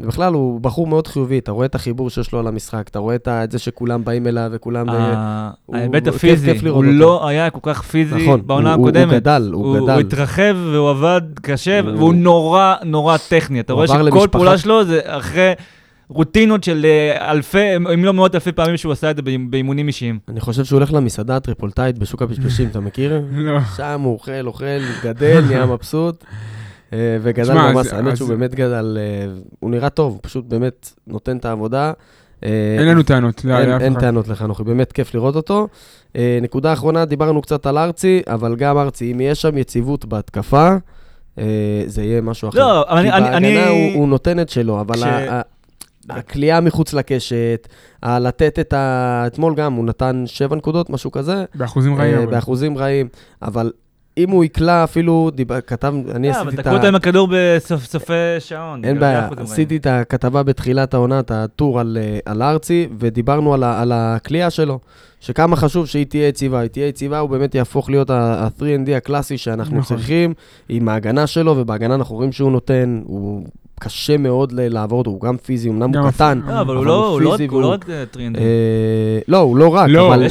ובכלל, 0.00 0.32
הוא 0.34 0.60
בחור 0.60 0.86
מאוד 0.86 1.06
חיובי, 1.06 1.38
אתה 1.38 1.52
רואה 1.52 1.66
את 1.66 1.74
החיבור 1.74 2.10
שיש 2.10 2.32
לו 2.32 2.38
על 2.38 2.46
המשחק, 2.46 2.88
אתה 2.88 2.98
רואה 2.98 3.16
את 3.26 3.50
זה 3.50 3.58
שכולם 3.58 4.04
באים 4.04 4.26
אליו 4.26 4.48
וכולם... 4.52 4.90
אה, 4.90 5.50
הוא- 5.66 5.76
ההיבט 5.76 6.06
הפיזי, 6.06 6.68
הוא. 6.68 6.84
לא 6.84 7.28
היה 7.28 7.50
כל 7.50 7.58
כך 7.62 7.82
פיזי 7.82 8.22
נכון, 8.22 8.42
בעונה 8.46 8.74
הוא- 8.74 8.80
הוא- 8.80 8.88
הקודמת. 8.88 9.12
הוא 9.12 9.18
גדל, 9.20 9.50
הוא 9.52 9.78
הוא 9.78 9.84
גדל. 9.86 9.98
התרחב 10.00 10.56
והוא 10.72 10.90
עבד 10.90 11.20
קשה, 11.42 11.80
הוא- 11.80 11.90
והוא 11.96 12.14
נורא 12.14 12.74
נורא 12.84 13.16
טכני. 13.28 13.60
אתה 13.60 13.72
הוא 13.72 13.84
רואה 13.84 14.04
שכל 14.10 14.28
פעולה 14.30 14.58
שלו 14.58 14.84
זה 14.84 15.00
אחרי 15.04 15.52
רוטינות 16.08 16.64
של 16.64 16.86
אה, 16.86 17.30
אלפי, 17.30 17.76
אם 17.94 18.04
לא 18.04 18.12
מאות 18.14 18.34
אלפי 18.34 18.52
פעמים 18.52 18.76
שהוא 18.76 18.92
עשה 18.92 19.10
את 19.10 19.16
זה 19.16 19.22
באימ- 19.22 19.50
באימונים 19.50 19.86
אישיים. 19.88 20.18
אני 20.28 20.40
חושב 20.40 20.64
שהוא 20.64 20.76
הולך 20.76 20.92
למסעדה 20.92 21.36
הטריפולטאית 21.36 21.98
בשוק 21.98 22.22
הפשפשים, 22.22 22.68
אתה 22.68 22.80
מכיר? 22.80 23.22
לא. 23.36 23.58
שם 23.76 24.00
הוא 24.04 24.12
אוכל, 24.12 24.46
אוכל, 24.46 24.64
גדל, 25.04 25.40
נהיה 25.46 25.66
מבסוט. 25.66 26.24
אה, 26.92 26.98
וגדל 27.22 27.54
ממש, 27.54 27.86
אז- 27.86 27.92
האמת 27.92 28.16
שהוא 28.16 28.28
באמת 28.28 28.54
גדל, 28.54 28.98
אה, 29.00 29.32
הוא 29.60 29.70
נראה 29.70 29.90
טוב, 29.90 30.12
הוא 30.12 30.20
פשוט 30.22 30.44
באמת 30.44 30.90
נותן 31.06 31.36
את 31.36 31.44
העבודה. 31.44 31.92
אה, 32.44 32.76
אין 32.78 32.88
לנו 32.88 33.02
טענות, 33.02 33.44
לא, 33.44 33.58
אין, 33.58 33.80
אין. 33.80 33.94
טענות 34.00 34.28
לחנוכי, 34.28 34.64
באמת 34.64 34.92
כיף 34.92 35.14
לראות 35.14 35.36
אותו. 35.36 35.68
נקודה 36.42 36.72
אחרונה, 36.72 37.04
דיברנו 37.04 37.42
קצת 37.42 37.66
על 37.66 37.78
ארצי, 37.78 38.22
אבל 38.26 38.56
גם 38.56 38.78
ארצי, 38.78 39.12
אם 39.12 39.20
יש 39.20 39.42
שם 39.42 39.58
יציבות 39.58 40.04
בהתקפה, 40.04 40.76
זה 41.86 42.02
יהיה 42.02 42.20
משהו 42.20 42.48
אחר. 42.48 42.58
לא, 42.58 42.84
אבל 42.88 42.98
אני- 42.98 43.12
כי 43.12 43.20
בהגנה 43.20 43.36
אני- 43.36 43.90
הוא, 43.94 44.00
הוא 44.00 44.08
נותן 44.08 44.40
את 44.40 44.48
שלו, 44.48 44.80
אבל 44.80 44.94
כש- 44.94 45.02
הכלייה 46.10 46.60
מחוץ 46.60 46.94
לקשת, 46.94 47.68
לתת 48.04 48.58
את 48.58 48.72
ה... 48.72 49.24
אתמול 49.26 49.54
גם, 49.54 49.72
הוא 49.72 49.84
נתן 49.84 50.22
שבע 50.26 50.56
נקודות, 50.56 50.90
משהו 50.90 51.10
כזה, 51.10 51.44
באחוזים 51.54 51.94
רעים. 51.96 52.30
באחוזים 52.30 52.78
רעים, 52.78 53.08
אבל 53.42 53.72
אם 54.18 54.30
הוא 54.30 54.44
יקלע 54.44 54.84
אפילו, 54.84 55.30
דיבר, 55.34 55.60
כתב, 55.60 55.94
אני 56.14 56.30
אה, 56.30 56.40
אבל 56.40 56.48
עשיתי 56.48 56.56
את 56.56 56.60
תקעו 56.60 56.72
ה... 56.72 56.76
אותו 56.76 56.86
עם 56.86 56.94
הכדור 56.94 57.28
בסופי 57.30 58.12
שעון. 58.38 58.84
אין 58.84 59.00
בעיה. 59.00 59.28
עשיתי 59.36 59.76
את 59.76 59.86
הכתבה 59.86 60.42
בתחילת 60.42 60.94
העונה, 60.94 61.20
את 61.20 61.30
הטור 61.30 61.80
על, 61.80 61.98
אה, 62.00 62.18
על 62.24 62.42
ארצי, 62.42 62.88
ודיברנו 62.98 63.54
על, 63.54 63.64
על 63.64 63.92
הכלייה 63.92 64.50
שלו, 64.50 64.78
שכמה 65.20 65.56
חשוב 65.56 65.86
שהיא 65.86 66.06
תהיה 66.06 66.28
יציבה. 66.28 66.58
היא 66.60 66.68
תהיה 66.68 66.86
יציבה, 66.86 67.18
הוא 67.18 67.30
באמת 67.30 67.54
יהפוך 67.54 67.90
להיות 67.90 68.10
ה-3ND 68.10 68.96
הקלאסי 68.96 69.38
שאנחנו 69.38 69.78
נכון. 69.78 69.96
צריכים, 69.96 70.34
עם 70.68 70.88
ההגנה 70.88 71.26
שלו, 71.26 71.56
ובהגנה 71.56 71.94
אנחנו 71.94 72.16
רואים 72.16 72.32
שהוא 72.32 72.52
נותן, 72.52 73.00
הוא 73.04 73.44
קשה 73.78 74.16
מאוד 74.16 74.52
לעבור 74.56 74.98
אותו, 74.98 75.10
הוא 75.10 75.20
גם 75.20 75.36
פיזי, 75.36 75.68
אמנם 75.70 75.94
הוא 75.94 76.10
קטן. 76.10 76.40
לא, 76.46 76.60
אבל 76.60 76.74
הוא 76.74 76.78
אבל 76.82 76.86
לא- 76.86 77.08
הוא 77.08 77.20
לא 77.20 77.30
פיזי 77.30 77.46
הוא 77.46 77.60
לא 77.60 77.66
והוא- 77.66 77.74
רק 77.74 77.90
אה, 77.90 78.04
three 78.10 78.24
and 78.24 78.32
D. 78.32 78.38
אה, 78.40 78.44
לא, 79.28 79.36
הוא 79.38 79.56
לא 79.56 79.68
רק, 79.74 79.88
לא, 79.90 80.14
אבל 80.14 80.26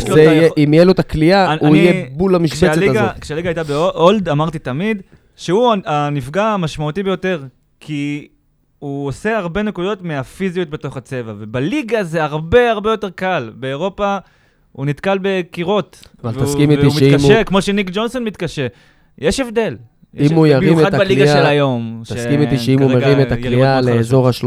אם 0.64 0.74
יהיה 0.74 0.86
לו 0.86 0.92
את 0.92 1.00
הקליעה, 1.00 1.54
אני- 1.54 1.60
הוא 1.68 1.76
יהיה 1.76 2.06
בול 2.12 2.36
המשבצת 2.36 2.72
כשהליגה- 2.74 3.02
הזאת. 3.04 3.20
כשהליגה 3.20 3.50
הייתה 3.50 3.64
ב 3.64 3.75
hold, 3.75 4.30
אמרתי 4.30 4.60
תמיד 4.60 5.02
שהוא 5.36 5.74
הנפגע 5.86 6.44
המשמעותי 6.46 7.04
ביותר, 7.04 7.44
כי 7.80 8.28
הוא 8.80 9.08
עושה 9.08 9.38
הרבה 9.38 9.64
נקודות 9.64 10.02
מהפיזיות 10.02 10.70
בתוך 10.70 10.98
הצבע, 10.98 11.34
ובליגה 11.40 12.04
זה 12.04 12.24
הרבה 12.24 12.72
הרבה 12.72 12.92
יותר 12.92 13.10
קל. 13.10 13.52
באירופה 13.56 14.18
הוא 14.72 14.86
נתקל 14.86 15.18
בקירות. 15.22 16.04
אבל 16.24 16.32
והוא- 16.34 16.46
תסכים 16.46 16.72
איתי 16.72 16.82
והוא 16.82 17.00
שאם 17.00 17.08
מתקשה, 17.14 17.36
הוא- 17.38 17.44
כמו 17.44 17.62
שניק 17.62 17.90
ג'ונסון 17.94 18.24
מתקשה. 18.24 18.68
יש 19.18 19.40
הבדל. 19.40 19.76
אם 20.20 20.36
הוא 20.36 20.48
ירים 20.48 20.70
את 20.70 20.76
במיוחד 20.76 20.96
בליגה 20.98 21.22
הקליעה- 21.24 21.38
של 21.38 21.46
היום. 21.46 22.02
תסכים 22.04 22.42
איתי 22.42 22.58
שאם 22.58 22.80
הוא 22.82 22.92
מרים 22.92 23.22
את 23.22 23.32
הקליעה. 23.32 23.82
לאזור 23.82 24.28
ה-33 24.28 24.42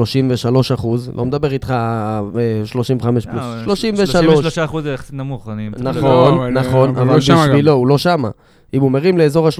אחוז, 0.74 1.10
לא 1.14 1.24
מדבר 1.24 1.52
איתך 1.52 1.70
אה, 1.70 2.20
35 2.64 3.26
פלוס, 3.26 3.42
אה, 3.42 3.64
33. 3.64 4.10
33 4.10 4.58
אחוז 4.58 4.84
זה 4.84 4.92
יחסית 4.92 5.14
נמוך, 5.14 5.48
אני... 5.48 5.70
לא, 5.78 5.90
נכון, 5.92 6.34
אבל- 6.34 6.50
נכון, 6.50 6.96
אבל 6.96 7.06
לא. 7.06 7.16
בשבילו, 7.16 7.72
הוא 7.72 7.86
לא 7.86 7.98
שמה. 7.98 8.28
אם 8.74 8.80
הוא 8.80 8.90
מרים 8.90 9.18
לאזור 9.18 9.46
ה-33 9.46 9.54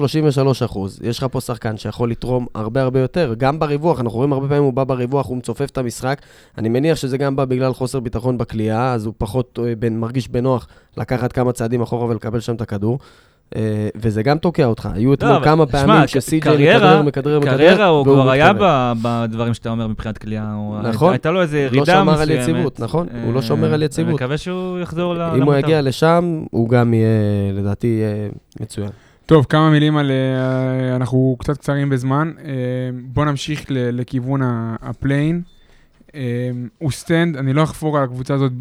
אחוז, 0.65 0.99
יש 1.03 1.17
לך 1.17 1.25
פה 1.31 1.41
שחקן 1.41 1.77
שיכול 1.77 2.11
לתרום 2.11 2.45
הרבה 2.55 2.81
הרבה 2.81 2.99
יותר. 2.99 3.33
גם 3.37 3.59
בריווח, 3.59 3.99
אנחנו 4.01 4.17
רואים 4.17 4.33
הרבה 4.33 4.47
פעמים 4.47 4.63
הוא 4.63 4.73
בא 4.73 4.83
בריווח, 4.83 5.27
הוא 5.27 5.37
מצופף 5.37 5.69
את 5.69 5.77
המשחק. 5.77 6.21
אני 6.57 6.69
מניח 6.69 6.97
שזה 6.97 7.17
גם 7.17 7.35
בא 7.35 7.45
בגלל 7.45 7.73
חוסר 7.73 7.99
ביטחון 7.99 8.37
בכלייה, 8.37 8.93
אז 8.93 9.05
הוא 9.05 9.13
פחות 9.17 9.59
אה, 9.67 9.73
בין- 9.79 9.99
מרגיש 9.99 10.27
בנוח 10.27 10.67
לקחת 10.97 11.31
כמה 11.31 11.51
צעדים 11.51 11.81
אחורה 11.81 12.05
ולקבל 12.05 12.39
שם 12.39 12.55
את 12.55 12.61
הכדור. 12.61 12.99
אה, 13.55 13.61
וזה 13.95 14.23
גם 14.23 14.37
תוקע 14.37 14.65
אותך. 14.65 14.89
היו 14.93 15.13
אתמול 15.13 15.31
לא, 15.33 15.43
כמה 15.43 15.65
פעמים 15.65 16.07
שסי.ג'יי 16.07 16.39
קריירה- 16.53 16.77
מכדרר, 16.77 17.01
מכדרר, 17.01 17.39
מכדרר, 17.39 17.55
קריירה 17.57 17.85
הוא 17.87 18.03
כבר 18.05 18.29
היה 18.29 18.51
בדברים 19.01 19.53
שאתה 19.53 19.69
אומר 19.69 19.87
מבחינת 19.87 20.17
קליעה. 20.17 20.53
הוא- 20.53 20.79
נכון. 20.81 21.11
הייתה 21.11 21.31
לו 21.31 21.41
איזה 21.41 21.59
ירידה 21.59 21.75
לא 21.95 22.03
מסוימת. 22.03 22.17
שמר 22.17 22.21
על 22.21 22.41
יציבות, 22.41 22.79
נכון? 22.79 23.07
הוא 23.25 23.33
לא 23.33 23.41
שומר 23.41 23.73
על 23.73 23.81
אה, 23.81 23.85
יציבות. 23.85 24.07
אני 24.09 24.15
מקווה 24.15 24.37
שהוא 24.37 24.79
יחזור 24.79 25.13
ל- 25.15 25.21
אם 25.21 25.41
הוא. 25.43 25.55
יגיע 25.55 25.81
לשם, 25.81 26.43
הוא 26.51 26.69
גם 26.69 26.93
יהיה, 26.93 27.09
לדעתי, 27.53 27.87
יהיה 27.87 28.29
מצוין. 28.59 28.89
טוב, 29.25 29.45
כמה 29.49 29.69
מילים 29.69 29.97
על... 29.97 30.11
אה, 30.11 30.95
אנחנו 30.95 31.35
קצת 31.39 31.57
קצרים 31.57 31.89
בזמן. 31.89 32.31
אה, 32.45 32.51
בואו 33.13 33.25
נמשיך 33.25 33.65
לכיוון 33.69 34.41
ה 34.81 34.88
play-in. 34.88 35.41
אה, 36.15 36.21
אוסטנד, 36.77 37.37
אני 37.37 37.53
לא 37.53 37.63
אחפור 37.63 37.97
על 37.97 38.03
הקבוצה 38.03 38.33
הזאת 38.33 38.51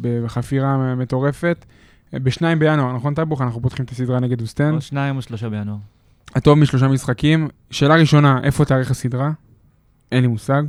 בחפירה 0.00 0.94
מטורפת. 0.94 1.64
בשניים 2.22 2.58
בינואר, 2.58 2.92
נכון 2.92 3.14
טייבוך? 3.14 3.42
אנחנו 3.42 3.62
פותחים 3.62 3.84
את 3.84 3.90
הסדרה 3.90 4.20
נגד 4.20 4.40
אוסטנד. 4.40 4.74
או 4.74 4.80
שניים 4.80 5.16
או 5.16 5.22
שלושה 5.22 5.48
בינואר. 5.48 5.76
הטוב 6.34 6.58
משלושה 6.58 6.88
משחקים. 6.88 7.48
שאלה 7.70 7.94
ראשונה, 7.94 8.40
איפה 8.42 8.64
תיערך 8.64 8.90
הסדרה? 8.90 9.30
אין 10.12 10.20
לי 10.22 10.26
מושג, 10.26 10.62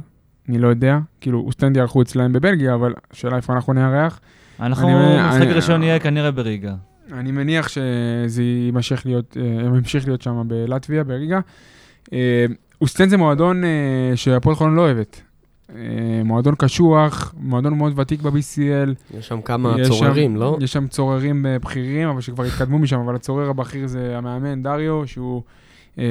אני 0.49 0.57
לא 0.59 0.67
יודע. 0.67 0.97
כאילו, 1.21 1.39
אוסטנד 1.39 1.77
יארחו 1.77 2.01
אצלהם 2.01 2.33
בבלגיה, 2.33 2.73
אבל 2.75 2.93
השאלה 3.11 3.35
איפה 3.37 3.53
אנחנו 3.53 3.73
נארח. 3.73 4.19
אנחנו, 4.59 4.89
אני- 4.89 5.51
הראשון 5.51 5.83
יהיה 5.83 5.99
כנראה 5.99 6.31
בריגה. 6.31 6.75
אני 7.13 7.31
מניח 7.31 7.67
שזה 7.67 8.43
יימשך 8.43 9.01
להיות, 9.05 9.37
אה, 9.39 9.65
ימשיך 9.77 10.07
להיות 10.07 10.21
שם 10.21 10.41
בלטביה, 10.47 11.03
בריגה. 11.03 11.39
אה, 12.13 12.45
אוסטנד 12.81 13.09
זה 13.09 13.17
מועדון 13.17 13.63
אה, 13.63 13.69
שהפועל 14.15 14.55
חולון 14.55 14.75
לא 14.75 14.81
אוהבת. 14.81 15.21
אה, 15.75 15.81
מועדון 16.25 16.55
קשוח, 16.57 17.33
מועדון 17.37 17.77
מאוד 17.77 17.99
ותיק 17.99 18.21
ב-BCL. 18.21 19.17
יש 19.17 19.27
שם 19.27 19.41
כמה 19.41 19.75
יש 19.79 19.87
צוררים, 19.87 20.31
שם, 20.31 20.37
לא? 20.37 20.57
יש 20.61 20.73
שם 20.73 20.87
צוררים 20.87 21.45
אה, 21.45 21.59
בכירים, 21.59 22.09
אבל 22.09 22.21
שכבר 22.21 22.43
התקדמו 22.43 22.79
משם, 22.79 22.99
אבל 22.99 23.15
הצורר 23.15 23.49
הבכיר 23.49 23.87
זה 23.87 24.17
המאמן 24.17 24.63
דריו, 24.63 25.07
שהוא 25.07 25.41
אה, 25.99 26.03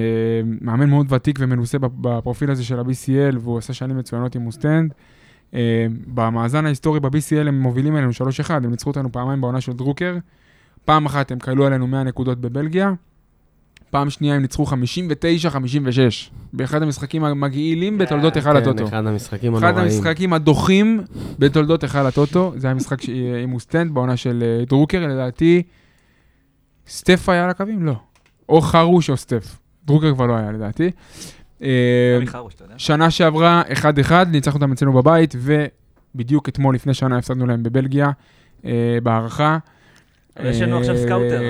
מאמן 0.60 0.90
מאוד 0.90 1.12
ותיק 1.12 1.38
ומנוסה 1.42 1.78
בפ- 1.78 1.88
בפרופיל 2.00 2.50
הזה 2.50 2.64
של 2.64 2.78
ה-BCL, 2.78 3.38
והוא 3.40 3.58
עשה 3.58 3.72
שנים 3.72 3.98
מצוינות 3.98 4.34
עם 4.34 4.46
אוסטנד. 4.46 4.94
אה, 5.54 5.86
במאזן 6.06 6.66
ההיסטורי 6.66 7.00
ב-BCL 7.00 7.48
הם 7.48 7.60
מובילים 7.60 7.96
עלינו 7.96 8.10
3-1, 8.46 8.50
הם 8.50 8.70
ניצחו 8.70 8.90
אותנו 8.90 9.12
פעמיים 9.12 9.40
בעונה 9.40 9.60
של 9.60 9.72
דרוקר. 9.72 10.16
פעם 10.84 11.06
אחת 11.06 11.30
הם 11.30 11.38
קלעו 11.38 11.66
עלינו 11.66 11.86
100 11.86 12.02
נקודות 12.02 12.40
בבלגיה, 12.40 12.92
פעם 13.94 14.10
שנייה 14.10 14.34
הם 14.34 14.42
ניצחו 14.42 14.64
59-56, 14.64 14.70
באחד 16.52 16.82
המשחקים 16.82 17.24
המגעילים 17.24 17.98
בתולדות 17.98 18.36
היכל 18.36 18.56
הטוטו. 18.56 18.78
כן, 18.78 18.84
אחד 18.84 19.06
המשחקים 19.06 19.54
אחד 19.54 19.68
הנוראים. 19.68 19.86
המשחקים 19.86 20.32
הדוחים 20.32 21.00
בתולדות 21.38 21.82
היכל 21.82 22.06
הטוטו, 22.06 22.52
זה 22.56 22.66
היה 22.66 22.74
משחק 22.74 22.98
עם 23.42 23.52
אוסטנד 23.52 23.94
בעונה 23.94 24.16
של 24.16 24.42
אה, 24.46 24.64
דרוקר, 24.64 25.06
לדעתי, 25.06 25.62
סטף 26.88 27.28
היה 27.28 27.44
על 27.44 27.50
הקווים? 27.50 27.86
לא. 27.86 27.94
או 28.48 28.60
חרוש 28.60 29.10
או 29.10 29.16
סטף. 29.16 29.58
דרוקר 29.84 30.14
כבר 30.14 30.26
לא 30.26 30.36
היה 30.36 30.52
לדעתי. 30.52 30.90
אה. 31.62 32.18
שנה 32.76 33.10
שעברה, 33.10 33.62
1-1, 34.08 34.12
ניצחנו 34.30 34.60
אותם 34.60 34.72
אצלנו 34.72 34.92
בבית, 34.92 35.34
ובדיוק 35.38 36.48
אתמול, 36.48 36.74
לפני 36.74 36.94
שנה, 36.94 37.18
הפסדנו 37.18 37.46
להם 37.46 37.62
בבלגיה, 37.62 38.10
אה, 38.64 38.98
בהארכה. 39.02 39.58
יש 40.44 40.60
לנו 40.60 40.78
עכשיו 40.78 40.96
scouter. 40.96 41.40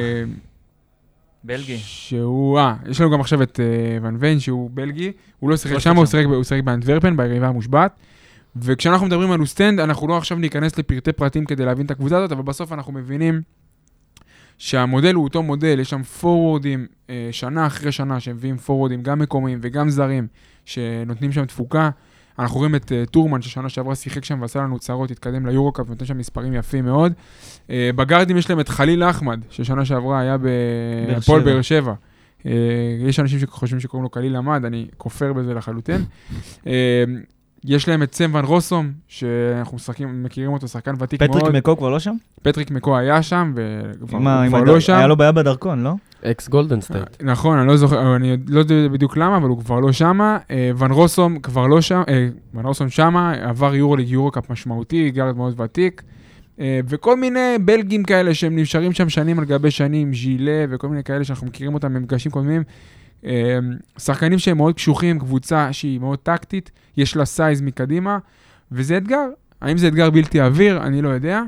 בלגי. 1.44 1.76
שהוא, 1.78 2.58
אה, 2.58 2.74
יש 2.86 3.00
לנו 3.00 3.10
גם 3.10 3.20
עכשיו 3.20 3.42
את 3.42 3.60
אה, 3.60 3.98
ון 4.02 4.16
ויין, 4.20 4.40
שהוא 4.40 4.70
בלגי, 4.74 5.12
הוא 5.40 5.50
לא 5.50 5.56
שיחק 5.56 5.78
שם, 5.78 5.96
הוא. 5.96 6.06
שיחק 6.06 6.26
ב- 6.26 6.32
הוא 6.32 6.44
שיחק 6.44 6.64
באנטוורפן, 6.64 7.16
ביריבה 7.16 7.48
המושבעת. 7.48 7.92
וכשאנחנו 8.56 9.06
מדברים 9.06 9.30
על 9.30 9.40
אוסטנד, 9.40 9.80
אנחנו 9.80 10.08
לא 10.08 10.18
עכשיו 10.18 10.38
ניכנס 10.38 10.78
לפרטי 10.78 11.12
פרטים 11.12 11.44
כדי 11.44 11.64
להבין 11.64 11.86
את 11.86 11.90
הקבוצה 11.90 12.16
הזאת, 12.18 12.32
אבל 12.32 12.42
בסוף 12.42 12.72
אנחנו 12.72 12.92
מבינים 12.92 13.42
שהמודל 14.58 15.14
הוא 15.14 15.24
אותו 15.24 15.42
מודל, 15.42 15.78
יש 15.80 15.90
שם 15.90 16.02
פורוורדים 16.02 16.86
אה, 17.10 17.28
שנה 17.32 17.66
אחרי 17.66 17.92
שנה 17.92 18.20
שמביאים 18.20 18.56
פורוורדים 18.56 19.02
גם 19.02 19.18
מקומיים 19.18 19.58
וגם 19.62 19.90
זרים, 19.90 20.26
שנותנים 20.64 21.32
שם 21.32 21.44
תפוקה. 21.44 21.90
אנחנו 22.38 22.58
רואים 22.58 22.74
את 22.74 22.92
אה, 22.92 23.06
טורמן, 23.10 23.42
ששנה 23.42 23.68
שעברה 23.68 23.94
שיחק 23.94 24.24
שם 24.24 24.42
ועשה 24.42 24.58
לנו 24.58 24.78
צרות, 24.78 25.10
התקדם 25.10 25.46
ליורוקאפ 25.46 25.86
ונותן 25.86 26.04
שם 26.04 26.18
מספרים 26.18 26.54
יפים 26.54 26.84
מאוד. 26.84 27.12
אה, 27.70 27.90
בגארדים 27.96 28.36
יש 28.36 28.50
להם 28.50 28.60
את 28.60 28.68
חליל 28.68 29.04
אחמד, 29.04 29.40
ששנה 29.50 29.84
שעברה 29.84 30.20
היה 30.20 30.36
בהפועל 30.38 31.40
שבע. 31.40 31.52
באר 31.52 31.62
שבע. 31.62 31.94
אה, 32.46 32.52
יש 33.08 33.20
אנשים 33.20 33.38
שחושבים 33.38 33.80
שקוראים 33.80 34.02
לו 34.02 34.08
קליל 34.08 34.36
עמד, 34.36 34.64
אני 34.64 34.86
כופר 34.96 35.32
בזה 35.32 35.54
לחלוטין. 35.54 36.04
אה, 37.70 37.74
יש 37.74 37.88
להם 37.88 38.02
את 38.02 38.14
סם 38.14 38.30
ון 38.34 38.44
רוסום, 38.44 38.92
שאנחנו 39.08 39.76
משחקים, 39.76 40.22
מכירים 40.22 40.52
אותו, 40.52 40.68
שחקן 40.68 40.94
ותיק 40.98 41.22
מאוד. 41.22 41.36
פטריק 41.36 41.54
מקו 41.54 41.76
כבר 41.76 41.90
לא 41.90 41.98
שם? 41.98 42.14
פטריק 42.42 42.70
מקו 42.70 42.96
היה 42.96 43.22
שם, 43.22 43.52
וכבר 44.00 44.64
לא 44.64 44.80
שם. 44.80 44.94
היה 44.94 45.06
לו 45.06 45.16
בעיה 45.16 45.32
בדרכון, 45.32 45.82
לא? 45.82 45.94
ex 46.24 46.48
Golden 46.48 46.80
State. 46.80 47.22
נכון, 47.22 47.58
אני 47.58 47.68
לא 47.68 47.76
זוכר, 47.76 48.16
אני 48.16 48.36
לא 48.48 48.58
יודע 48.58 48.74
בדיוק 48.92 49.16
למה, 49.16 49.36
אבל 49.36 49.48
הוא 49.48 49.58
כבר 49.58 49.80
לא 49.80 49.92
שמה. 49.92 50.38
אה, 50.50 50.70
ון 50.76 50.90
רוסום 50.90 51.38
כבר 51.38 51.66
לא 51.66 51.80
שם, 51.80 52.02
אה, 52.08 52.28
ון 52.54 52.66
רוסום 52.66 52.88
שמה, 52.88 53.32
עבר 53.32 53.74
יורו 53.74 53.96
ליג 53.96 54.08
יורו-קאפ 54.08 54.50
משמעותי, 54.50 55.10
גארד 55.10 55.36
מאוד 55.36 55.60
ותיק. 55.60 56.02
אה, 56.60 56.80
וכל 56.88 57.16
מיני 57.16 57.56
בלגים 57.60 58.04
כאלה 58.04 58.34
שהם 58.34 58.58
נשארים 58.58 58.92
שם 58.92 59.08
שנים 59.08 59.38
על 59.38 59.44
גבי 59.44 59.70
שנים, 59.70 60.14
ז'ילה 60.14 60.64
וכל 60.70 60.88
מיני 60.88 61.04
כאלה 61.04 61.24
שאנחנו 61.24 61.46
מכירים 61.46 61.74
אותם 61.74 61.92
ממפגשים 61.92 62.32
קודמים. 62.32 62.62
אה, 63.26 63.58
שחקנים 63.98 64.38
שהם 64.38 64.56
מאוד 64.56 64.74
קשוחים, 64.74 65.18
קבוצה 65.18 65.72
שהיא 65.72 66.00
מאוד 66.00 66.18
טקטית, 66.18 66.70
יש 66.96 67.16
לה 67.16 67.24
סייז 67.24 67.60
מקדימה, 67.60 68.18
וזה 68.72 68.96
אתגר. 68.96 69.26
האם 69.60 69.78
זה 69.78 69.88
אתגר 69.88 70.10
בלתי 70.10 70.40
עביר? 70.40 70.82
אני 70.82 71.02
לא 71.02 71.08
יודע. 71.08 71.42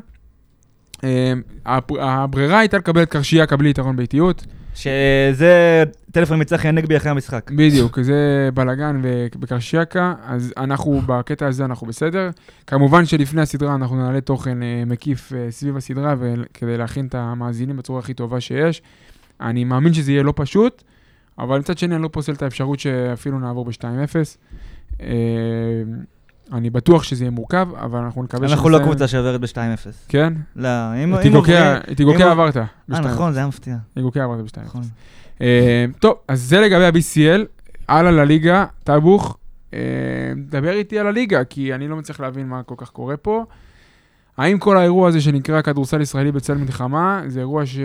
הבר- 1.67 2.03
הברירה 2.03 2.59
הייתה 2.59 2.79
לקבל 2.79 3.03
את 3.03 3.09
קרשיאקה 3.09 3.57
בלי 3.57 3.71
יתרון 3.71 3.97
באיטיות. 3.97 4.47
שזה 4.75 5.85
טלפון 6.13 6.41
מצחי 6.41 6.69
הנגבי 6.69 6.97
אחרי 6.97 7.11
המשחק. 7.11 7.51
בדיוק, 7.51 8.01
זה 8.01 8.49
בלאגן 8.55 9.03
בקרשיאקה, 9.39 10.15
אז 10.27 10.53
אנחנו, 10.57 11.01
בקטע 11.07 11.47
הזה 11.47 11.65
אנחנו 11.65 11.87
בסדר. 11.87 12.31
כמובן 12.67 13.07
שלפני 13.07 13.43
הסדרה 13.43 13.75
אנחנו 13.75 13.97
נעלה 13.97 14.21
תוכן 14.21 14.63
אה, 14.63 14.83
מקיף 14.87 15.33
אה, 15.33 15.47
סביב 15.51 15.77
הסדרה, 15.77 16.15
כדי 16.55 16.77
להכין 16.79 17.07
את 17.07 17.15
המאזינים 17.15 17.77
בצורה 17.77 17.99
הכי 17.99 18.15
טובה 18.15 18.41
שיש. 18.41 18.83
אני 19.41 19.65
מאמין 19.65 19.95
שזה 19.95 20.13
יהיה 20.13 20.23
לא 20.23 20.33
פשוט, 20.37 20.83
אבל 21.39 21.59
מצד 21.59 21.79
שני 21.79 21.95
אני 21.95 22.03
לא 22.03 22.09
פוסל 22.13 22.33
את 22.33 22.43
האפשרות 22.43 22.81
שאפילו 22.81 23.39
נעבור 23.39 23.65
ב-2-0. 23.65 23.83
אה, 25.01 25.07
אני 26.53 26.71
בטוח 26.71 27.03
שזה 27.03 27.25
יהיה 27.25 27.31
מורכב, 27.31 27.69
אבל 27.77 27.99
אנחנו 27.99 28.23
נקווה 28.23 28.49
אנחנו 28.49 28.69
לא 28.69 28.79
קבוצה 28.79 29.09
שעוברת 29.09 29.41
ב-2-0. 29.41 29.57
כן? 30.09 30.33
לא, 30.57 30.69
אם... 31.05 31.15
את 31.15 31.21
אם- 31.25 31.33
עברת. 32.31 32.57
אה, 32.57 32.65
ב-2-0. 32.89 33.01
נכון, 33.01 33.33
זה 33.33 33.39
היה 33.39 33.49
מפתיע. 33.49 33.77
איגוקיה 33.97 34.25
עברת 34.25 34.45
ב-2-0. 34.45 34.61
נכון. 34.65 34.83
אה, 35.41 35.85
טוב, 36.01 36.15
אז 36.29 36.43
זה 36.43 36.61
לגבי 36.61 36.85
ה-BCL. 36.85 37.41
הלאה 37.89 38.11
לליגה, 38.11 38.65
טאבוך, 38.85 39.37
אה, 39.75 39.79
דבר 40.37 40.71
איתי 40.71 40.99
על 40.99 41.07
הליגה, 41.07 41.45
כי 41.45 41.75
אני 41.75 41.89
לא 41.89 41.97
מצליח 41.97 42.21
להבין 42.21 42.49
מה 42.49 42.63
כל 42.63 42.75
כך 42.79 42.91
קורה 42.91 43.17
פה. 43.17 43.45
האם 44.37 44.59
כל 44.59 44.77
האירוע 44.79 45.09
הזה 45.09 45.21
שנקרא 45.21 45.63
כדורסל 45.63 46.01
ישראלי 46.01 46.33
בצל 46.33 46.55
מלחמה, 46.55 47.23
זה 47.27 47.41
אירוע 47.41 47.67
שהוא 47.67 47.85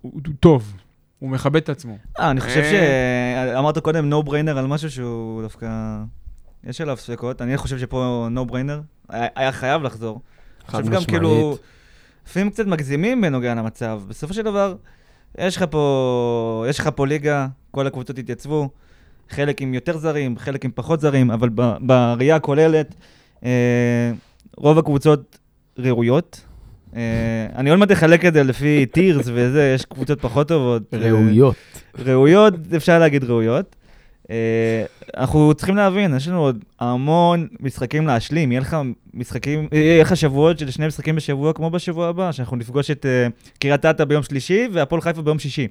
הוא 0.00 0.20
טוב, 0.40 0.72
הוא 1.18 1.30
מכבד 1.30 1.56
את 1.56 1.68
עצמו. 1.68 1.98
אה, 2.18 2.30
אני 2.30 2.40
חושב 2.40 2.60
אה. 2.60 3.52
שאמרת 3.54 3.78
קודם 3.78 4.08
נו 4.08 4.22
בריינר 4.22 4.58
על 4.58 4.66
משהו 4.66 4.90
שהוא 4.90 5.42
דווקא... 5.42 5.68
יש 6.64 6.80
עליו 6.80 6.96
ספקות. 6.96 7.42
אני 7.42 7.56
חושב 7.56 7.78
שפה 7.78 8.28
נו 8.30 8.46
בריינר 8.46 8.80
היה 9.08 9.52
חייב 9.52 9.82
לחזור. 9.82 10.20
חד 10.66 10.78
עכשיו 10.78 10.80
גם 10.80 10.88
משמעית. 10.88 11.08
כאילו, 11.08 11.56
לפעמים 12.26 12.50
קצת 12.50 12.66
מגזימים 12.66 13.20
בנוגע 13.20 13.54
למצב. 13.54 14.02
בסופו 14.08 14.34
של 14.34 14.42
דבר, 14.42 14.74
יש 15.38 15.56
לך 15.56 15.64
פה, 15.70 16.64
יש 16.68 16.78
לך 16.78 16.88
פה 16.94 17.06
ליגה, 17.06 17.46
כל 17.70 17.86
הקבוצות 17.86 18.18
התייצבו, 18.18 18.68
חלק 19.30 19.62
עם 19.62 19.74
יותר 19.74 19.98
זרים, 19.98 20.38
חלק 20.38 20.64
עם 20.64 20.70
פחות 20.74 21.00
זרים, 21.00 21.30
אבל 21.30 21.48
בראייה 21.80 22.36
הכוללת, 22.36 22.94
אה, 23.44 24.12
רוב 24.56 24.78
הקבוצות 24.78 25.38
ראויות. 25.78 26.40
אה, 26.96 27.46
אני 27.56 27.70
עוד 27.70 27.78
מעט 27.78 27.92
אחלק 27.92 28.24
את 28.24 28.34
זה 28.34 28.42
לפי 28.42 28.86
טירס 28.86 29.26
וזה, 29.28 29.72
יש 29.74 29.84
קבוצות 29.84 30.20
פחות 30.20 30.48
טובות. 30.48 30.82
אה, 30.94 30.98
ראויות. 30.98 31.54
ראויות, 31.98 32.54
אפשר 32.76 32.98
להגיד 32.98 33.24
ראויות. 33.24 33.76
אה, 34.30 34.84
אנחנו 35.16 35.54
צריכים 35.54 35.76
להבין, 35.76 36.16
יש 36.16 36.28
לנו 36.28 36.40
עוד 36.40 36.64
המון 36.80 37.46
משחקים 37.60 38.06
להשלים. 38.06 38.52
יהיה 38.52 38.60
לך 38.60 38.76
משחקים, 39.14 39.68
יהיה 39.72 40.02
לך 40.02 40.16
שבועות 40.16 40.58
של 40.58 40.70
שני 40.70 40.86
משחקים 40.86 41.16
בשבוע, 41.16 41.52
כמו 41.52 41.70
בשבוע 41.70 42.08
הבא, 42.08 42.32
שאנחנו 42.32 42.56
נפגוש 42.56 42.90
את 42.90 43.06
קריית 43.58 43.84
אתא 43.84 44.04
ביום 44.04 44.22
שלישי 44.22 44.68
והפועל 44.72 45.00
חיפה 45.00 45.22
ביום 45.22 45.38
שישי. 45.38 45.68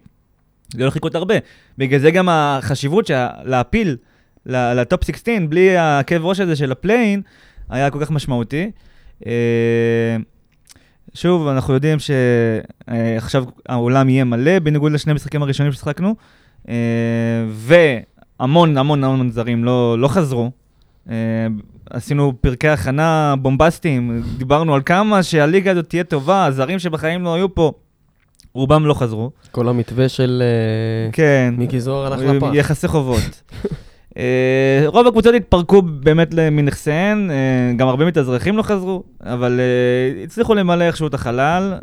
זה 0.74 0.84
הולך 0.84 0.96
לקרות 0.96 1.16
הרבה. 1.16 1.36
בגלל 1.78 2.00
זה 2.00 2.12
גם 2.12 2.30
החשיבות 2.30 3.10
להעפיל 3.44 3.98
לטופ 4.46 5.04
16 5.04 5.36
בלי 5.50 5.78
הכאב 5.78 6.26
ראש 6.26 6.40
הזה 6.40 6.56
של 6.56 6.72
ה 6.72 6.77
play-in, 6.77 7.22
היה 7.70 7.90
כל 7.90 8.00
כך 8.00 8.12
משמעותי. 8.12 8.72
אה, 11.12 11.18
שוב, 11.18 11.48
אנחנו 11.48 11.74
יודעים 11.74 11.98
שעכשיו 12.00 13.44
האולם 13.70 14.10
יהיה 14.10 14.24
מלא, 14.24 14.60
בניגוד 14.60 14.92
לשני 14.92 15.12
המשחקים 15.12 15.42
הראשונים 15.44 15.72
ששיחקנו, 15.72 16.16
אה, 16.70 16.76
והמון 17.50 18.78
המון 18.78 19.04
המון 19.04 19.30
זרים 19.30 19.64
לא, 19.64 20.00
לא 20.00 20.08
חזרו. 20.08 20.52
אה, 21.10 21.16
עשינו 21.90 22.34
פרקי 22.42 22.68
הכנה 22.68 23.36
בומבסטיים, 23.42 24.24
דיברנו 24.38 24.76
על 24.76 24.82
כמה 24.86 25.24
שהליגה 25.24 25.72
הזאת 25.72 25.90
תהיה 25.90 26.04
טובה, 26.04 26.46
הזרים 26.46 26.80
שבחיים 26.80 27.24
לא 27.24 27.36
היו 27.36 27.56
פה, 27.56 27.72
רובם 28.54 28.86
לא 28.86 28.94
חזרו. 28.94 29.32
כל 29.52 29.68
המתווה 29.68 30.10
של 30.10 30.44
אה, 30.46 31.12
כן. 31.12 31.54
מיקי 31.58 31.80
זוהר 31.80 32.14
הלך 32.14 32.20
לפח. 32.20 32.48
יחסי 32.54 32.88
חובות. 32.88 33.42
אה, 34.18 34.84
רוב 34.86 35.08
הקבוצות 35.08 35.36
התפרקו 35.36 35.82
באמת 35.82 36.34
מנכסיהן, 36.34 37.32
אה, 37.32 37.74
גם 37.78 37.88
הרבה 37.88 38.06
מתאזרחים 38.06 38.58
לא 38.58 38.64
חזרו, 38.64 39.04
אבל 39.24 39.60
אה, 39.60 40.24
הצליחו 40.24 40.54
למלא 40.54 40.84
איכשהו 40.84 41.08
את 41.08 41.14
החלל. 41.14 41.74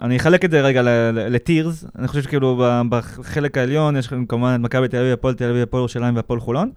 אני 0.00 0.16
אחלק 0.16 0.44
את 0.44 0.50
זה 0.50 0.60
רגע 0.60 0.82
לטירס, 1.14 1.84
אני 1.98 2.08
חושב 2.08 2.22
שכאילו 2.22 2.62
בחלק 2.88 3.58
העליון 3.58 3.96
יש 3.96 4.08
כמובן 4.28 4.54
את 4.54 4.60
מכבי 4.60 4.88
תל 4.88 4.96
אביב, 4.96 5.12
הפועל 5.12 5.34
תל 5.34 5.50
אביב, 5.50 5.62
הפועל 5.62 5.80
ירושלים 5.80 6.16
והפועל 6.16 6.40
חולון. 6.40 6.70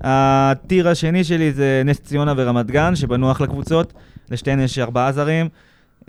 הטיר 0.00 0.88
השני 0.88 1.24
שלי 1.24 1.52
זה 1.52 1.82
נס 1.84 2.00
ציונה 2.00 2.34
ורמת 2.36 2.70
גן, 2.70 2.96
שבנו 2.96 3.30
אחלה 3.30 3.46
קבוצות, 3.46 3.92
לשתיהן 4.30 4.60
יש 4.60 4.78
ארבעה 4.78 5.12
זרים, 5.12 5.48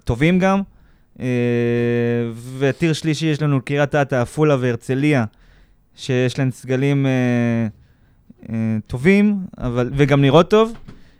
טובים 0.03 0.39
גם. 0.39 0.61
וטיר 2.57 2.93
שלישי 2.93 3.25
יש 3.25 3.41
לנו 3.41 3.61
קריית 3.61 3.95
אתא, 3.95 4.15
עפולה 4.15 4.55
והרצליה, 4.59 5.25
שיש 5.95 6.39
להן 6.39 6.51
סגלים 6.51 7.05
אה, 7.05 7.11
אה, 8.49 8.55
טובים, 8.87 9.37
אבל, 9.57 9.89
וגם 9.95 10.21
נראות 10.21 10.49
טוב. 10.49 10.73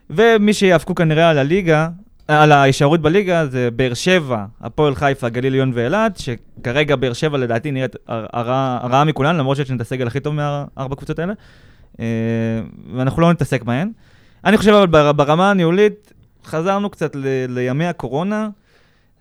ומי 0.09 0.53
שיאבקו 0.53 0.95
כנראה 0.95 1.29
על 1.29 1.37
הליגה, 1.37 1.89
על 2.27 2.51
ההישארות 2.51 3.01
בליגה, 3.01 3.45
זה 3.47 3.69
באר 3.75 3.93
שבע, 3.93 4.45
הפועל 4.61 4.95
חיפה, 4.95 5.29
גליל 5.29 5.45
עליון 5.53 5.71
ואילת, 5.75 6.17
שכרגע 6.17 6.95
באר 6.95 7.13
שבע 7.13 7.37
לדעתי 7.37 7.71
נראית 7.71 7.95
הר- 8.07 8.25
הרעה 8.33 8.79
הרעה 8.81 9.03
מכולן, 9.03 9.35
למרות 9.37 9.57
שיש 9.57 9.69
לנו 9.69 9.75
את 9.75 9.81
הסגל 9.81 10.07
הכי 10.07 10.19
טוב 10.19 10.35
מהארבע 10.35 10.95
קבוצות 10.95 11.19
האלה, 11.19 11.33
אה, 11.99 12.05
ואנחנו 12.95 13.21
לא 13.21 13.31
נתעסק 13.31 13.63
בהן. 13.63 13.91
אני 14.45 14.57
חושב 14.57 14.71
אבל 14.73 14.87
בר- 14.87 15.11
ברמה 15.11 15.51
הניהולית, 15.51 16.13
חזרנו 16.45 16.89
קצת 16.89 17.15
ל- 17.15 17.25
לימי 17.49 17.85
הקורונה, 17.85 18.49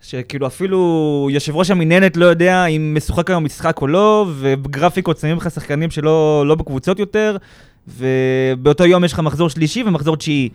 שכאילו 0.00 0.46
אפילו 0.46 1.28
יושב 1.30 1.56
ראש 1.56 1.70
המינהלת 1.70 2.16
לא 2.16 2.26
יודע 2.26 2.66
אם 2.66 2.94
משוחק 2.96 3.30
היום 3.30 3.44
משחק 3.44 3.80
או 3.82 3.86
לא, 3.86 4.26
וגרפיקות 4.38 5.18
שמים 5.18 5.36
לך 5.36 5.50
שחקנים 5.50 5.90
שלא 5.90 6.44
לא 6.46 6.54
בקבוצות 6.54 6.98
יותר, 6.98 7.36
ובאותו 7.88 8.86
יום 8.86 9.04
יש 9.04 9.12
לך 9.12 9.18
מחזור 9.20 9.50
שלישי 9.50 9.82
ומחזור 9.82 10.16
תשיעי. 10.16 10.48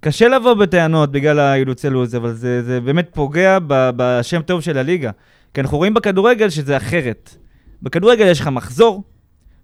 קשה 0.00 0.28
לבוא 0.28 0.54
בטענות 0.54 1.12
בגלל 1.12 1.38
האילוצי 1.38 1.90
לו"ז, 1.90 2.16
אבל 2.16 2.32
זה, 2.32 2.62
זה 2.62 2.80
באמת 2.80 3.10
פוגע 3.14 3.58
ב, 3.66 3.90
בשם 3.96 4.42
טוב 4.42 4.60
של 4.60 4.78
הליגה. 4.78 5.10
כי 5.54 5.60
אנחנו 5.60 5.78
רואים 5.78 5.94
בכדורגל 5.94 6.50
שזה 6.50 6.76
אחרת. 6.76 7.36
בכדורגל 7.82 8.26
יש 8.26 8.40
לך 8.40 8.48
מחזור, 8.48 9.02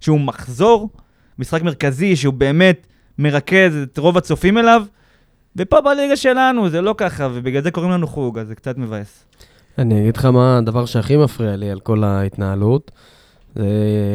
שהוא 0.00 0.20
מחזור, 0.20 0.90
משחק 1.38 1.62
מרכזי 1.62 2.16
שהוא 2.16 2.34
באמת 2.34 2.86
מרכז 3.18 3.76
את 3.82 3.98
רוב 3.98 4.18
הצופים 4.18 4.58
אליו, 4.58 4.84
ופה 5.58 5.80
בליגה 5.80 6.16
שלנו 6.16 6.68
זה 6.68 6.80
לא 6.80 6.94
ככה, 6.98 7.28
ובגלל 7.34 7.62
זה 7.62 7.70
קוראים 7.70 7.92
לנו 7.92 8.06
חוג, 8.06 8.38
אז 8.38 8.48
זה 8.48 8.54
קצת 8.54 8.78
מבאס. 8.78 9.24
אני 9.78 10.00
אגיד 10.02 10.16
לך 10.16 10.24
מה 10.24 10.58
הדבר 10.58 10.86
שהכי 10.86 11.16
מפריע 11.16 11.56
לי 11.56 11.70
על 11.70 11.80
כל 11.80 12.04
ההתנהלות. 12.04 12.90
זה, 13.54 13.64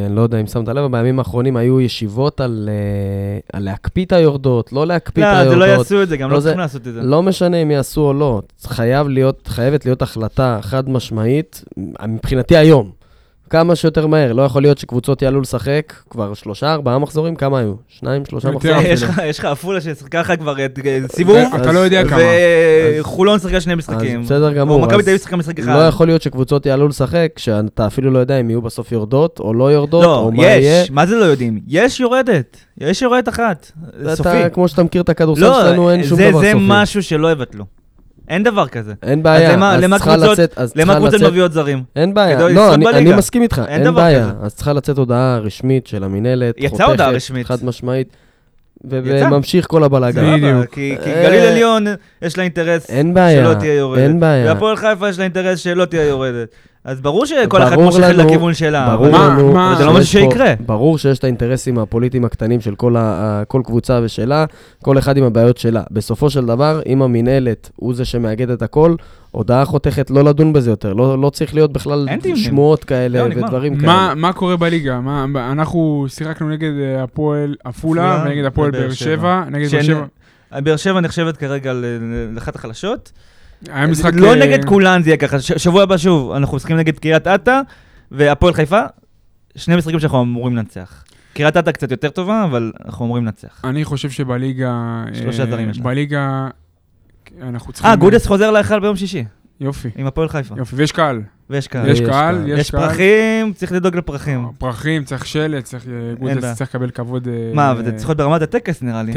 אני 0.07 0.15
לא 0.15 0.21
יודע 0.21 0.39
אם 0.41 0.47
שמת 0.47 0.67
לב, 0.67 0.91
בימים 0.91 1.19
האחרונים 1.19 1.57
היו 1.57 1.81
ישיבות 1.81 2.41
על, 2.41 2.69
אה, 2.71 3.57
על 3.57 3.63
להקפיא 3.63 4.05
את 4.05 4.11
היורדות, 4.11 4.73
לא 4.73 4.87
להקפיא 4.87 5.23
את 5.23 5.27
לא, 5.27 5.37
היורדות. 5.37 5.53
זה 5.53 5.59
לא 5.59 5.65
יעשו 5.65 6.03
את 6.03 6.09
זה, 6.09 6.17
גם 6.17 6.29
לא 6.29 6.35
לא 6.35 6.39
זה- 6.39 6.43
צריכים 6.49 6.59
לעשות 6.59 6.87
את 6.87 6.93
זה. 6.93 7.01
לא 7.01 7.23
משנה 7.23 7.57
אם 7.57 7.71
יעשו 7.71 8.01
או 8.01 8.13
לא, 8.13 8.41
חייב 8.63 9.07
להיות, 9.07 9.47
חייבת 9.47 9.85
להיות 9.85 10.01
החלטה 10.01 10.59
חד 10.61 10.89
משמעית, 10.89 11.63
מבחינתי 12.07 12.57
היום. 12.57 12.91
כמה 13.53 13.75
שיותר 13.75 14.07
מהר, 14.07 14.33
לא 14.33 14.41
יכול 14.41 14.61
להיות 14.61 14.77
שקבוצות 14.77 15.21
יעלו 15.21 15.41
לשחק 15.41 15.93
כבר 16.09 16.33
שלושה, 16.33 16.73
ארבעה 16.73 16.99
מחזורים, 16.99 17.35
כמה 17.35 17.59
היו? 17.59 17.73
שניים, 17.87 18.25
שלושה 18.25 18.47
יותר 18.47 18.57
מחזורים? 18.77 18.91
יש 19.25 19.39
לך- 19.39 19.45
עפולה 19.45 19.81
ששיחקה 19.81 20.19
לך 20.19 20.33
כבר 20.39 20.65
את 20.65 20.79
אה, 20.85 20.99
סיבוב, 21.11 21.37
אתה 21.55 21.71
לא 21.71 21.79
יודע 21.79 22.03
כמה. 22.09 22.19
וחולון 22.99 23.39
שיחקה 23.39 23.61
שני 23.61 23.75
משחקים. 23.75 24.19
אז 24.19 24.25
בסדר 24.25 24.53
גמור, 24.53 24.81
או 24.81 24.85
מכבי 24.87 25.03
תל 25.03 25.09
אביב 25.09 25.17
שיחקה 25.21 25.35
משחק 25.37 25.59
אחד. 25.59 25.67
לא 25.67 25.87
יכול 25.87 26.07
להיות 26.07 26.21
שקבוצות 26.21 26.65
יעלו 26.65 26.87
לשחק, 26.87 27.31
שאתה 27.37 27.87
אפילו 27.87 28.11
לא 28.11 28.19
יודע 28.19 28.39
אם 28.39 28.49
יהיו 28.49 28.61
בסוף 28.61 28.91
יורדות 28.91 29.39
או 29.39 29.53
לא 29.53 29.71
יורדות, 29.71 30.03
לא, 30.03 30.15
או 30.19 30.31
מה 30.31 30.43
יהיה. 30.43 30.81
יש, 30.83 30.91
מה 30.91 31.05
זה 31.05 31.15
לא 31.15 31.25
יודעים? 31.25 31.59
יש 31.67 31.99
יורדת, 31.99 32.57
יש 32.77 33.01
יורדת 33.01 33.29
אחת, 33.29 33.71
סופי. 34.15 34.29
אתה, 34.29 34.49
כמו 34.49 34.67
שאתה 34.67 34.83
מכיר 34.83 35.01
את 35.01 35.09
הכדורסל 35.09 35.41
לא, 35.41 35.61
שלנו, 35.61 35.89
אין 35.91 36.03
שום 36.03 36.17
זה- 36.17 36.29
דבר 36.29 36.39
זה 36.39 36.51
סופי. 36.51 36.65
משהו 36.67 37.03
שלא 37.03 37.31
יבטלו. 37.31 37.65
אין 38.29 38.43
דבר 38.43 38.67
כזה. 38.67 38.93
אין 39.03 39.23
בעיה, 39.23 39.53
למה- 39.53 39.75
אז 39.75 39.83
למה 39.83 39.95
צריכה 39.97 40.13
קבוצות- 40.15 40.31
לצאת, 40.39 40.53
אז 40.57 40.73
למה 40.75 40.95
קבוצות 40.95 41.13
לצאת, 41.13 41.29
מביאות 41.29 41.53
זרים? 41.53 41.83
אין 41.95 42.13
בעיה, 42.13 42.47
לא, 42.49 42.73
אני, 42.73 43.13
מסכים 43.13 43.41
איתך, 43.41 43.61
אין 43.67 43.81
אין, 43.81 43.83
דבר 43.91 44.01
בעיה. 44.01 44.23
כזה. 44.23 44.45
אז 44.45 44.55
צריכה 44.55 44.73
לצאת 44.73 44.97
הודעה 44.97 45.37
רשמית 45.39 45.87
של 45.87 46.03
המינהלת, 46.03 46.55
יצאה 46.57 46.85
הודעה 46.85 47.09
רשמית. 47.09 47.45
חד 47.47 47.65
משמעית. 47.65 48.07
וממשיך 48.85 49.67
כל 49.67 49.83
הבלאגן. 49.83 50.33
בדיוק. 50.35 50.65
כי 50.65 50.95
כי 51.03 51.09
אה, 51.13 51.23
גליל 51.23 51.39
עליון 51.43 51.85
יש 52.21 52.37
לה 52.37 52.43
אינטרס 52.43 52.89
אין 52.89 53.13
בעיה, 53.13 53.45
שלא 53.45 53.53
תהיה 53.59 53.73
יורדת. 53.73 54.01
אין 54.03 54.19
בעיה. 54.19 54.53
והפועל 54.53 54.75
חיפה 54.75 55.09
יש 55.09 55.17
לה 55.17 55.23
אינטרס 55.23 55.59
שלא 55.59 55.85
תהיה 55.85 56.03
יורדת. 56.07 56.47
אז 56.85 57.01
ברור 57.01 57.25
שכל 57.25 57.63
אחת 57.63 57.77
מושכת 57.77 58.03
לנו- 58.03 58.23
לכיוון 58.29 58.53
שלה. 58.53 58.95
ברור 58.97 59.09
מה- 59.11 59.27
לנו, 59.27 59.53
מה- 59.53 59.75
זה 59.77 59.85
לא 59.85 59.93
משהו 59.93 60.05
שיש 60.05 60.23
פה- 60.23 60.31
שיקרה. 60.31 60.53
ברור 60.65 60.97
שיש 60.97 61.19
את 61.19 61.23
האינטרסים 61.23 61.79
הפוליטיים 61.79 62.25
הקטנים 62.25 62.61
של 62.61 62.75
כל, 62.75 62.95
ה, 62.97 63.43
כל 63.47 63.61
קבוצה 63.65 63.99
ושלה, 64.03 64.45
כל 64.83 64.97
אחד 64.97 65.17
עם 65.17 65.23
הבעיות 65.23 65.57
שלה. 65.57 65.83
בסופו 65.91 66.29
של 66.29 66.45
דבר, 66.45 66.81
אם 66.85 67.01
המינהלת 67.01 67.69
הוא 67.75 67.93
זה 67.95 68.05
שמאגד 68.05 68.49
את 68.49 68.61
הכל, 68.61 68.95
הודעה 69.31 69.65
חותכת 69.65 70.09
לא 70.11 70.23
לדון 70.23 70.53
בזה 70.53 70.69
יותר. 70.69 70.93
לא, 70.93 71.21
לא 71.21 71.29
צריך 71.29 71.53
להיות 71.53 71.73
בכלל. 71.73 72.07
שמועות 72.35 72.83
כאלה 72.83 73.27
נגמר. 73.27 73.43
ודברים 73.45 73.75
כאלה. 73.75 73.87
מה, 73.93 74.13
מה 74.15 74.33
קורה 74.33 74.57
בליגה? 74.57 74.99
מה, 74.99 75.25
אנחנו 75.51 76.05
שיחקנו 76.09 76.49
נגד 76.49 76.71
אה, 76.79 77.03
הפועל 77.03 77.55
עפולה 77.63 78.23
ונגד 78.25 78.45
הפועל 78.45 78.71
באר 78.71 78.91
שבע. 78.91 79.43
נגד 79.51 79.71
באר 79.71 79.81
שבע. 79.81 80.05
באר 80.61 80.75
שבע 80.77 80.99
נחשבת 81.01 81.37
כרגע 81.37 81.73
לאחת 82.33 82.55
החלשות. 82.55 83.11
היה 83.69 83.87
משחק... 83.87 84.11
לא 84.15 84.29
אה, 84.29 84.35
נגד 84.35 84.65
כולן 84.65 85.03
זה 85.03 85.09
יהיה 85.09 85.17
ככה. 85.17 85.41
שבוע 85.41 85.83
הבא 85.83 85.97
שוב, 85.97 86.31
אנחנו 86.31 86.57
משחקים 86.57 86.77
נגד 86.77 86.99
קריית 86.99 87.27
אתא 87.27 87.61
והפועל 88.11 88.53
חיפה. 88.53 88.81
שני 89.55 89.75
משחקים 89.75 89.99
שאנחנו 89.99 90.21
אמורים 90.21 90.55
לנצח. 90.55 91.03
קריית 91.33 91.57
אתא 91.57 91.71
קצת 91.71 91.91
יותר 91.91 92.09
טובה, 92.09 92.43
אבל 92.43 92.71
אנחנו 92.85 93.05
אמורים 93.05 93.25
לנצח. 93.25 93.61
אני 93.63 93.85
חושב 93.85 94.09
שבליגה... 94.09 95.03
שלושה 95.13 95.43
אה, 95.43 95.49
זרים 95.49 95.69
יש 95.69 95.77
לה. 95.77 95.83
בליגה... 95.83 96.47
אנחנו 97.41 97.73
צריכים... 97.73 97.91
אה, 97.91 97.95
גודס 97.95 98.25
חוזר 98.25 98.51
להיכל 98.51 98.79
ביום 98.79 98.95
שישי, 98.95 99.23
יופי. 99.59 99.89
עם 99.95 100.07
הפועל 100.07 100.29
חיפה. 100.29 100.55
יופי, 100.57 100.75
ויש 100.75 100.91
קהל. 100.91 101.21
ויש 101.49 101.67
קהל. 101.67 101.89
יש 101.89 101.99
יש 101.99 102.07
קהל. 102.07 102.43
יש 102.47 102.59
יש 102.59 102.71
קהל. 102.71 102.81
פרחים, 102.89 103.53
צריך 103.53 103.71
לדאוג 103.71 103.95
לפרחים. 103.95 104.47
פרחים, 104.57 105.03
צריך 105.03 105.25
שלט, 105.25 105.63
צריך... 105.63 105.87
אה, 105.87 105.91
בעיה. 106.19 106.35
גודס 106.35 106.53
צריך 106.53 106.69
לקבל 106.69 106.89
כבוד... 106.89 107.27
אה, 107.27 107.51
מה, 107.53 107.73
וזה 107.77 107.91
צריך 107.91 108.09
להיות 108.09 108.17
ברמת 108.17 108.41
הטקס 108.41 108.81
נראה 108.81 109.03
לי. 109.03 109.13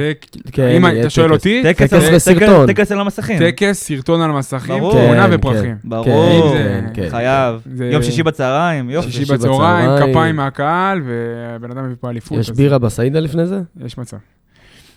כן, 0.53 0.69
אם 0.69 0.87
אתה 1.01 1.11
שואל. 1.11 1.33
אותי, 1.33 1.63
טקס 1.63 1.93
וסרטון. 2.13 2.67
טקס 2.67 2.93
על 2.93 3.01
המסכים. 3.01 3.39
טקס, 3.39 3.85
סרטון 3.85 4.21
על 4.21 4.31
מסכים, 4.33 4.79
ברור. 4.79 4.93
תמונה 4.93 5.27
כן, 5.29 5.35
ופרחים. 5.35 5.77
ברור, 5.85 6.53
כן, 6.53 6.85
כן. 6.95 7.09
חייב. 7.11 7.61
זה- 7.75 7.91
יום 7.93 8.03
שישי 8.03 8.23
בצהריים, 8.23 8.91
יופי. 8.91 9.11
שישי 9.13 9.33
בצהריים. 9.33 9.91
כפיים 10.11 10.37
מהקהל, 10.37 11.03
והבן 11.05 11.71
אדם 11.71 11.85
מביא 11.85 11.97
פה 12.01 12.11
אליפות. 12.11 12.39
יש 12.39 12.51
בירה 12.51 12.79
בסעידה 12.79 13.21
לפני 13.21 13.47
זה? 13.47 13.61
יש 13.85 13.99
מצב. 13.99 14.17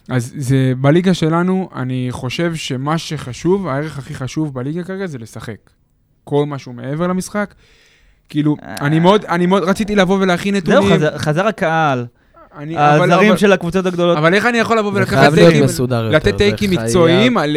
אז 0.10 0.34
זה, 0.38 0.74
בליגה 0.82 1.14
שלנו, 1.14 1.70
אני 1.76 2.08
חושב 2.12 2.56
שמה 2.56 2.98
שחשוב, 2.98 3.68
הערך 3.68 3.98
הכי 4.00 4.14
חשוב 4.14 4.54
בליגה 4.54 4.84
כרגע 4.84 5.08
זה 5.08 5.18
לשחק. 5.18 5.70
כל 6.24 6.46
משהו 6.48 6.74
מעבר 6.74 7.08
למשחק. 7.08 7.54
כאילו, 8.30 8.56
אה. 8.64 8.76
אני 8.82 9.00
מאוד, 9.00 9.26
אני 9.26 9.46
מאוד 9.46 9.64
רציתי 9.64 9.96
לבוא 9.96 10.18
ולהכין 10.22 10.56
זהו, 10.66 10.74
נתונים. 10.74 10.96
חזר- 10.98 11.18
חזר 11.18 11.48
הקהל, 11.48 12.06
הזרים 12.58 13.30
אבל- 13.30 13.38
של 13.38 13.52
הקבוצות 13.52 13.86
הגדולות. 13.86 14.18
אבל 14.18 14.34
איך 14.34 14.46
אני 14.46 14.58
יכול 14.58 14.80
לבוא 14.80 14.92
זה 14.94 14.98
ולקחת 15.00 15.34
טייקים. 15.34 15.64
לתת 16.12 16.26
זה 16.26 16.38
טייקים. 16.38 16.72
מקצועיים 16.72 17.38
על 17.38 17.56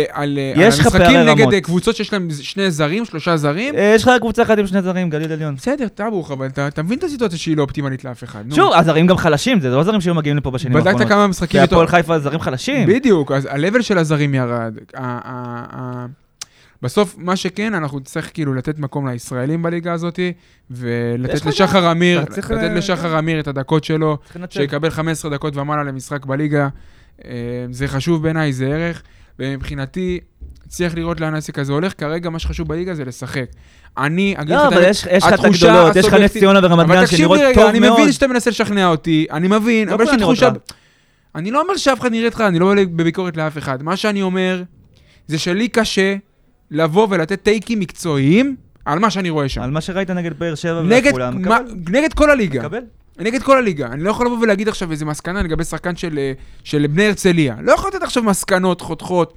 המשחקים 0.57 1.21
נגד 1.21 1.41
רמות. 1.41 1.55
אה, 1.55 1.61
קבוצות 1.61 1.97
שיש 1.97 2.13
להם 2.13 2.29
שני 2.41 2.71
זרים, 2.71 3.05
שלושה 3.05 3.37
זרים? 3.37 3.75
אה, 3.75 3.93
יש 3.97 4.03
לך 4.03 4.11
קבוצה 4.21 4.43
אחת 4.43 4.59
עם 4.59 4.67
שני 4.67 4.83
זרים, 4.83 5.11
גליל 5.11 5.33
עליון. 5.33 5.55
בסדר, 5.55 5.89
טאבוך, 5.89 6.31
אבל 6.31 6.47
אתה 6.47 6.69
אתה 6.69 6.83
מבין 6.83 6.99
את 6.99 7.05
הסיטואציה 7.05 7.39
שהיא 7.39 7.57
לא 7.57 7.63
אופטימלית 7.63 8.05
לאף 8.05 8.25
אחד. 8.25 8.43
נו. 8.47 8.55
שוב, 8.55 8.73
הזרים 8.75 9.07
גם 9.07 9.17
חלשים, 9.17 9.61
זה 9.61 9.69
לא 9.69 9.83
זרים 9.83 10.01
שהיו 10.01 10.15
מגיעים 10.15 10.37
לפה 10.37 10.51
בשנים 10.51 10.77
האחרונות. 10.77 10.99
בדקת 11.01 11.09
כמה 11.13 11.27
משחקים 11.27 11.61
איתו? 11.63 11.75
הפועל 11.75 11.87
חיפה 11.87 12.19
זרים 12.19 12.41
חלשים. 12.41 12.89
בדיוק, 12.89 13.33
אז 13.33 13.47
ה-level 13.47 13.83
של 13.83 13.99
הזרים 13.99 14.35
ירד. 14.35 14.75
בסוף, 16.83 17.15
מה 17.19 17.37
שכן, 17.37 17.75
אנחנו 17.75 17.99
נצטרך 17.99 18.31
כאילו 18.35 18.55
לתת 18.55 18.79
מקום 18.79 19.09
לישראלים 19.09 19.63
בליגה 19.63 19.93
הזאת, 19.93 20.19
ולתת 20.71 21.47
לשחר 21.47 21.93
אמיר, 21.93 22.21
לתת 22.21 22.51
ל- 22.51 22.79
לשחר 22.79 23.19
אמיר 23.19 23.41
את 23.41 23.49
הדקות 23.49 23.85
שלו. 23.85 24.19
שיקבל 24.51 24.91
15 24.91 25.31
דקות 25.31 25.57
ומעלה 25.57 25.83
למשחק 25.83 26.27
בליגה. 26.27 26.69
אה, 27.25 27.31
זה 27.71 27.89
חשוב 27.89 28.23
בעיניי, 28.23 28.53
זה 28.53 28.67
ערך, 28.67 29.03
ומבחינתי, 29.39 30.21
צריך 30.69 30.95
לראות 30.95 31.21
לאן 31.21 31.35
העסק 31.35 31.59
הזה 31.59 31.73
הולך, 31.73 31.93
כרגע 31.99 32.31
מה 32.31 32.39
שחשוב 32.39 32.69
בליגה 32.69 32.95
זה 32.95 33.05
לשחק. 33.05 33.45
אני 33.99 34.35
אגיד 34.39 34.55
לא, 34.55 34.57
לך 34.57 34.63
את 34.69 34.73
אבל 34.73 34.83
האמת, 34.83 34.91
יש 34.91 35.07
יש 35.13 35.25
לך 35.25 35.29
את 35.29 35.39
התחושה 35.39 35.73
הגדולות, 35.73 35.97
יש 35.97 36.07
לך 36.07 36.15
נס 36.15 36.33
ציונה 36.33 36.59
ורמת 36.63 36.85
אבל 36.85 36.95
גן 37.01 37.07
שנראות 37.07 37.41
טוב 37.55 37.65
אני 37.67 37.79
מאוד. 37.81 37.93
מבין 38.01 38.13
שאתה 38.13 38.27
מנסה 38.27 38.51
לשכנע 38.51 38.89
אותי, 38.89 39.27
אני 39.31 39.49
מבין, 39.49 39.89
לא 39.89 39.95
אבל 39.95 40.05
יש 40.05 40.11
לי 40.11 40.19
תחושה... 40.19 40.51
אני 41.35 41.51
לא 41.51 41.61
אומר 41.63 41.77
שאף 41.77 42.01
אחד 42.01 42.11
נראה 42.11 42.27
איתך, 42.27 42.41
אני 42.41 42.59
לא 42.59 42.75
בא 42.75 42.85
בביקורת 42.85 43.37
לאף 43.37 43.59
אחד. 43.59 43.83
מה 43.83 43.97
שאני 43.97 44.23
אומר, 44.23 44.63
זה 45.27 45.39
שלי 45.39 45.69
קשה 45.69 46.17
לבוא 46.73 47.07
ולתת 47.11 47.43
טייקים 47.43 47.81
מקצועיים 47.81 48.57
על 48.85 48.99
מה 48.99 49.11
שאני 49.11 49.31
רואה 49.31 49.49
שם. 49.49 49.63
על 49.63 49.71
מה 49.71 49.81
שראית 49.81 50.11
נגד 50.11 50.39
באר 50.39 50.55
שבע 50.55 50.83
ועפולה, 50.89 51.31
מקבל. 51.31 51.63
נגד 51.91 52.13
כל 52.13 52.31
הליגה. 52.31 52.61
מקבל. 52.61 52.81
נגד 53.19 53.43
כל 53.43 53.59
הליגה. 53.59 53.87
אני 53.87 54.03
לא 54.05 54.11
יכול 54.11 54.27
לבוא 54.27 54.39
ולהגיד 54.43 54.69
עכשיו 54.69 54.91
איזה 54.93 55.05
מסקנה 55.05 55.43
לגבי 55.43 55.65
שחקן 55.65 55.97
של, 55.97 56.19
אה, 56.19 56.33
של 56.65 56.87
בני 56.87 57.07
הרצליה. 57.07 57.57
לא 57.63 57.73
יכול 57.73 57.91
לתת 57.95 58.03
עכשיו 58.03 58.23
מסקנות 58.23 58.81
חותכות, 58.81 59.35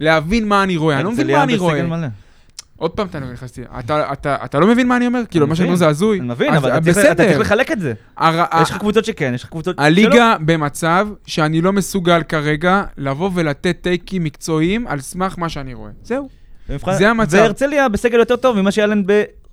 להבין 0.00 0.48
מה 0.48 0.62
אני 0.62 0.76
רואה. 0.76 0.96
אני 0.96 1.04
לא 1.04 1.10
מבין 1.12 1.30
מה 1.30 1.42
אני 1.42 1.56
רואה. 1.56 1.82
מלא. 1.82 2.06
עוד 2.76 2.90
פעם 2.90 3.06
אתה 3.06 3.20
נכנסתי. 3.20 3.62
אתה, 3.78 4.12
אתה, 4.12 4.36
אתה 4.44 4.58
לא 4.60 4.66
מבין 4.66 4.88
מה 4.88 4.96
אני 4.96 5.06
אומר? 5.06 5.20
כאילו, 5.30 5.46
מה 5.46 5.54
שאני 5.54 5.66
אומר. 5.66 5.76
זה 5.76 5.88
הזוי. 5.88 6.18
אני 6.20 6.28
מבין, 6.28 6.54
אבל 6.54 6.70
אתה 6.78 6.92
צריך- 6.92 7.06
אתה 7.12 7.24
צריך 7.24 7.40
לחלק 7.40 7.70
את 7.72 7.80
זה. 7.80 7.92
יש 8.62 8.70
לך 8.70 8.78
קבוצות 8.78 9.04
שכן, 9.04 9.32
יש 9.34 9.42
לך 9.44 9.48
קבוצות 9.50 9.76
שלא. 9.76 9.84
הליגה 9.84 10.36
במצב 10.40 11.08
שאני 11.26 11.60
לא 11.60 11.72
מסוגל 11.72 12.22
כרגע 12.22 12.82
לבוא 12.98 13.30
ולתת 13.34 13.76
טייקים 13.80 14.24
מקצועיים 14.24 14.86
על 14.86 15.00
סמך 15.00 15.34
מה 15.38 15.48
שאני 15.48 15.74
רואה. 15.74 15.90
זהו. 16.02 16.28
זה 16.98 17.10
המצב. 17.10 17.36
והרצליה 17.36 17.88
בסגל 17.88 18.18
יותר 18.18 18.36
טוב 18.36 18.60
ממה 18.60 18.72
שהיה 18.72 18.86
להם 18.86 19.02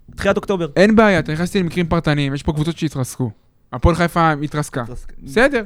בתחילת 0.10 0.38
אוקטובר. 0.38 0.68
אין 0.76 0.96
בעיה, 0.96 1.20
אתה 1.20 1.32
נכנסתי 1.32 1.60
למקרים 1.60 1.88
פרטניים, 1.88 2.34
יש 2.34 2.44
פה 2.44 2.54
קבוצות 2.54 2.78
שהתרסקו. 2.78 3.32
הפועל 3.74 3.96
חיפה 3.96 4.32
התרסקה. 4.32 4.84
בסדר. 5.24 5.64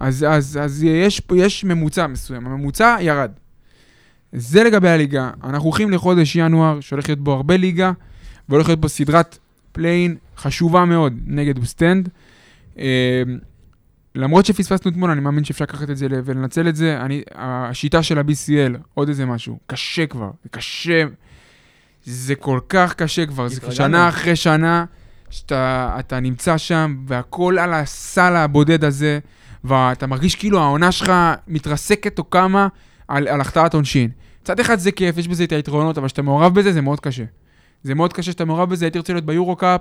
אז, 0.00 0.26
אז, 0.28 0.58
אז 0.62 0.82
יש, 1.32 1.64
ממוצע 1.64 2.06
מסוים, 2.06 2.46
הממוצע 2.46 2.96
ירד. 3.00 3.30
זה 4.32 4.64
לגבי 4.64 4.88
הליגה. 4.88 5.30
אנחנו 5.44 5.68
הולכים 5.68 5.90
לחודש 5.90 6.36
ינואר, 6.36 6.80
שהולך 6.80 7.08
להיות 7.08 7.20
בו 7.20 7.32
הרבה 7.32 7.56
ליגה, 7.56 7.92
והולך 8.48 8.68
להיות 8.68 8.80
בו 8.80 8.88
סדרת 8.88 9.38
play-in 9.72 10.16
חשובה 10.36 10.84
מאוד 10.84 11.18
נגד 11.26 11.58
אוסטנד. 11.58 12.08
למרות 14.14 14.46
שפספסנו 14.46 14.90
אתמול, 14.90 15.10
אני 15.10 15.20
מאמין 15.20 15.44
שאפשר 15.44 15.64
לקחת 15.64 15.90
את 15.90 15.96
זה 15.96 16.06
ולנצל 16.10 16.68
את 16.68 16.76
זה. 16.76 17.00
אני, 17.00 17.22
השיטה 17.34 18.02
של 18.02 18.18
ה-BCL, 18.18 18.78
עוד 18.94 19.08
איזה 19.08 19.26
משהו, 19.26 19.58
קשה 19.66 20.06
כבר, 20.06 20.30
זה 20.42 20.48
קשה, 20.48 21.04
זה 22.04 22.34
כל 22.34 22.60
כך 22.68 22.94
קשה 22.94 23.26
כבר, 23.26 23.48
זה. 23.48 23.72
שנה 23.72 24.08
אחרי 24.08 24.36
שנה, 24.36 24.84
שאתה 25.30 25.96
אתה 25.98 26.20
נמצא 26.20 26.58
שם, 26.58 26.96
והכל 27.06 27.58
על 27.58 27.74
הסל 27.74 28.36
הבודד 28.36 28.84
הזה, 28.84 29.18
ואתה 29.64 30.06
מרגיש 30.06 30.34
כאילו 30.34 30.58
העונה 30.60 30.92
שלך 30.92 31.12
מתרסקת 31.48 32.18
או 32.18 32.24
קמה 32.24 32.68
על, 33.08 33.28
על 33.28 33.40
החטאת 33.40 33.74
עונשין. 33.74 34.10
מצד 34.42 34.60
אחד 34.60 34.78
זה 34.78 34.92
כיף, 34.92 35.18
יש 35.18 35.28
בזה 35.28 35.44
את 35.44 35.52
היתרונות, 35.52 35.98
אבל 35.98 36.06
כשאתה 36.06 36.22
מעורב 36.22 36.54
בזה, 36.54 36.72
זה 36.72 36.80
מאוד 36.80 37.00
קשה. 37.00 37.24
זה 37.82 37.94
מאוד 37.94 38.12
קשה 38.12 38.32
שאתה 38.32 38.44
מעורב 38.44 38.70
בזה, 38.70 38.84
הייתי 38.84 38.98
רוצה 38.98 39.12
להיות 39.12 39.24
ביורו 39.24 39.56
קאפ, 39.56 39.80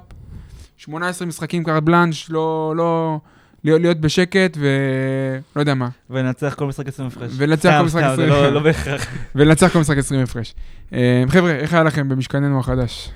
18 0.77 1.27
משחקים 1.27 1.63
קארט 1.63 1.83
בלאנש, 1.83 2.29
לא, 2.29 2.73
לא, 2.77 3.19
להיות, 3.63 3.81
להיות 3.81 3.97
בשקט 4.01 4.57
ולא 4.59 5.61
יודע 5.61 5.73
מה, 5.73 5.89
וננצח 6.09 6.53
כל 6.57 6.65
משחק 6.65 6.87
20 6.87 7.07
הפרש. 7.07 7.31
ולנצח 7.37 7.73
כל 7.79 7.85
משחק 7.85 7.99
סתם, 7.99 8.07
זה 8.07 8.13
20 8.13 8.29
לא- 8.29 8.35
הפרש. 8.39 8.53
לא 8.53 8.59
בהכרח. 8.59 9.05
ולנצח 9.35 9.67
כל 9.73 9.79
משחק 9.79 9.97
20 9.97 10.21
הפרש. 10.21 10.53
אה, 10.93 11.23
חבר'ה, 11.29 11.51
איך 11.51 11.73
היה 11.73 11.83
לכם 11.83 12.09
במשכננו 12.09 12.59
החדש? 12.59 13.11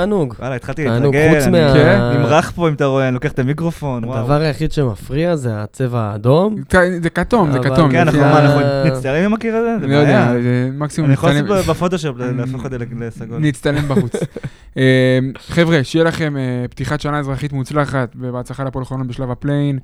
תענוג. 0.00 0.34
וואלה, 0.38 0.54
התחלתי 0.54 0.84
תענוג, 0.84 1.16
להתרגל. 1.16 1.34
חוץ 1.38 1.46
אני 1.46 1.60
מה... 1.64 1.72
כן? 1.74 1.98
נמרח 2.18 2.50
פה 2.54 2.68
אם 2.68 2.74
אתה 2.74 2.84
רואה, 2.84 3.08
אני 3.08 3.14
לוקח 3.14 3.32
את 3.32 3.38
המיקרופון, 3.38 4.04
וואו. 4.04 4.18
הדבר 4.18 4.40
היחיד 4.40 4.72
שמפריע 4.72 5.36
זה 5.36 5.50
הצבע 5.62 6.00
האדום. 6.00 6.56
זה 7.02 7.10
כתום, 7.10 7.52
זה 7.52 7.58
כתום. 7.58 7.90
כן, 7.90 8.00
אנחנו 8.00 8.20
מה, 8.20 8.38
אנחנו 8.38 8.60
נצטלם 8.84 9.24
עם 9.24 9.34
הקיר 9.34 9.56
הזה? 9.56 9.76
זה 9.80 9.84
אני 9.84 9.92
לא 9.94 9.98
יודע, 9.98 10.32
מקסימום 10.72 11.10
אני 11.10 11.14
יכול 11.14 11.30
לעשות 11.30 11.44
נצטלם- 11.44 11.74
בפוטושופ, 11.74 12.16
להפוך 12.18 12.66
את 12.66 12.70
זה 12.70 12.78
לסגול. 13.00 13.38
נצטלם 13.38 13.88
בחוץ. 13.88 14.12
אה, 14.78 15.18
חבר'ה, 15.48 15.84
שיהיה 15.84 16.04
לכם 16.04 16.36
אה, 16.36 16.42
פתיחת 16.70 17.00
שנה 17.00 17.18
אזרחית 17.18 17.52
מוצלחת, 17.52 18.08
ובהצלחה 18.20 18.64
להפועל 18.64 18.84
חולון 18.84 19.08
בשלב 19.08 19.30
ה 19.30 19.36
play-in 19.36 19.78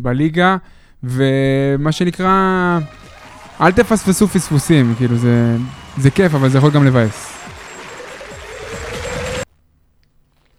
ובליגה, 0.00 0.56
ומה 1.04 1.92
שנקרא, 1.92 2.78
אל 3.60 3.72
תפספסו 3.72 4.28
פספוסים, 4.28 4.94
כאילו 4.98 5.16
זה, 5.16 5.56
זה 5.96 6.10
כיף, 6.10 6.34
אבל 6.34 6.48
זה 6.48 6.58
יכול 6.58 6.70
גם 6.70 6.84
לבאס. 6.84 7.33